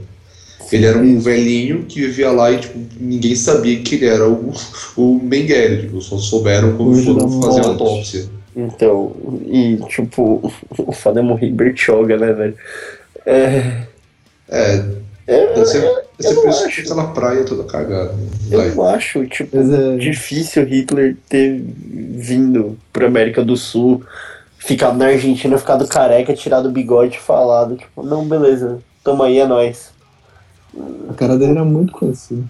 [0.72, 4.52] Ele era um velhinho que vivia lá e tipo, ninguém sabia que ele era o,
[4.96, 8.28] o Mengele, tipo, só souberam quando Hoje foram fazer a autópsia.
[8.56, 9.12] Então,
[9.46, 12.56] e tipo, o foda é morrer Bertioga, né, velho?
[13.26, 13.86] É,
[14.48, 14.84] É,
[15.26, 15.64] é, não
[16.34, 16.74] por isso acho.
[16.74, 18.12] que aquela praia toda cagada.
[18.12, 18.28] né?
[18.50, 24.02] eu não acho, tipo, é, difícil Hitler ter vindo pra América do Sul,
[24.58, 29.38] ficado na Argentina, ficado careca, tirado o bigode e falado, tipo, não, beleza, tamo aí,
[29.38, 29.90] é nóis.
[31.08, 32.42] A cara dele era muito conhecida.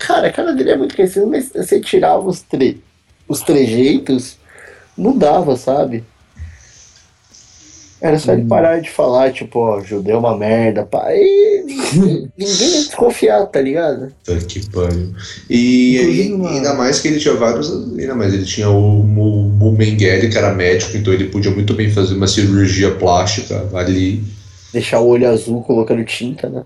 [0.00, 2.82] Cara, a cara dele é muito conhecido, mas você tirava os, tre
[3.28, 4.36] os trejeitos,
[4.96, 6.04] mudava, sabe?
[8.00, 8.48] Era só ele Hum.
[8.48, 11.06] parar de falar, tipo, ó, judeu é uma merda, pá.
[11.14, 11.64] E
[12.36, 14.12] ninguém ia desconfiar, tá ligado?
[14.26, 15.12] Puta que pariu.
[15.48, 17.70] E, e- ainda mais que ele tinha vários.
[17.96, 21.74] Ainda mais, ele tinha o, o, o Mengele, que era médico, então ele podia muito
[21.74, 24.24] bem fazer uma cirurgia plástica ali,
[24.72, 26.64] Deixar o olho azul colocando tinta, né?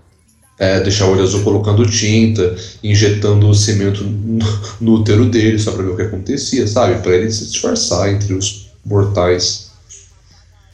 [0.59, 4.39] É, deixar o olho azul colocando tinta, injetando cimento no,
[4.81, 7.01] no útero dele, só pra ver o que acontecia, sabe?
[7.01, 9.71] Pra ele se disfarçar entre os mortais.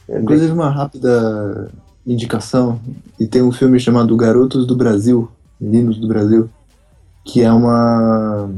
[0.08, 1.70] É bem- Inclusive, uma rápida
[2.06, 2.80] indicação:
[3.18, 5.30] e tem um filme chamado Garotos do Brasil,
[5.60, 6.48] Meninos do Brasil,
[7.24, 8.50] que é uma.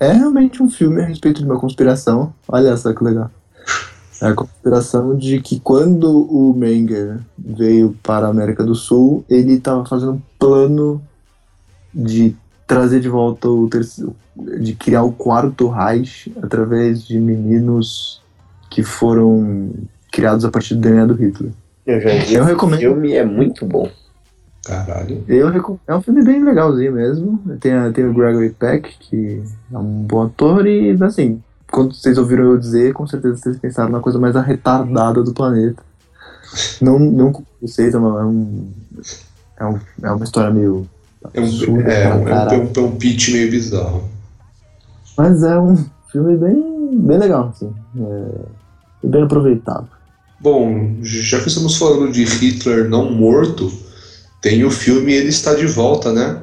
[0.00, 2.32] É realmente um filme a respeito de uma conspiração.
[2.48, 3.30] Olha só que legal.
[4.24, 9.54] É a conspiração de que quando o Menger veio para a América do Sul, ele
[9.54, 11.02] estava fazendo um plano
[11.92, 12.34] de
[12.66, 14.14] trazer de volta o terceiro.
[14.36, 18.20] de criar o quarto Reich através de meninos
[18.68, 19.70] que foram
[20.10, 21.52] criados a partir do DNA do Hitler.
[21.86, 22.14] Eu já vi.
[22.34, 22.80] Eu esse recomendo.
[22.80, 23.88] filme é muito bom.
[24.66, 25.22] Caralho.
[25.28, 27.38] Eu recom- É um filme bem legalzinho mesmo.
[27.60, 29.42] Tem, a- tem o Gregory Peck, que
[29.72, 31.40] é um bom ator, e assim,
[31.74, 35.82] quando vocês ouviram eu dizer, com certeza vocês pensaram na coisa mais arretardada do planeta.
[36.80, 38.68] Não, não com vocês, é uma, é um,
[39.58, 40.88] é, um- é uma história meio.
[41.32, 44.08] É um, absurda é, um, é, um, é um, é um pitch meio bizarro.
[45.18, 45.76] Mas é um
[46.12, 47.72] filme bem, bem legal, assim.
[47.98, 49.88] É, bem aproveitado.
[50.40, 53.72] Bom, já que estamos falando de Hitler não morto,
[54.40, 56.40] tem o filme Ele Está de Volta, né?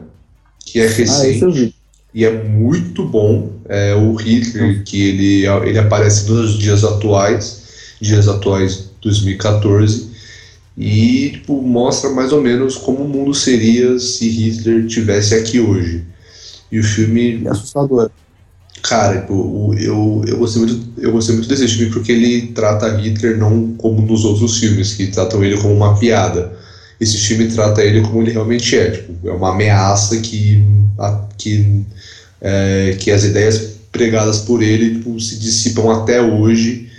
[0.65, 1.07] Que é Ah, esse eu
[1.49, 1.51] recente.
[1.53, 1.75] vi.
[2.13, 3.51] E é muito bom.
[3.67, 7.63] É o Hitler que ele, ele aparece nos dias atuais,
[8.01, 10.11] dias atuais 2014,
[10.77, 16.03] e tipo, mostra mais ou menos como o mundo seria se Hitler tivesse aqui hoje.
[16.71, 18.09] E o filme É assustador.
[18.81, 23.37] Cara, tipo, eu, eu, gostei muito, eu gostei muito desse filme porque ele trata Hitler
[23.37, 26.57] não como nos outros filmes, que tratam ele como uma piada.
[26.99, 28.91] Esse filme trata ele como ele realmente é.
[28.91, 30.63] Tipo, é uma ameaça que,
[31.01, 31.85] a- que,
[32.41, 33.57] é, que as ideias
[33.91, 36.89] pregadas por ele tipo, se dissipam até hoje.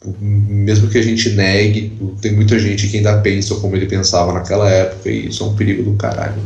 [0.00, 3.86] Tipo, Mesmo que a gente negue, tipo, tem muita gente que ainda pensa como ele
[3.86, 6.40] pensava naquela época, e isso é um perigo do caralho.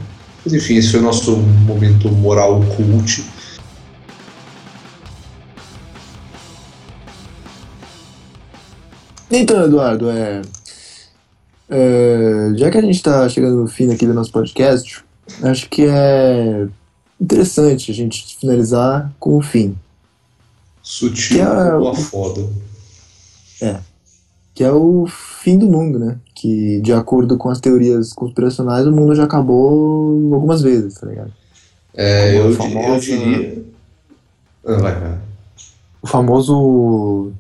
[0.45, 3.23] Mas enfim, esse foi o nosso momento moral cult.
[9.31, 10.43] Então, Eduardo, é,
[11.69, 15.05] é, já que a gente está chegando no fim aqui do nosso podcast,
[15.43, 16.67] acho que é
[17.21, 19.77] interessante a gente finalizar com o fim,
[20.83, 22.49] Sutil Que é- ou a foda.
[24.55, 26.19] que é o fim do mundo, né?
[26.35, 31.33] Que, de acordo com as teorias conspiracionais, o mundo já acabou algumas vezes, tá ligado?
[31.95, 33.65] É, Como eu, famosa- eu diria.
[34.67, 35.19] Ah, vai, vai.
[36.03, 37.33] O famoso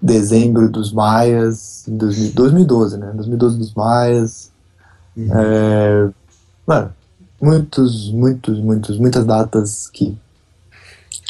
[0.00, 3.12] dezembro dos maias, 2000 2012, né?
[3.14, 4.50] 2012 dos maias.
[5.16, 5.28] Uhum.
[5.32, 6.08] É,
[6.66, 6.92] mano,
[7.40, 10.16] muitos, muitos, muitos, muitas datas que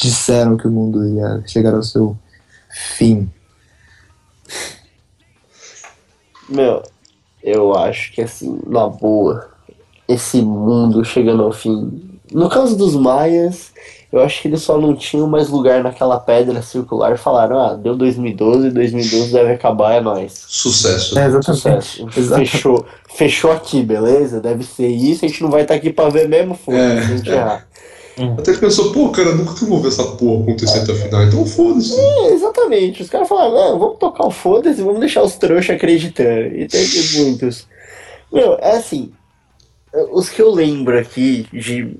[0.01, 2.17] disseram que o mundo ia chegar ao seu
[2.97, 3.31] fim.
[6.49, 6.83] Meu,
[7.43, 9.51] eu acho que assim, na boa,
[10.09, 12.16] esse mundo chegando ao fim.
[12.37, 13.73] No caso dos maias,
[14.13, 17.17] eu acho que eles só não tinham mais lugar naquela pedra circular.
[17.17, 20.45] Falaram, ah, deu 2012, 2012 deve acabar, é nóis.
[20.47, 21.19] Sucesso.
[21.19, 22.07] É, Sucesso.
[22.11, 24.39] Fechou, fechou aqui, beleza?
[24.39, 27.01] Deve ser isso, a gente não vai estar aqui pra ver mesmo, foda-se, É.
[27.07, 27.67] se a gente errar.
[28.39, 30.97] Até que pensou, pô, cara, nunca que eu vou ver essa porra acontecer até o
[30.97, 31.99] final, então foda-se.
[31.99, 33.03] É, exatamente.
[33.03, 36.55] Os caras falaram, não, vamos tocar o foda-se, vamos deixar os trouxas acreditando.
[36.55, 37.67] E tem muitos.
[38.31, 39.11] Meu, é assim.
[40.13, 41.97] Os que eu lembro aqui de,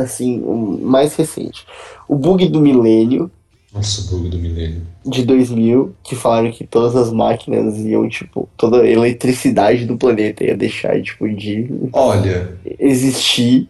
[0.00, 1.66] assim, o mais recente.
[2.08, 3.30] O bug do milênio,
[3.72, 4.82] Nossa, bug do milênio.
[5.04, 10.44] de 2000, que falaram que todas as máquinas iam, tipo, toda a eletricidade do planeta
[10.44, 13.68] ia deixar, tipo, de Olha, existir.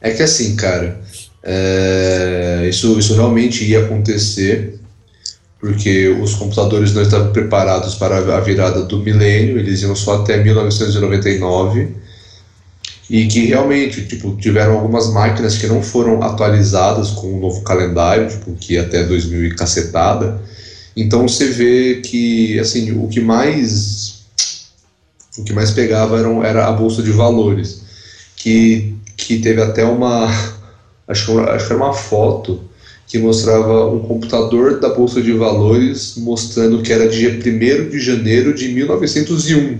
[0.00, 1.00] é que assim, cara,
[1.42, 4.80] é, isso, isso realmente ia acontecer,
[5.60, 10.42] porque os computadores não estavam preparados para a virada do milênio, eles iam só até
[10.42, 11.88] 1999,
[13.08, 18.28] e que realmente, tipo, tiveram algumas máquinas que não foram atualizadas com o novo calendário,
[18.28, 20.40] tipo, que até 2000 e cacetada,
[20.96, 24.16] então você vê que, assim, o que mais
[25.38, 27.82] o que mais pegava era, era a bolsa de valores,
[28.36, 30.26] que, que teve até uma
[31.06, 32.62] acho, que acho que era uma foto
[33.06, 38.52] que mostrava um computador da bolsa de valores mostrando que era dia 1 de janeiro
[38.52, 39.78] de 1901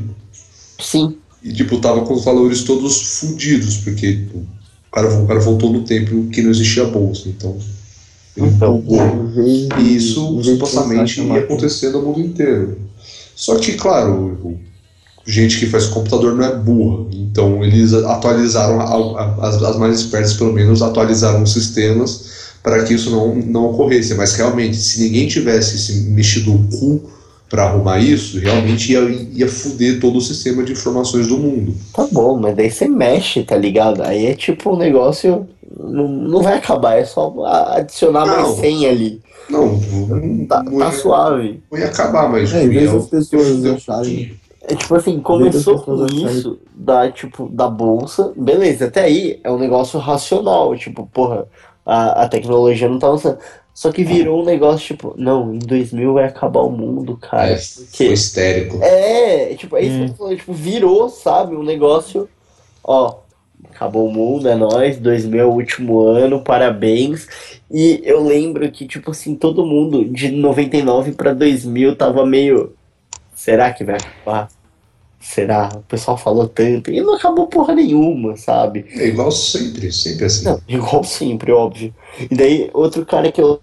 [0.79, 1.17] Sim.
[1.47, 4.47] E tipo tava com os valores todos fundidos porque o
[4.93, 7.57] cara, o cara voltou no tempo que não existia bolsa, então
[8.37, 8.85] ele Então.
[9.79, 12.79] E isso supostamente ia acontecer no mundo inteiro.
[13.35, 14.59] Só que, claro,
[15.27, 17.07] gente que faz computador não é burra.
[17.13, 18.81] Então eles atualizaram,
[19.41, 24.15] as, as mais espertas pelo menos, atualizaram os sistemas para que isso não, não ocorresse.
[24.15, 27.11] Mas realmente, se ninguém tivesse se mexido o cu
[27.57, 29.01] para arrumar isso, realmente ia,
[29.33, 31.75] ia fuder todo o sistema de informações do mundo.
[31.95, 34.03] Tá bom, mas daí você mexe, tá ligado?
[34.03, 35.49] Aí é tipo um negócio.
[35.79, 37.35] Não, não vai acabar, é só
[37.75, 38.43] adicionar Não.
[38.43, 39.23] mais 100 ali.
[39.49, 41.63] Não, não, Tá, não tá ia, suave.
[41.73, 44.33] não ia acabar, mas É, em das pessoas acharem-.
[44.69, 48.33] É tipo assim, começou com isso da, tipo, da bolsa.
[48.37, 50.77] Beleza, até aí é um negócio racional.
[50.77, 51.47] Tipo, porra,
[51.87, 53.39] a, a tecnologia não tá avançando.
[53.77, 57.51] Só que virou um negócio, tipo, não, em 2000 vai acabar o mundo, cara.
[57.51, 58.83] É, foi histérico.
[58.83, 59.99] É, tipo, é isso Hum.
[59.99, 62.27] que eu tô falando, tipo, virou, sabe, um negócio,
[62.83, 63.17] ó,
[63.71, 67.29] acabou o mundo, é nóis, 2000 é o último ano, parabéns.
[67.71, 72.73] E eu lembro que, tipo assim, todo mundo de 99 pra 2000 tava meio,
[73.35, 74.49] será que vai acabar?
[75.21, 75.69] Será?
[75.75, 78.87] O pessoal falou tanto, e não acabou porra nenhuma, sabe?
[78.97, 80.47] É igual sempre, sempre assim.
[80.47, 81.95] Não, igual sempre, óbvio.
[82.31, 83.61] E daí, outro cara que eu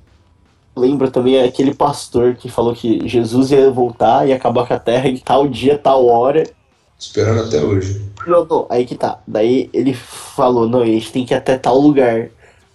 [0.75, 5.07] lembro também aquele pastor que falou que Jesus ia voltar e acabar com a terra
[5.07, 6.43] em tal dia, tal hora.
[6.99, 8.01] Esperando até hoje.
[8.25, 9.19] Não, não, aí que tá.
[9.27, 12.29] Daí ele falou, não, a gente tem que ir até tal lugar.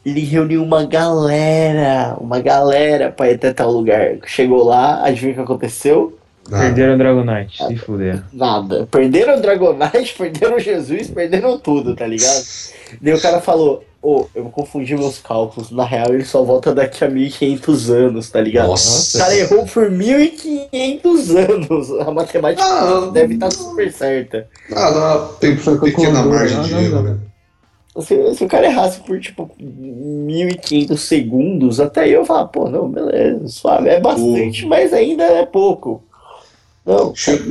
[0.05, 4.19] Ele reuniu uma galera, uma galera pra ir até tal lugar.
[4.27, 6.19] Chegou lá, adivinha o que aconteceu?
[6.49, 6.65] Nada.
[6.65, 8.25] Perderam o Dragonite, se fuder.
[8.33, 8.89] Nada.
[8.91, 12.43] Perderam o Dragonite, perderam Jesus, perderam tudo, tá ligado?
[13.03, 15.71] Daí o cara falou, Ô, eu confundi meus cálculos.
[15.73, 18.69] Na real, ele só volta daqui a 1500 anos, tá ligado?
[18.69, 19.19] Nossa.
[19.19, 21.91] O cara errou por 1500 anos.
[22.01, 24.49] A matemática Ah, deve estar super certa.
[24.73, 27.19] Ah, dá uma pe- Foi pequena margem de erro, né?
[28.01, 32.89] Se, se o cara errasse por, tipo, 1500 segundos, até aí eu falar, pô, não,
[32.89, 33.89] beleza, suave.
[33.89, 36.05] É bastante, mas ainda é pouco.
[36.89, 37.45] Não, Chega,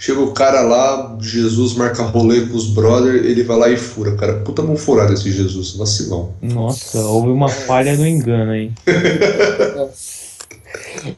[0.00, 4.16] chega o cara lá, Jesus marca rolê com os brother, ele vai lá e fura,
[4.16, 4.40] cara.
[4.40, 6.34] Puta mão furada esse Jesus, vacilão.
[6.42, 8.72] Nossa, houve uma falha no engano aí.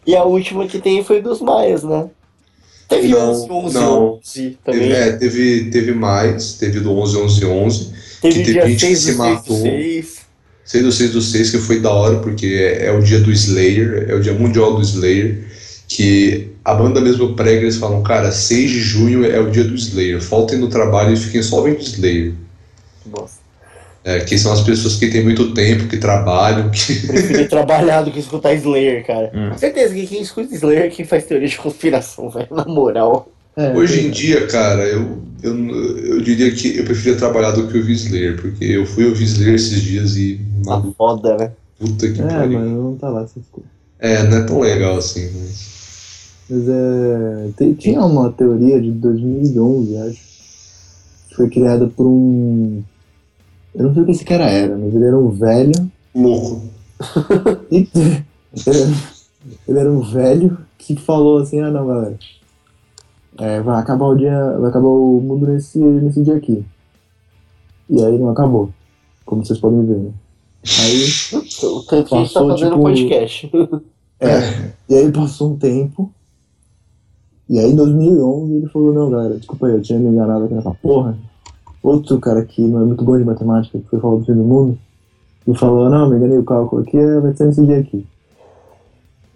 [0.06, 2.08] E a última que tem foi dos Maias, né?
[2.88, 4.20] Teve Não, 11, 11, não.
[4.22, 4.80] 11 também.
[4.80, 7.92] Teve, é, teve, teve mais, teve do 11, 11, 11.
[8.20, 9.56] Teve que teve gente que 6 se do 6 do matou.
[9.56, 10.16] 6.
[10.64, 13.32] 6 do 6 do 6, que foi da hora, porque é, é o dia do
[13.32, 15.45] Slayer, é o dia mundial do Slayer,
[15.96, 19.74] que a banda mesmo prega, eles falam, cara, 6 de junho é o dia do
[19.74, 22.34] Slayer, faltem no trabalho e fiquem só vendo Slayer.
[23.06, 23.38] Bosta.
[24.04, 27.06] É, que são as pessoas que têm muito tempo, que trabalham, que...
[27.06, 29.32] Prefiro trabalhar do que escutar Slayer, cara.
[29.34, 29.50] Hum.
[29.50, 33.32] Com certeza que quem escuta Slayer é quem faz teoria de conspiração, velho, na moral.
[33.56, 35.56] É, Hoje em dia, cara, eu, eu,
[36.08, 39.54] eu diria que eu preferia trabalhar do que ouvir Slayer, porque eu fui ouvir Slayer
[39.54, 41.52] esses dias e, Tá maluco, foda, né?
[41.78, 42.58] puta que É, pariu.
[42.60, 43.70] mas não tá lá essas coisas.
[43.98, 45.75] É, não é tão legal assim, mas...
[46.48, 47.50] Mas é.
[47.56, 50.20] tem- tinha uma teoria de 2011, acho.
[51.28, 52.82] Que foi criada por um.
[53.74, 55.72] Eu não sei o que esse cara era, mas ele era um velho.
[57.70, 57.88] E,
[59.68, 62.18] ele era um velho que falou assim: ah, não, galera.
[63.38, 64.56] é, vai acabar o dia.
[64.58, 66.64] Vai acabar o mundo nesse, nesse dia aqui.
[67.90, 68.70] E aí não acabou.
[69.24, 70.10] Como vocês podem ver, né?
[70.80, 71.06] Aí.
[71.62, 73.50] O tanto que a gente tá Passou, fazendo tipo, podcast.
[74.20, 74.76] É.
[74.88, 76.10] E aí passou um tempo.
[77.48, 80.54] E aí em 2011 ele falou, não, galera, desculpa aí, eu tinha me enganado aqui
[80.54, 81.16] nessa porra.
[81.82, 84.42] Outro cara que não é muito bom de matemática, que foi falar do fim do
[84.42, 84.78] mundo,
[85.46, 88.04] e falou, não, me enganei o cálculo aqui, é, vai ser nesse dia aqui.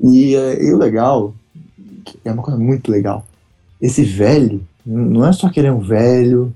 [0.01, 1.33] E, é, e o legal,
[2.25, 3.25] é uma coisa muito legal,
[3.81, 6.53] esse velho, não é só que ele é um velho,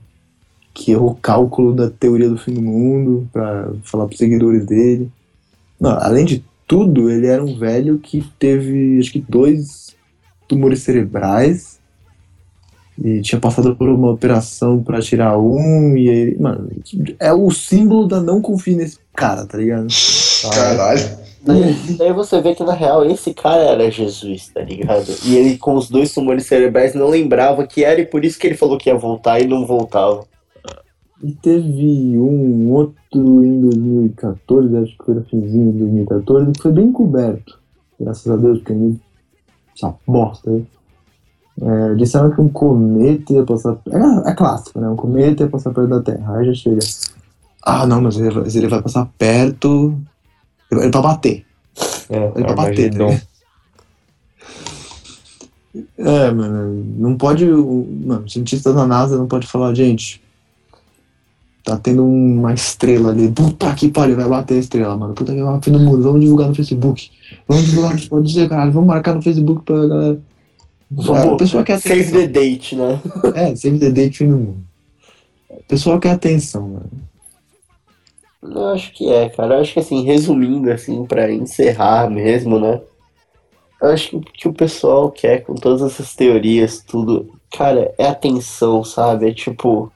[0.73, 5.09] que errou o cálculo da teoria do fim do mundo, pra falar pros seguidores dele.
[5.81, 9.84] Não, além de tudo, ele era um velho que teve, acho que, dois
[10.49, 11.79] tumores cerebrais
[13.03, 16.71] e tinha passado por uma operação pra tirar um e ele, mano,
[17.19, 19.89] é o símbolo da não confia nesse cara, tá ligado?
[20.53, 21.25] Caralho.
[21.43, 25.13] Daí, daí você vê que na real esse cara era Jesus, tá ligado?
[25.25, 28.47] E ele com os dois tumores cerebrais não lembrava que era e por isso que
[28.47, 30.25] ele falou que ia voltar e não voltava.
[31.23, 36.73] E teve um outro em 2014, acho que foi no finzinho de 2014, que foi
[36.73, 37.59] bem coberto,
[38.01, 39.01] graças a Deus, porque ele-
[39.75, 40.65] essa bosta aí.
[41.63, 43.79] É, disseram que um cometa ia passar.
[43.89, 44.89] É, é clássico, né?
[44.89, 46.37] Um cometa ia passar perto da Terra.
[46.37, 46.81] Aí já chega.
[47.63, 49.97] Ah, não, mas ele vai, ele vai passar perto.
[50.71, 51.47] Ele vai pra bater.
[52.09, 53.23] É, Ele pra bater, né?
[55.99, 57.47] É, mano, não pode.
[57.47, 60.23] Mano, cientista da NASA não pode falar, gente.
[61.65, 63.33] Tá tendo uma estrela ali.
[63.33, 65.15] Puta que pariu, vai bater a estrela, mano.
[65.15, 66.03] Puta que pariu, do mundo.
[66.03, 67.11] Vamos divulgar no Facebook.
[67.49, 68.73] Vamos divulgar no pode dizer, caralho.
[68.73, 70.21] Vamos marcar no Facebook pra galera.
[70.97, 72.21] A pessoa quer Save atenção.
[72.21, 73.01] the date, né?
[73.35, 74.57] É, save the date, do mundo.
[75.51, 76.91] A pessoa quer atenção, mano.
[78.43, 79.55] Eu acho que é, cara.
[79.55, 82.83] Eu acho que assim, resumindo assim, pra encerrar mesmo, né?
[83.81, 88.07] Eu acho que o que o pessoal quer com todas essas teorias, tudo, cara, é
[88.07, 89.31] atenção, sabe?
[89.31, 89.91] É tipo.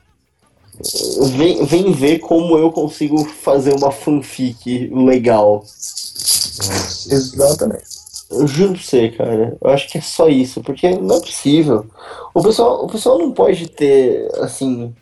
[1.37, 5.65] Vem, vem ver como eu consigo fazer uma fanfic legal.
[5.65, 7.15] Nossa.
[7.15, 7.99] Exatamente.
[8.31, 9.57] Eu juro pra você, cara.
[9.61, 11.87] Eu acho que é só isso, porque não é possível.
[12.35, 14.95] O pessoal, o pessoal não pode ter, assim,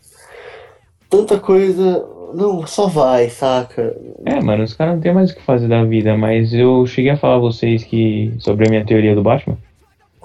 [1.10, 2.06] tanta coisa.
[2.34, 3.96] Não, só vai, saca?
[4.24, 7.10] É, mano, os caras não tem mais o que fazer da vida, mas eu cheguei
[7.10, 9.58] a falar a vocês que sobre a minha teoria do Batman.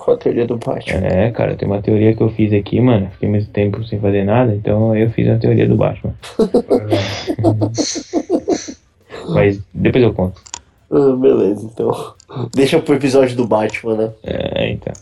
[0.03, 1.05] Qual a teoria do Batman?
[1.05, 3.11] É, cara, tem uma teoria que eu fiz aqui, mano.
[3.11, 6.15] Fiquei muito tempo sem fazer nada, então eu fiz a teoria do Batman.
[9.29, 10.41] Mas depois eu conto.
[10.89, 12.15] Ah, beleza, então.
[12.51, 14.11] Deixa pro episódio do Batman, né?
[14.23, 14.93] É, então.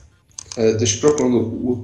[0.57, 1.80] É, deixa eu procurando o,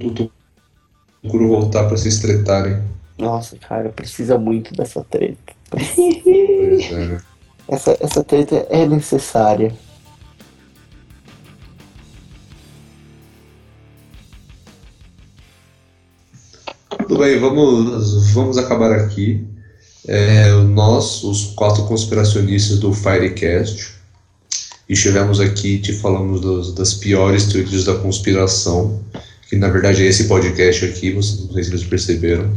[1.30, 2.82] Kuro voltar pra vocês tretarem.
[3.16, 5.54] Nossa, cara, precisa muito dessa treta.
[6.68, 7.18] Pois é?
[7.68, 9.72] Essa, essa treta é necessária.
[17.06, 19.46] Tudo bem, vamos, vamos acabar aqui.
[20.08, 23.92] É, nós, os quatro conspiracionistas do Firecast,
[24.88, 29.00] estivemos aqui e te falamos das, das piores teorias da conspiração,
[29.48, 32.50] que na verdade é esse podcast aqui, vocês, não sei se vocês perceberam,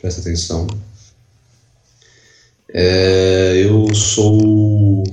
[0.00, 0.66] presta atenção.
[2.74, 5.04] É, Eu sou.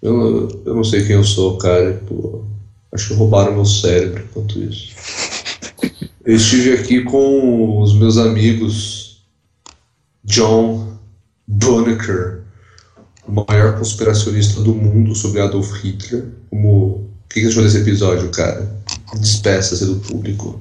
[0.00, 2.00] Eu, eu não sei quem eu sou, cara.
[2.08, 2.44] Pô,
[2.92, 4.94] acho que roubaram meu cérebro enquanto isso.
[6.24, 9.22] Eu estive aqui com os meus amigos
[10.24, 10.98] John
[11.46, 12.42] Bonneker,
[13.26, 16.26] o maior conspiracionista do mundo sobre Adolf Hitler.
[16.50, 17.06] Como...
[17.26, 18.70] O que você achou desse episódio, cara?
[19.20, 20.60] Despeça-se do público.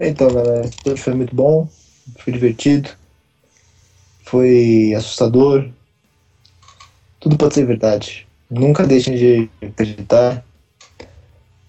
[0.00, 1.68] Então, galera, foi muito bom,
[2.18, 2.88] foi divertido,
[4.24, 5.68] foi assustador.
[7.20, 8.26] Tudo pode ser verdade.
[8.50, 10.44] Nunca deixem de acreditar.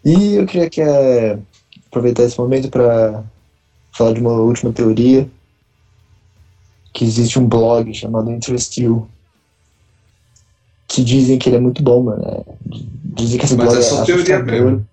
[0.06, 1.38] E eu queria que, eh,
[1.88, 3.24] aproveitar esse momento para
[3.92, 5.30] falar de uma última teoria.
[6.94, 9.08] Que existe um blog chamado Interest You.
[10.88, 12.24] Que dizem que ele é muito bom, mano.
[12.24, 12.44] É,
[13.16, 14.64] Dizem que esse Mas blog é só teoria assustador.
[14.66, 14.88] mesmo.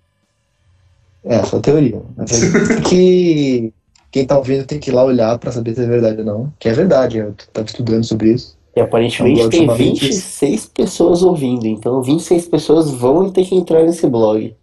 [1.24, 2.00] É, só teoria.
[2.16, 3.72] Mas é que
[4.10, 6.52] quem tá ouvindo tem que ir lá olhar pra saber se é verdade ou não.
[6.58, 8.56] Que é verdade, eu tava estudando sobre isso.
[8.74, 13.54] E aparentemente É um tem chamado 26 pessoas ouvindo, então 26 pessoas vão ter que
[13.54, 14.54] entrar nesse blog.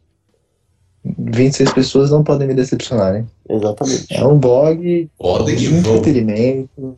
[1.18, 3.26] 26 pessoas não podem me decepcionar, né?
[3.50, 4.14] Exatamente.
[4.14, 5.98] É um blog Podem de vão.
[5.98, 6.98] entretenimento,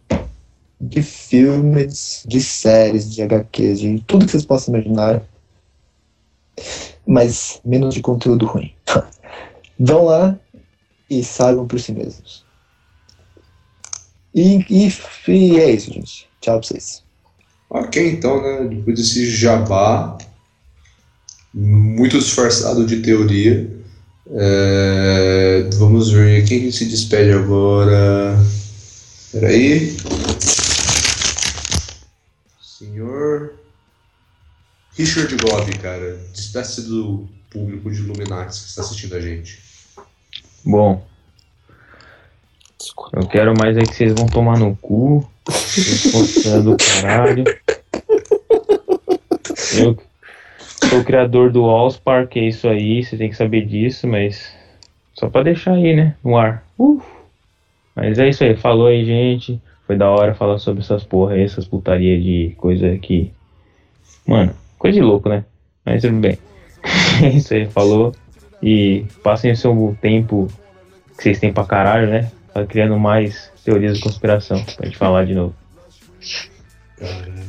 [0.80, 5.22] de filmes, de séries, de HQs, de tudo que vocês possam imaginar.
[7.08, 8.74] Mas menos de conteúdo ruim.
[9.80, 10.38] Vão lá
[11.10, 12.44] e saibam por si mesmos.
[14.36, 14.94] E, e,
[15.28, 16.30] e é isso, gente.
[16.42, 17.04] Tchau pra vocês.
[17.70, 18.68] Ok, então, né?
[18.68, 20.18] Depois desse jabá
[21.54, 23.70] muito disfarçado de teoria,
[24.32, 28.38] é, vamos ver quem se despede agora.
[29.32, 29.98] Peraí.
[32.62, 33.54] Senhor
[34.96, 39.60] Richard Gobi, cara, despeça do público de Illuminati que está assistindo a gente.
[40.64, 41.06] Bom,
[43.14, 45.28] eu quero mais é que vocês vão tomar no cu.
[46.64, 47.44] Do caralho.
[49.78, 49.98] Eu
[50.98, 54.56] o criador do Allspar, que é isso aí, você tem que saber disso, mas
[55.14, 56.16] só pra deixar aí, né?
[56.24, 56.64] No ar.
[56.78, 57.06] Uf.
[57.96, 59.62] Mas é isso aí, falou aí, gente.
[59.86, 63.32] Foi da hora falar sobre essas porra aí, essas putaria de coisa que.
[64.26, 65.44] Mano, coisa de louco, né?
[65.86, 66.38] Mas tudo bem.
[67.22, 68.14] É isso aí, falou.
[68.64, 70.48] E passem o seu tempo
[71.18, 72.32] que vocês têm pra caralho, né?
[72.54, 75.54] Tá criando mais teorias de conspiração pra gente falar de novo.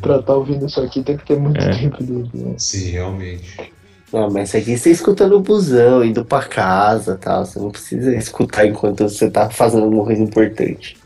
[0.01, 1.71] Pra estar ouvindo isso aqui tem que ter muito É.
[1.79, 2.31] tempo livre.
[2.35, 2.55] né?
[2.57, 3.73] Sim, realmente.
[4.13, 7.45] Ah, mas isso aqui você escutando o busão, indo pra casa e tal.
[7.47, 10.97] Você não precisa escutar enquanto você tá fazendo alguma coisa importante.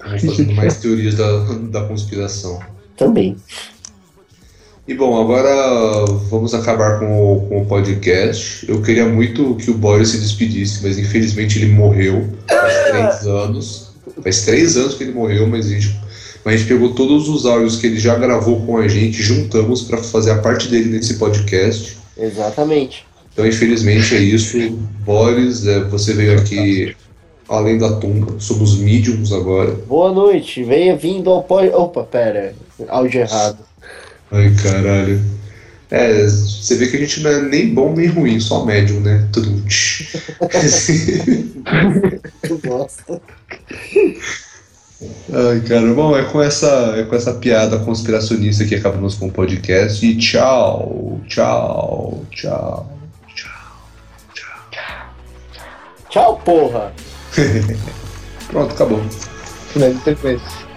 [0.00, 2.60] Fazendo mais teorias da, da conspiração.
[2.96, 3.36] Também.
[4.86, 5.50] E bom, agora
[6.30, 8.66] vamos acabar com o, com o podcast.
[8.68, 13.92] Eu queria muito que o Boris se despedisse, mas infelizmente ele morreu faz três anos.
[14.22, 16.00] Faz três anos que ele morreu, mas a gente,
[16.44, 19.82] mas a gente pegou todos os áudios que ele já gravou com a gente, juntamos
[19.82, 21.98] para fazer a parte dele nesse podcast.
[22.16, 23.06] Exatamente.
[23.32, 24.58] Então, infelizmente, é isso.
[25.04, 26.94] Boris, é, você veio aqui
[27.48, 28.34] além da tumba.
[28.38, 29.72] Somos mediums agora.
[29.86, 30.64] Boa noite.
[30.64, 31.68] Venha vindo ao pod...
[31.68, 32.54] Opa, pera.
[32.88, 33.58] Áudio errado.
[34.30, 35.20] Ai, caralho.
[35.90, 39.26] É, você vê que a gente não é nem bom nem ruim, só médium, né?
[39.32, 39.48] Tudo.
[42.68, 43.20] Nossa.
[45.00, 49.32] Ai, cara, bom, é com essa, é com essa piada conspiracionista que acabamos com o
[49.32, 50.04] podcast.
[50.04, 52.98] E tchau, tchau, tchau,
[53.34, 53.58] tchau.
[56.10, 56.92] Tchau, porra.
[58.48, 59.00] Pronto, acabou.
[59.72, 60.67] Finaliza a sequência.